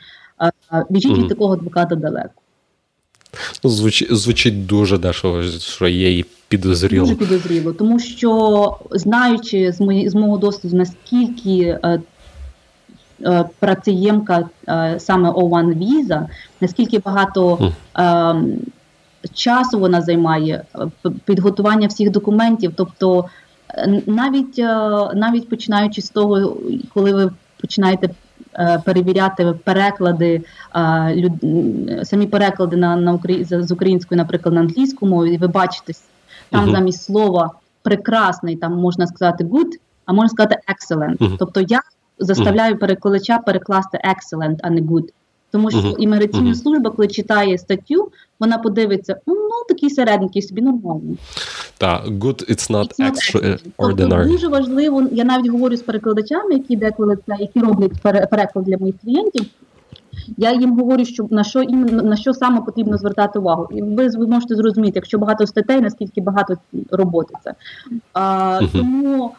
біжіть 0.90 1.18
від 1.18 1.28
такого 1.28 1.54
адвоката 1.54 1.94
далеко. 1.94 2.30
Ну, 3.64 3.70
звучить, 3.70 4.16
звучить 4.16 4.66
дуже 4.66 4.98
дешево, 4.98 5.42
що 5.42 5.88
є 5.88 6.18
і 6.18 6.24
підозріло. 6.48 7.06
Дуже 7.06 7.16
підозріло, 7.18 7.72
тому 7.72 7.98
що 7.98 8.76
знаючи 8.90 9.72
з 9.72 9.80
мої, 9.80 10.08
з 10.08 10.14
мого 10.14 10.38
досвіду, 10.38 10.76
наскільки 10.76 11.78
е, 11.84 12.00
е, 13.22 13.44
працеємка 13.58 14.48
е, 14.68 14.96
саме 15.00 15.30
O1 15.30 15.74
віза, 15.74 16.28
наскільки 16.60 16.98
багато. 16.98 17.72
Mm 17.96 18.56
часу 19.32 19.78
вона 19.80 20.02
займає, 20.02 20.64
е, 20.74 21.10
підготування 21.24 21.88
всих 21.88 22.10
документів. 22.10 22.72
Тобто, 22.76 23.24
е, 23.70 24.02
навіть 24.06 24.58
е, 24.58 24.74
навіть 25.14 25.48
починаючи 25.48 26.02
з 26.02 26.10
того, 26.10 26.56
коли 26.94 27.12
ви 27.12 27.30
починаєте 27.60 28.10
перевіряти 28.84 29.54
переклади, 29.64 30.42
самі 32.02 32.26
переклади 32.26 32.76
на 32.76 32.96
на 32.96 33.20
з 33.50 33.72
української, 33.72 34.18
наприклад, 34.18 34.54
на 34.54 34.60
англійську 34.60 35.06
мову, 35.06 35.26
і 35.26 35.36
ви 35.36 35.46
бачите, 35.46 35.92
там 36.50 36.66
uh-huh. 36.66 36.72
замість 36.72 37.02
слова 37.02 37.50
прекрасний, 37.82 38.56
там 38.56 38.72
можна 38.72 39.06
сказати 39.06 39.44
good, 39.44 39.70
а 40.06 40.12
можна 40.12 40.28
сказати 40.28 40.56
excellent. 40.68 41.18
Uh-huh. 41.18 41.36
Тобто 41.38 41.60
я 41.60 41.80
заставляю 42.18 42.78
перекладача 42.78 43.38
перекласти 43.38 43.98
excellent, 44.04 44.56
а 44.62 44.70
не 44.70 44.80
good. 44.80 45.08
Тому 45.50 45.70
що 45.70 45.80
uh-huh. 45.80 45.96
імміграційна 45.98 46.54
служба, 46.54 46.90
коли 46.90 47.08
читає 47.08 47.58
статтю, 47.58 48.12
вона 48.44 48.58
подивиться, 48.58 49.16
ну 49.26 49.34
такий 49.68 49.90
середненький 49.90 50.42
собі 50.42 50.62
нормальний. 50.62 51.18
Так, 51.78 52.06
good, 52.06 52.50
it's 52.50 52.70
not, 52.70 52.88
it's 52.98 53.12
extraordinary. 53.12 54.08
Тобто 54.08 54.24
дуже 54.24 54.48
важливо, 54.48 55.02
я 55.12 55.24
навіть 55.24 55.50
говорю 55.50 55.76
з 55.76 55.82
перекладачами, 55.82 56.54
які 56.54 56.76
деколи 56.76 57.18
це, 57.26 57.36
які 57.38 57.60
роблять 57.60 57.92
переклад 58.02 58.64
для 58.64 58.78
моїх 58.78 58.94
клієнтів. 59.04 59.44
Я 60.36 60.52
їм 60.52 60.78
говорю, 60.78 61.04
що 61.04 61.26
на 61.30 61.44
що 61.44 61.62
іменно 61.62 62.02
на 62.02 62.16
що 62.16 62.34
саме 62.34 62.60
потрібно 62.60 62.98
звертати 62.98 63.38
увагу. 63.38 63.68
І 63.70 63.82
ви 63.82 64.08
ви 64.08 64.26
можете 64.26 64.54
зрозуміти, 64.54 64.92
якщо 64.94 65.18
багато 65.18 65.46
статей, 65.46 65.80
наскільки 65.80 66.20
багато 66.20 66.56
роботи 66.90 67.34
це. 67.44 67.54
А, 68.12 68.20
uh-huh. 68.62 68.72
Тому 68.72 69.30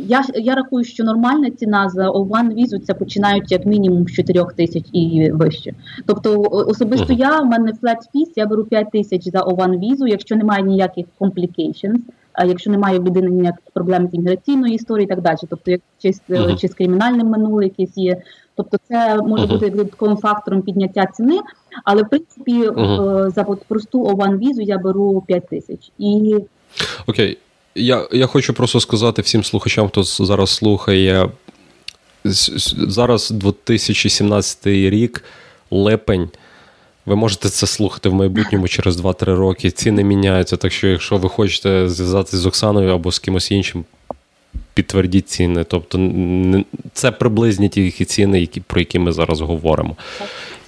я 0.00 0.24
я 0.34 0.54
рахую, 0.54 0.84
що 0.84 1.04
нормальна 1.04 1.50
ціна 1.50 1.88
за 1.88 2.10
Ован 2.10 2.54
візу 2.54 2.78
це 2.78 2.94
починають 2.94 3.52
як 3.52 3.66
мінімум 3.66 4.08
з 4.08 4.12
4 4.12 4.44
тисяч 4.56 4.84
і 4.92 5.30
вище. 5.32 5.72
Тобто, 6.06 6.40
особисто 6.50 7.12
я 7.12 7.40
в 7.40 7.46
мене 7.46 7.72
flat 7.82 7.98
fees, 8.14 8.32
я 8.36 8.46
беру 8.46 8.64
5 8.64 8.90
тисяч 8.90 9.28
за 9.28 9.40
Ован 9.40 9.78
візу, 9.78 10.06
якщо 10.06 10.36
немає 10.36 10.62
ніяких 10.62 11.06
complications, 11.20 12.00
якщо 12.46 12.70
немає 12.70 12.98
в 12.98 13.04
людини 13.04 13.30
ніяких 13.30 13.64
проблем 13.72 14.08
з 14.08 14.14
імміграційною 14.14 14.74
історією 14.74 15.06
і 15.06 15.08
так 15.08 15.20
далі. 15.20 15.38
Тобто, 15.50 15.70
як 15.70 15.80
чи, 16.02 16.08
uh-huh. 16.08 16.56
чи 16.56 16.68
з 16.68 16.74
кримінальним 16.74 17.26
минулим 17.26 17.62
якесь 17.78 17.96
є. 17.96 18.22
Тобто, 18.56 18.78
це 18.88 19.16
може 19.16 19.44
uh-huh. 19.44 19.48
бути 19.48 19.70
додатковим 19.70 20.16
фактором 20.16 20.62
підняття 20.62 21.06
ціни, 21.06 21.40
але 21.84 22.02
в 22.02 22.08
принципі 22.08 22.70
за 23.34 23.44
просту 23.68 24.04
Ован 24.04 24.38
візу 24.38 24.62
я 24.62 24.78
беру 24.78 25.22
5 25.26 25.48
тисяч 25.48 25.92
і. 25.98 26.36
Окей, 27.06 27.38
я 27.74 28.08
я 28.12 28.26
хочу 28.26 28.54
просто 28.54 28.80
сказати 28.80 29.22
всім 29.22 29.44
слухачам, 29.44 29.88
хто 29.88 30.02
зараз 30.02 30.50
слухає. 30.50 31.28
Зараз 32.24 33.30
2017 33.30 34.66
рік 34.66 35.24
липень. 35.70 36.28
Ви 37.06 37.16
можете 37.16 37.48
це 37.48 37.66
слухати 37.66 38.08
в 38.08 38.14
майбутньому 38.14 38.68
через 38.68 39.00
2-3 39.00 39.24
роки. 39.24 39.70
Ціни 39.70 40.04
міняються. 40.04 40.56
Так 40.56 40.72
що, 40.72 40.86
якщо 40.86 41.16
ви 41.16 41.28
хочете 41.28 41.88
зв'язатися 41.88 42.36
з 42.36 42.46
Оксаною 42.46 42.94
або 42.94 43.12
з 43.12 43.18
кимось 43.18 43.50
іншим, 43.50 43.84
підтвердіть 44.74 45.28
ціни. 45.28 45.64
Тобто, 45.64 46.10
це 46.92 47.10
приблизні 47.10 47.68
ті 47.68 47.90
ціни, 47.90 48.40
які, 48.40 48.60
про 48.60 48.80
які 48.80 48.98
ми 48.98 49.12
зараз 49.12 49.40
говоримо. 49.40 49.96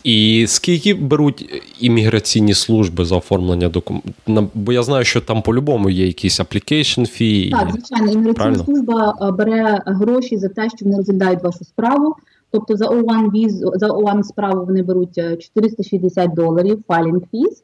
І 0.06 0.44
скільки 0.48 0.94
беруть 0.94 1.62
імміграційні 1.80 2.54
служби 2.54 3.04
за 3.04 3.16
оформлення 3.16 3.68
документів? 3.68 4.14
Бо 4.54 4.72
я 4.72 4.82
знаю, 4.82 5.04
що 5.04 5.20
там 5.20 5.42
по-любому 5.42 5.90
є 5.90 6.06
якісь 6.06 6.40
application 6.40 7.00
fee. 7.00 7.50
Так, 7.50 7.70
звичайно, 7.70 8.12
імміграційна 8.12 8.64
служба 8.64 9.14
е, 9.22 9.30
бере 9.30 9.82
гроші 9.86 10.36
за 10.36 10.48
те, 10.48 10.68
що 10.68 10.84
вони 10.84 10.96
розглядають 10.96 11.42
вашу 11.42 11.64
справу. 11.64 12.14
Тобто 12.50 12.76
за 12.76 12.84
O1 12.86 13.30
візу, 13.30 13.72
за 13.74 13.88
O1 13.88 14.22
справу 14.22 14.66
вони 14.66 14.82
беруть 14.82 15.14
460 15.14 16.24
е, 16.24 16.34
доларів 16.34 16.82
filing 16.88 17.22
fees. 17.32 17.62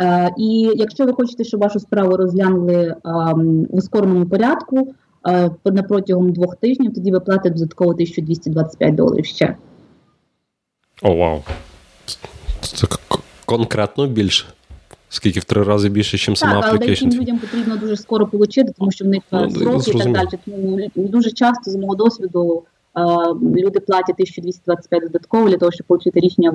Е, 0.00 0.30
і 0.38 0.70
якщо 0.76 1.06
ви 1.06 1.12
хочете, 1.12 1.44
щоб 1.44 1.60
вашу 1.60 1.80
справу 1.80 2.16
розглянули 2.16 2.94
ем, 3.04 3.66
в 3.70 3.76
ускореному 3.76 4.26
порядку 4.26 4.94
на 5.64 5.82
протягом 5.82 6.32
двох 6.32 6.56
тижнів, 6.56 6.94
тоді 6.94 7.10
ви 7.10 7.20
платите 7.20 7.50
додатково 7.50 7.90
1225 7.90 8.94
доларів 8.94 9.24
ще. 9.24 9.56
О, 11.02 11.14
вау. 11.14 11.42
Це 12.60 12.86
конкретно 13.44 14.06
більше. 14.06 14.46
Скільки 15.08 15.40
в 15.40 15.44
три 15.44 15.62
рази 15.62 15.88
більше, 15.88 16.30
ніж 16.30 16.38
сама. 16.38 16.60
Так, 16.60 16.64
але 16.68 16.78
деяким 16.78 17.12
людям 17.12 17.38
потрібно 17.38 17.76
дуже 17.76 17.96
скоро 17.96 18.24
отримати, 18.32 18.74
тому 18.78 18.92
що 18.92 19.04
в 19.04 19.08
них 19.08 19.22
ну, 19.32 19.50
сроки 19.50 19.90
і 19.90 19.94
так 19.94 20.12
далі. 20.12 20.28
Тому 20.44 21.08
дуже 21.08 21.30
часто 21.30 21.70
з 21.70 21.76
мого 21.76 21.94
досвіду 21.94 22.62
люди 23.40 23.80
платять 23.80 24.14
1225 24.14 25.02
додатково 25.02 25.48
для 25.48 25.56
того, 25.56 25.72
щоб 25.72 25.84
отримати 25.88 26.20
рішення 26.20 26.54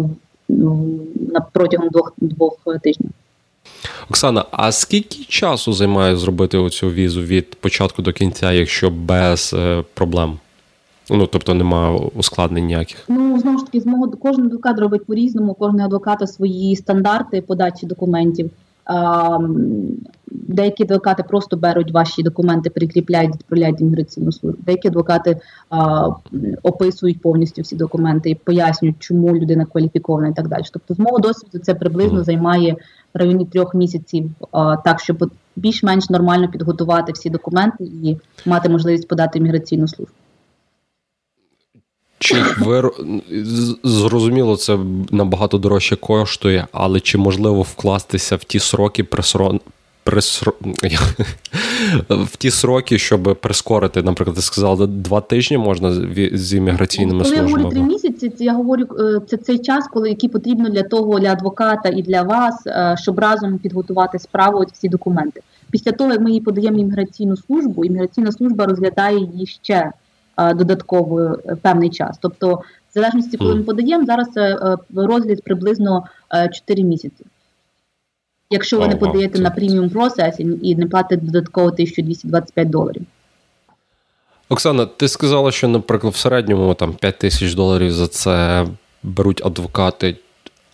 на 1.33 1.41
протягом 1.53 1.89
двох 1.89 2.13
двох 2.17 2.57
тижнів. 2.83 3.11
Оксана, 4.09 4.45
а 4.51 4.71
скільки 4.71 5.23
часу 5.23 5.73
займає 5.73 6.15
зробити 6.15 6.57
оцю 6.57 6.89
візу 6.89 7.21
від 7.21 7.55
початку 7.55 8.01
до 8.01 8.13
кінця, 8.13 8.51
якщо 8.51 8.89
без 8.89 9.55
е, 9.57 9.83
проблем? 9.93 10.39
Ну, 11.09 11.27
тобто 11.27 11.53
немає 11.53 11.99
ускладнень 12.15 12.65
ніяких. 12.65 13.05
Ну 13.07 13.39
знову 13.39 13.57
ж 13.57 13.65
таки, 13.65 13.81
з 13.81 13.85
мого 13.85 14.11
кожен 14.11 14.45
адвокат 14.45 14.79
робить 14.79 15.05
по-різному, 15.05 15.53
кожен 15.53 15.79
адвокат 15.79 16.29
свої 16.29 16.75
стандарти 16.75 17.41
подачі 17.41 17.85
документів. 17.85 18.51
А, 18.85 19.39
Деякі 20.27 20.83
адвокати 20.83 21.23
просто 21.23 21.57
беруть 21.57 21.91
ваші 21.91 22.23
документи, 22.23 22.69
прикріпляють, 22.69 23.33
відправляють 23.33 23.81
імміграційну 23.81 24.31
службу. 24.31 24.61
Деякі 24.65 24.87
адвокати 24.87 25.37
а, 25.69 26.09
описують 26.63 27.21
повністю 27.21 27.61
всі 27.61 27.75
документи 27.75 28.29
і 28.29 28.35
пояснюють, 28.35 28.95
чому 28.99 29.35
людина 29.35 29.65
кваліфікована 29.65 30.27
і 30.27 30.33
так 30.33 30.47
далі. 30.47 30.63
Тобто, 30.73 30.93
з 30.93 30.99
мого 30.99 31.19
досвіду, 31.19 31.59
це 31.59 31.73
приблизно 31.73 32.19
mm. 32.19 32.23
займає 32.23 32.75
в 33.13 33.17
районі 33.17 33.45
трьох 33.45 33.75
місяців, 33.75 34.31
а, 34.51 34.77
так 34.77 34.99
щоб 34.99 35.31
більш-менш 35.55 36.09
нормально 36.09 36.47
підготувати 36.47 37.11
всі 37.11 37.29
документи 37.29 37.83
і 37.83 38.17
мати 38.45 38.69
можливість 38.69 39.07
подати 39.07 39.39
імміграційну 39.39 39.87
службу. 39.87 40.15
Чи 42.19 42.35
ви 42.59 42.91
зрозуміло, 43.83 44.57
це 44.57 44.77
набагато 45.11 45.57
дорожче 45.57 45.95
коштує, 45.95 46.67
але 46.71 46.99
чи 46.99 47.17
можливо 47.17 47.61
вкластися 47.61 48.35
в 48.35 48.43
ті 48.43 48.59
сроки 48.59 49.03
присро... 49.03 49.59
Присро... 50.03 50.53
в 52.09 52.35
ті 52.37 52.51
сроки, 52.51 52.97
щоб 52.97 53.37
прискорити, 53.41 54.03
наприклад, 54.03 54.35
ти 54.35 54.41
сказала, 54.41 54.87
два 54.87 55.21
тижні 55.21 55.57
можна 55.57 55.93
з 56.33 56.53
імміграційними 56.53 57.23
коли 57.23 57.35
службами? 57.35 57.63
Коли 57.63 57.63
я 57.63 57.63
говорю 57.63 57.69
три 57.69 58.09
місяці, 58.09 58.43
я 58.43 58.53
говорю 58.53 58.87
е, 58.99 59.21
це 59.27 59.37
цей 59.37 59.59
час, 59.59 59.87
коли 59.93 60.09
який 60.09 60.29
потрібно 60.29 60.69
для 60.69 60.83
того, 60.83 61.19
для 61.19 61.31
адвоката 61.31 61.89
і 61.89 62.01
для 62.01 62.21
вас, 62.21 62.67
е, 62.67 62.95
щоб 63.01 63.19
разом 63.19 63.57
підготувати 63.57 64.19
справу 64.19 64.65
всі 64.73 64.89
документи. 64.89 65.41
Після 65.71 65.91
того, 65.91 66.11
як 66.11 66.21
ми 66.21 66.29
її 66.29 66.41
подаємо 66.41 66.79
імміграційну 66.79 67.37
службу, 67.37 67.85
імміграційна 67.85 68.31
служба 68.31 68.65
розглядає 68.65 69.19
її 69.19 69.45
ще 69.45 69.91
додатково 70.37 71.21
е, 71.21 71.55
певний 71.61 71.89
час. 71.89 72.17
Тобто, 72.21 72.55
в 72.55 72.93
залежності, 72.93 73.37
коли 73.37 73.55
ми 73.55 73.63
подаємо, 73.63 74.05
зараз 74.05 74.37
е, 74.37 74.77
розгляд 74.95 75.43
приблизно 75.43 76.03
4 76.53 76.81
е, 76.81 76.85
місяці. 76.85 77.25
Якщо 78.49 78.79
ви 78.79 78.87
не 78.87 78.95
подаєте 78.95 79.39
на 79.39 79.51
преміум 79.51 79.89
процесі 79.89 80.57
і 80.61 80.75
не 80.75 80.85
платите 80.85 81.25
додатково 81.25 81.67
1225 81.67 82.69
доларів. 82.69 83.01
Оксана, 84.49 84.85
ти 84.85 85.07
сказала, 85.07 85.51
що, 85.51 85.67
наприклад, 85.67 86.13
в 86.13 86.17
середньому 86.17 86.73
там 86.73 86.93
5 86.93 87.17
тисяч 87.17 87.53
доларів 87.53 87.91
за 87.91 88.07
це 88.07 88.67
беруть 89.03 89.45
адвокати, 89.45 90.15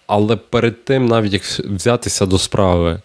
але 0.08 0.36
перед 0.36 0.86
тим, 0.86 1.06
навіть 1.06 1.34
як 1.34 1.44
взятися 1.44 2.26
до 2.26 2.38
справи, 2.38 3.02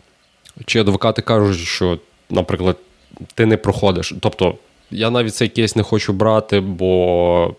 чи 0.65 0.81
адвокати 0.81 1.23
кажуть, 1.23 1.59
що, 1.59 1.99
наприклад, 2.31 2.77
ти 3.35 3.47
не 3.47 3.57
проходиш. 3.57 4.15
Тобто 4.21 4.55
я 4.91 5.11
навіть 5.11 5.35
цей 5.35 5.49
кейс 5.49 5.77
не 5.77 5.83
хочу 5.83 6.13
брати, 6.13 6.61
бо 6.61 7.55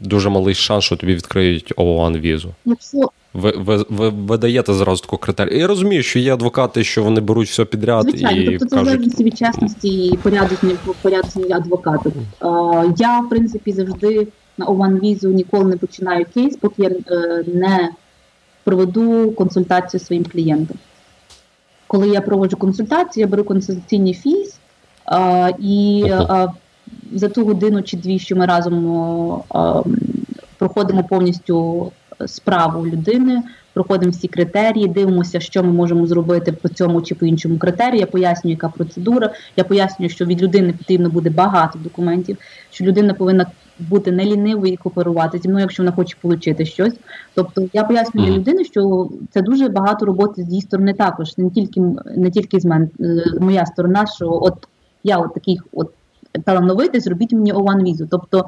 дуже 0.00 0.28
малий 0.28 0.54
шанс, 0.54 0.84
що 0.84 0.96
тобі 0.96 1.14
відкриють 1.14 1.74
O1 1.74 2.20
візу. 2.20 2.54
Якщо 2.64 3.10
ви, 3.34 3.50
ви, 3.56 3.84
ви, 3.88 4.08
ви 4.08 4.38
даєте 4.38 4.74
зразу 4.74 5.02
таку 5.02 5.16
критерію. 5.16 5.58
Я 5.58 5.66
розумію, 5.66 6.02
що 6.02 6.18
є 6.18 6.34
адвокати, 6.34 6.84
що 6.84 7.04
вони 7.04 7.20
беруть 7.20 7.48
все 7.48 7.64
підряд. 7.64 8.02
Звичайно, 8.02 8.40
і 8.40 8.58
тобто 8.58 8.76
це 8.76 8.84
залежить 8.84 9.20
від 9.20 9.38
чесності 9.38 10.06
і 10.06 10.16
порядності 11.02 11.52
адвоката. 11.52 12.10
Uh, 12.40 12.94
я, 12.98 13.20
в 13.20 13.28
принципі, 13.28 13.72
завжди 13.72 14.28
на 14.58 14.66
O1 14.66 15.00
візу 15.00 15.28
ніколи 15.28 15.64
не 15.64 15.76
починаю 15.76 16.26
кейс, 16.34 16.56
поки 16.56 16.82
я 16.82 16.88
uh, 16.88 17.56
не 17.56 17.90
проведу 18.64 19.30
консультацію 19.30 20.00
своїм 20.00 20.24
клієнтам. 20.24 20.76
Коли 21.86 22.08
я 22.08 22.20
проводжу 22.20 22.56
консультацію, 22.56 23.24
я 23.24 23.26
беру 23.26 23.44
консультаційний 23.44 24.14
фіз. 24.14 24.58
І 25.58 26.04
за 27.12 27.28
ту 27.28 27.44
годину 27.44 27.82
чи 27.82 27.96
дві, 27.96 28.18
що 28.18 28.36
ми 28.36 28.46
разом 28.46 29.42
проходимо 30.58 31.04
повністю 31.04 31.90
справу 32.26 32.86
людини, 32.86 33.42
проходимо 33.72 34.12
всі 34.12 34.28
критерії, 34.28 34.88
дивимося, 34.88 35.40
що 35.40 35.62
ми 35.62 35.72
можемо 35.72 36.06
зробити 36.06 36.52
по 36.52 36.68
цьому 36.68 37.02
чи 37.02 37.14
по 37.14 37.26
іншому 37.26 37.58
критерію. 37.58 38.00
Я 38.00 38.06
пояснюю, 38.06 38.54
яка 38.54 38.68
процедура. 38.68 39.32
Я 39.56 39.64
пояснюю, 39.64 40.10
що 40.10 40.24
від 40.24 40.42
людини 40.42 40.74
потрібно 40.78 41.10
буде 41.10 41.30
багато 41.30 41.78
документів, 41.78 42.36
що 42.70 42.84
людина 42.84 43.14
повинна 43.14 43.46
бути 43.78 44.12
не 44.12 44.24
лінивою 44.24 44.72
і 44.72 44.76
кооперувати 44.76 45.38
зі 45.38 45.48
мною, 45.48 45.62
якщо 45.62 45.82
вона 45.82 45.96
хоче 45.96 46.16
отримати 46.22 46.66
щось. 46.66 46.94
Тобто 47.34 47.68
я 47.72 47.84
пояснюю 47.84 48.26
для 48.26 48.36
людини, 48.36 48.64
що 48.64 49.08
це 49.30 49.42
дуже 49.42 49.68
багато 49.68 50.06
роботи 50.06 50.42
з 50.42 50.48
її 50.48 50.62
сторони 50.62 50.92
також, 50.92 51.38
не 51.38 51.50
тільки 51.50 51.80
не 52.16 52.30
тільки 52.30 52.60
з 52.60 52.64
мене 52.64 52.88
моя 53.40 53.66
сторона, 53.66 54.06
що 54.06 54.28
от 54.30 54.68
я 55.04 55.18
от 55.18 55.34
такий 55.34 55.60
от 55.72 55.90
талановитий, 56.44 57.00
зробіть 57.00 57.32
мені 57.32 57.52
ован 57.52 57.84
візу. 57.84 58.08
Тобто 58.10 58.44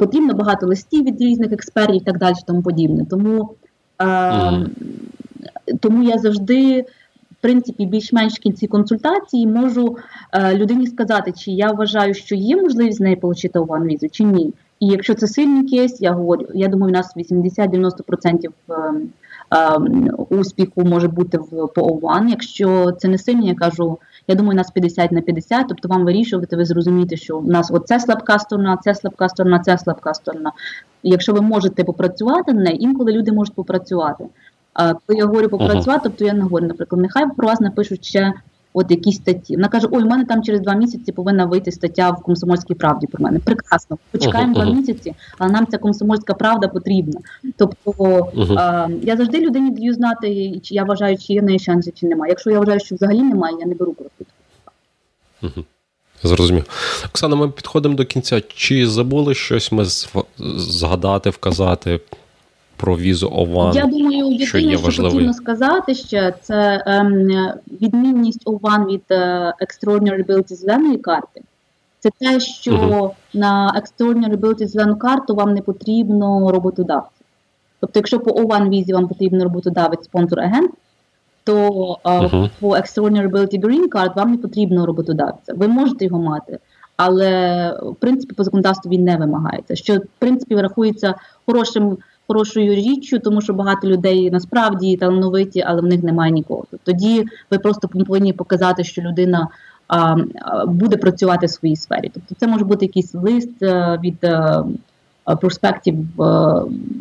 потрібно 0.00 0.34
багато 0.34 0.66
листів 0.66 1.04
від 1.04 1.20
різних 1.20 1.52
експертів 1.52 1.96
і 1.96 2.04
так 2.04 2.18
далі, 2.18 2.34
тому 2.46 2.62
подібне. 2.62 3.06
Тому 3.10 3.50
mm. 3.98 4.66
тому 5.80 6.02
я 6.02 6.18
завжди. 6.18 6.84
В 7.38 7.46
принципі, 7.46 7.86
більш-менш 7.86 8.34
в 8.34 8.38
кінці 8.38 8.66
консультації 8.66 9.46
можу 9.46 9.96
е, 10.32 10.54
людині 10.54 10.86
сказати, 10.86 11.32
чи 11.32 11.50
я 11.50 11.72
вважаю, 11.72 12.14
що 12.14 12.34
є 12.34 12.56
можливість 12.56 12.98
з 12.98 13.00
неї 13.00 13.18
отримати 13.22 13.58
ован 13.58 13.86
візу, 13.86 14.08
чи 14.08 14.24
ні. 14.24 14.52
І 14.80 14.86
якщо 14.86 15.14
це 15.14 15.26
сильний 15.26 15.68
кейс, 15.68 16.00
я 16.00 16.12
говорю, 16.12 16.46
я 16.54 16.68
думаю, 16.68 16.92
у 16.92 16.96
нас 16.96 17.16
80-90% 17.16 18.48
ем, 18.68 19.08
ем, 19.50 20.10
успіху 20.28 20.84
може 20.84 21.08
бути 21.08 21.38
в 21.38 21.68
по 21.74 21.82
ОВАН. 21.82 22.28
Якщо 22.28 22.92
це 22.92 23.08
не 23.08 23.18
сильний, 23.18 23.48
я 23.48 23.54
кажу, 23.54 23.98
я 24.28 24.34
думаю, 24.34 24.52
у 24.52 24.56
нас 24.56 24.70
50 24.70 25.12
на 25.12 25.20
50, 25.20 25.68
тобто 25.68 25.88
вам 25.88 26.04
вирішувати, 26.04 26.56
ви 26.56 26.64
зрозумієте, 26.64 27.16
що 27.16 27.38
у 27.38 27.46
нас 27.46 27.70
оце 27.70 28.00
слабка 28.00 28.38
сторона, 28.38 28.76
це 28.76 28.94
слабка 28.94 29.28
сторона, 29.28 29.58
це 29.58 29.78
слабка 29.78 30.14
сторона. 30.14 30.52
І 31.02 31.10
якщо 31.10 31.32
ви 31.32 31.40
можете 31.40 31.84
попрацювати 31.84 32.52
на 32.52 32.62
неї, 32.62 32.82
інколи 32.82 33.12
люди 33.12 33.32
можуть 33.32 33.54
попрацювати. 33.54 34.24
А 34.74 34.94
коли 34.94 35.18
я 35.18 35.26
говорю 35.26 35.48
попрацювати, 35.48 36.00
тобто 36.02 36.24
я 36.24 36.32
не 36.32 36.42
говорю, 36.42 36.66
наприклад, 36.66 37.02
нехай 37.02 37.30
про 37.36 37.46
вас 37.46 37.60
напишуть 37.60 38.04
ще 38.04 38.32
от 38.74 38.90
якісь 38.90 39.16
статті. 39.16 39.56
Вона 39.56 39.68
каже: 39.68 39.88
Ой, 39.90 40.02
у 40.02 40.06
мене 40.06 40.24
там 40.24 40.42
через 40.42 40.60
два 40.60 40.74
місяці 40.74 41.12
повинна 41.12 41.44
вийти 41.44 41.72
стаття 41.72 42.10
в 42.10 42.22
комсомольській 42.22 42.74
правді 42.74 43.06
про 43.06 43.24
мене. 43.24 43.38
Прекрасно, 43.38 43.98
почекаємо 44.10 44.54
uh-huh, 44.54 44.64
два 44.64 44.74
місяці, 44.74 45.14
але 45.38 45.50
нам 45.50 45.66
ця 45.66 45.78
комсомольська 45.78 46.34
правда 46.34 46.68
потрібна. 46.68 47.20
Тобто 47.56 47.90
uh-huh. 47.90 48.58
а, 48.58 48.88
я 49.02 49.16
завжди 49.16 49.40
людині 49.40 49.70
даю 49.70 49.94
знати, 49.94 50.60
чи 50.62 50.74
я 50.74 50.84
вважаю, 50.84 51.18
чи 51.18 51.32
є 51.32 51.40
в 51.40 51.44
неї 51.44 51.58
шанси, 51.58 51.92
чи 51.94 52.06
немає. 52.06 52.30
Якщо 52.30 52.50
я 52.50 52.58
вважаю, 52.58 52.80
що 52.80 52.94
взагалі 52.94 53.22
немає, 53.22 53.56
я 53.60 53.66
не 53.66 53.74
беру 53.74 53.92
кроки. 53.92 54.24
Uh-huh. 55.42 55.64
Зрозумів. 56.22 56.64
Оксана, 57.06 57.36
ми 57.36 57.48
підходимо 57.48 57.94
до 57.94 58.04
кінця. 58.04 58.40
Чи 58.40 58.86
забули 58.86 59.34
щось 59.34 59.72
ми 59.72 59.84
згадати, 60.56 61.30
вказати? 61.30 62.00
Про 62.84 62.96
візу 62.96 63.28
ОВАН? 63.28 63.76
Я 63.76 63.86
думаю, 63.86 64.26
єдине, 64.26 64.46
що, 64.46 64.58
є 64.58 64.78
що 64.78 65.02
потрібно 65.02 65.32
сказати 65.32 65.94
ще, 65.94 66.34
це 66.42 66.82
ем, 66.86 67.28
відмінність 67.82 68.42
ОВАН 68.44 68.86
від 68.86 69.02
е, 69.10 69.52
Extraordinary 69.60 70.26
Ability 70.26 70.54
зеленої 70.54 70.98
карти. 70.98 71.40
Це 71.98 72.10
те, 72.20 72.40
що 72.40 72.70
uh-huh. 72.70 73.10
на 73.34 73.82
Extraordinary 73.82 74.36
Ability 74.36 74.66
зелену 74.66 74.96
карту 74.96 75.34
вам 75.34 75.54
не 75.54 75.60
потрібно 75.60 76.52
роботодавця. 76.52 77.24
Тобто, 77.80 77.98
якщо 77.98 78.20
по 78.20 78.30
O1 78.30 78.68
візі 78.68 78.92
вам 78.92 79.08
потрібно 79.08 79.44
роботодавець 79.44 80.04
спонсор 80.04 80.40
агент, 80.40 80.70
то 81.44 81.68
uh-huh. 82.04 82.50
по 82.60 82.68
Extraordinary 82.68 83.30
Ability 83.30 83.60
Green 83.60 83.88
Card 83.88 84.16
вам 84.16 84.30
не 84.30 84.38
потрібно 84.38 84.86
роботодавця. 84.86 85.54
Ви 85.56 85.68
можете 85.68 86.04
його 86.04 86.18
мати, 86.18 86.58
але 86.96 87.70
в 87.82 87.94
принципі 87.94 88.34
по 88.34 88.44
законодавству 88.44 88.90
він 88.90 89.04
не 89.04 89.16
вимагається. 89.16 89.76
Що 89.76 89.96
в 89.96 90.06
принципі 90.18 90.54
рахується 90.56 91.14
хорошим. 91.46 91.98
Хорошою 92.26 92.74
річчю, 92.74 93.18
тому 93.18 93.40
що 93.40 93.52
багато 93.52 93.88
людей 93.88 94.30
насправді 94.30 94.96
талановиті, 94.96 95.64
але 95.66 95.80
в 95.80 95.84
них 95.84 96.02
немає 96.02 96.32
нікого. 96.32 96.64
Тоді 96.84 97.24
ви 97.50 97.58
просто 97.58 97.88
повинні 97.88 98.32
показати, 98.32 98.84
що 98.84 99.02
людина 99.02 99.48
буде 100.66 100.96
працювати 100.96 101.46
в 101.46 101.50
своїй 101.50 101.76
сфері. 101.76 102.10
Тобто, 102.14 102.34
це 102.38 102.46
може 102.46 102.64
бути 102.64 102.84
якийсь 102.84 103.14
лист 103.14 103.62
е, 103.62 103.98
від 104.04 104.16
Perspective 105.26 106.04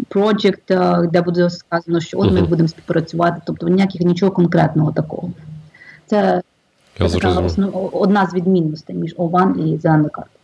Project, 0.09 1.07
де 1.11 1.21
буде 1.21 1.49
сказано, 1.49 1.99
що 1.99 2.19
от 2.19 2.31
ми 2.31 2.41
будемо 2.41 2.69
співпрацювати. 2.69 3.41
Тобто 3.45 3.67
ніяких 3.67 4.01
нічого 4.01 4.31
конкретного 4.31 4.91
такого. 4.91 5.29
Це, 6.05 6.41
це 6.97 7.09
така 7.09 7.39
основ, 7.39 7.89
одна 7.93 8.25
з 8.25 8.33
відмінностей 8.33 8.95
між 8.95 9.15
O1 9.15 9.57
і 9.57 9.77
зеленою 9.77 10.09
картою. 10.09 10.42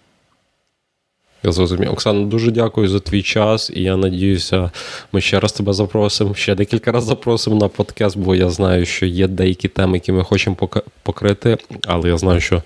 Я 1.44 1.52
зрозумів. 1.52 1.92
Оксана, 1.92 2.26
дуже 2.26 2.52
дякую 2.52 2.88
за 2.88 3.00
твій 3.00 3.22
час, 3.22 3.72
і 3.74 3.82
я 3.82 3.98
надіюся, 3.98 4.72
ми 5.12 5.22
ще 5.22 5.40
раз 5.40 5.52
тебе 5.52 5.74
запросимо, 5.74 6.34
ще 6.34 6.56
декілька 6.56 6.92
разів 6.92 7.10
запросимо 7.10 7.56
на 7.56 7.68
подкаст, 7.68 8.18
бо 8.18 8.36
я 8.36 8.50
знаю, 8.50 8.86
що 8.86 9.06
є 9.06 9.28
деякі 9.28 9.68
теми, 9.68 9.94
які 9.94 10.12
ми 10.12 10.24
хочемо 10.24 10.56
покрити, 11.04 11.58
але 11.88 12.10
я 12.10 12.18
знаю, 12.18 12.40
що 12.40 12.64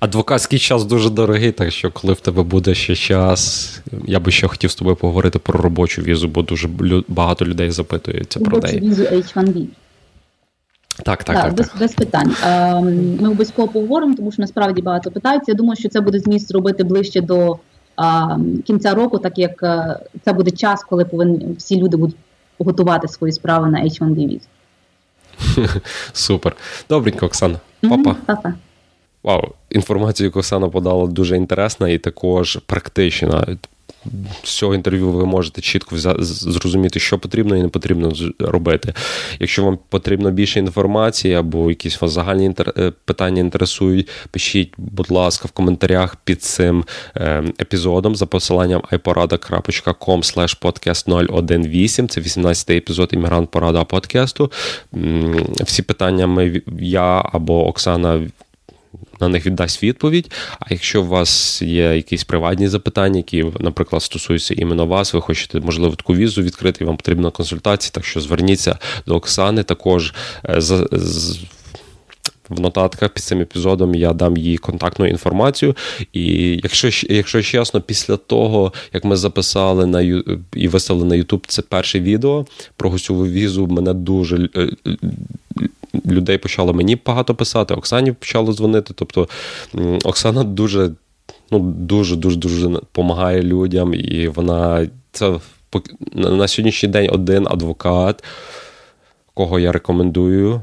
адвокатський 0.00 0.58
час 0.58 0.84
дуже 0.84 1.10
дорогий, 1.10 1.52
так 1.52 1.70
що 1.70 1.90
коли 1.90 2.12
в 2.12 2.20
тебе 2.20 2.42
буде 2.42 2.74
ще 2.74 2.96
час, 2.96 3.80
я 4.06 4.20
би 4.20 4.30
ще 4.30 4.48
хотів 4.48 4.70
з 4.70 4.74
тобою 4.74 4.96
поговорити 4.96 5.38
про 5.38 5.60
робочу 5.60 6.02
візу, 6.02 6.28
бо 6.28 6.42
дуже 6.42 6.68
багато 7.08 7.44
людей 7.44 7.70
запитуються 7.70 8.40
про 8.40 8.58
неї. 8.58 8.80
візу 8.80 9.02
H1B. 9.02 9.66
Так, 11.04 11.24
так, 11.24 11.36
так, 11.36 11.54
без, 11.54 11.68
так. 11.68 11.78
без 11.78 11.92
питань. 11.92 12.36
Ем, 12.44 13.16
ми 13.20 13.28
обов'язково 13.28 13.68
поговоримо, 13.68 14.14
тому 14.16 14.32
що 14.32 14.42
насправді 14.42 14.82
багато 14.82 15.10
питаються. 15.10 15.52
Я 15.52 15.56
думаю, 15.56 15.76
що 15.76 15.88
це 15.88 16.00
буде 16.00 16.18
зміст 16.18 16.50
робити 16.50 16.84
ближче 16.84 17.20
до 17.20 17.58
кінця 18.66 18.94
року, 18.94 19.18
так 19.18 19.38
як 19.38 19.62
е, 19.62 19.98
це 20.24 20.32
буде 20.32 20.50
час, 20.50 20.84
коли 20.84 21.04
повинні 21.04 21.54
всі 21.58 21.80
люди 21.80 21.96
будуть 21.96 22.16
готувати 22.58 23.08
свої 23.08 23.32
справи 23.32 23.68
на 23.68 23.82
H1B 23.82 24.28
віз. 24.28 24.42
Супер. 26.12 26.56
Добренько, 26.88 27.26
Оксана. 27.26 27.58
Папа. 27.80 28.16
Папа. 28.26 28.54
Вау, 29.22 29.42
інформацію, 29.70 30.26
яку 30.26 30.38
Оксана 30.38 30.68
подала, 30.68 31.06
дуже 31.06 31.36
інтересна 31.36 31.88
і 31.88 31.98
також 31.98 32.58
практична 32.66 33.46
з 34.42 34.50
цього 34.50 34.74
інтерв'ю 34.74 35.10
ви 35.10 35.26
можете 35.26 35.60
чітко 35.60 35.96
зрозуміти, 36.18 37.00
що 37.00 37.18
потрібно 37.18 37.56
і 37.56 37.62
не 37.62 37.68
потрібно 37.68 38.12
робити. 38.38 38.94
Якщо 39.40 39.64
вам 39.64 39.78
потрібно 39.88 40.30
більше 40.30 40.58
інформації 40.58 41.34
або 41.34 41.68
якісь 41.70 42.00
вас 42.00 42.12
загальні 42.12 42.44
інтер... 42.44 42.72
Е, 42.76 42.92
питання 43.04 43.40
інтересують, 43.40 44.08
пишіть, 44.30 44.74
будь 44.76 45.10
ласка, 45.10 45.48
в 45.48 45.50
коментарях 45.50 46.16
під 46.16 46.42
цим 46.42 46.84
е, 47.16 47.44
епізодом 47.60 48.16
за 48.16 48.26
посиланням 48.26 48.82
iporada.com 48.92 50.22
podcast 50.62 51.08
018. 51.68 52.10
Це 52.10 52.20
18-й 52.20 52.76
епізод 52.76 53.10
іммігрант 53.12 53.50
Порада 53.50 53.84
подкасту. 53.84 54.52
Всі 55.60 55.82
питання 55.82 56.26
ми 56.26 56.62
я 56.80 57.22
або 57.32 57.66
Оксана 57.68 58.20
на 59.20 59.28
них 59.28 59.46
віддасть 59.46 59.82
відповідь. 59.82 60.30
А 60.60 60.66
якщо 60.70 61.02
у 61.02 61.06
вас 61.06 61.62
є 61.62 61.96
якісь 61.96 62.24
приватні 62.24 62.68
запитання, 62.68 63.16
які, 63.16 63.44
наприклад, 63.60 64.02
стосуються 64.02 64.54
іменно 64.54 64.86
вас, 64.86 65.14
ви 65.14 65.20
хочете, 65.20 65.60
можливо, 65.60 65.94
таку 65.94 66.14
візу 66.14 66.42
відкрити, 66.42 66.84
і 66.84 66.86
вам 66.86 66.96
потрібна 66.96 67.30
консультація, 67.30 67.90
так 67.94 68.04
що 68.04 68.20
зверніться 68.20 68.78
до 69.06 69.16
Оксани. 69.16 69.62
Також 69.62 70.14
е, 70.48 70.60
за. 70.60 70.86
В 72.48 72.60
нотатках 72.60 73.10
під 73.10 73.22
цим 73.22 73.40
епізодом 73.40 73.94
я 73.94 74.12
дам 74.12 74.36
їй 74.36 74.58
контактну 74.58 75.06
інформацію. 75.06 75.76
І 76.12 76.60
якщо 76.62 76.90
якщо 77.14 77.42
чесно, 77.42 77.80
після 77.80 78.16
того, 78.16 78.72
як 78.92 79.04
ми 79.04 79.16
записали 79.16 79.86
на 79.86 80.00
і 80.54 80.68
виставили 80.68 81.06
на 81.06 81.14
YouTube 81.14 81.44
це 81.46 81.62
перше 81.62 82.00
відео 82.00 82.46
про 82.76 82.90
гостьову 82.90 83.26
візу, 83.26 83.66
мене 83.66 83.94
дуже 83.94 84.48
е, 84.56 84.68
людей 86.06 86.38
почало 86.38 86.72
мені 86.72 86.98
багато 87.06 87.34
писати, 87.34 87.74
Оксані 87.74 88.12
почало 88.12 88.52
дзвонити. 88.52 88.94
Тобто 88.94 89.28
Оксана 90.04 90.44
дуже 90.44 90.90
ну, 91.50 91.58
дуже 91.58 92.16
дуже 92.16 92.36
дуже 92.36 92.68
допомагає 92.68 93.42
людям, 93.42 93.94
і 93.94 94.28
вона 94.28 94.88
це 95.12 95.38
на 96.14 96.48
сьогоднішній 96.48 96.88
день 96.88 97.08
один 97.12 97.46
адвокат, 97.48 98.24
кого 99.34 99.58
я 99.58 99.72
рекомендую. 99.72 100.60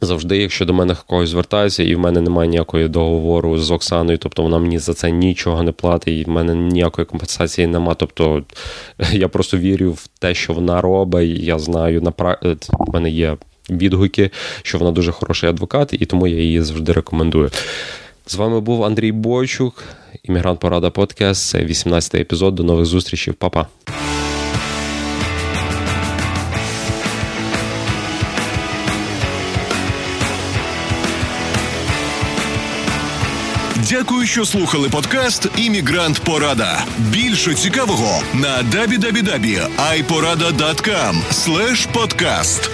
Завжди, 0.00 0.38
якщо 0.38 0.64
до 0.64 0.74
мене 0.74 0.96
когось 1.06 1.28
звертається, 1.28 1.82
і 1.82 1.94
в 1.94 1.98
мене 1.98 2.20
немає 2.20 2.48
ніякої 2.48 2.88
договору 2.88 3.58
з 3.58 3.70
Оксаною, 3.70 4.18
тобто 4.18 4.42
вона 4.42 4.58
мені 4.58 4.78
за 4.78 4.94
це 4.94 5.10
нічого 5.10 5.62
не 5.62 5.72
платить, 5.72 6.18
і 6.18 6.24
в 6.24 6.28
мене 6.28 6.54
ніякої 6.54 7.04
компенсації 7.06 7.66
нема. 7.66 7.94
Тобто 7.94 8.42
я 9.12 9.28
просто 9.28 9.58
вірю 9.58 9.92
в 9.92 10.06
те, 10.06 10.34
що 10.34 10.52
вона 10.52 10.80
робить. 10.80 11.38
Я 11.38 11.58
знаю, 11.58 12.02
на 12.02 12.10
в 12.10 12.92
мене 12.92 13.10
є 13.10 13.36
відгуки, 13.70 14.30
що 14.62 14.78
вона 14.78 14.90
дуже 14.90 15.12
хороший 15.12 15.50
адвокат, 15.50 15.92
і 15.92 16.06
тому 16.06 16.26
я 16.26 16.36
її 16.36 16.62
завжди 16.62 16.92
рекомендую. 16.92 17.50
З 18.26 18.34
вами 18.34 18.60
був 18.60 18.84
Андрій 18.84 19.12
Бойчук, 19.12 19.84
іммігрант 20.22 20.60
Порада 20.60 20.90
Подкаст. 20.90 21.48
Це 21.48 21.58
18-й 21.58 22.20
епізод. 22.20 22.54
До 22.54 22.64
нових 22.64 22.86
зустрічей, 22.86 23.34
Па-па. 23.38 23.66
Дякую, 33.90 34.26
що 34.26 34.44
слухали 34.44 34.88
подкаст 34.88 35.48
Іммігрант 35.56 36.20
Порада. 36.20 36.84
Більше 36.98 37.54
цікавого 37.54 38.22
на 38.34 38.62
www.iporada.com 38.62 41.14
podcast 41.92 42.70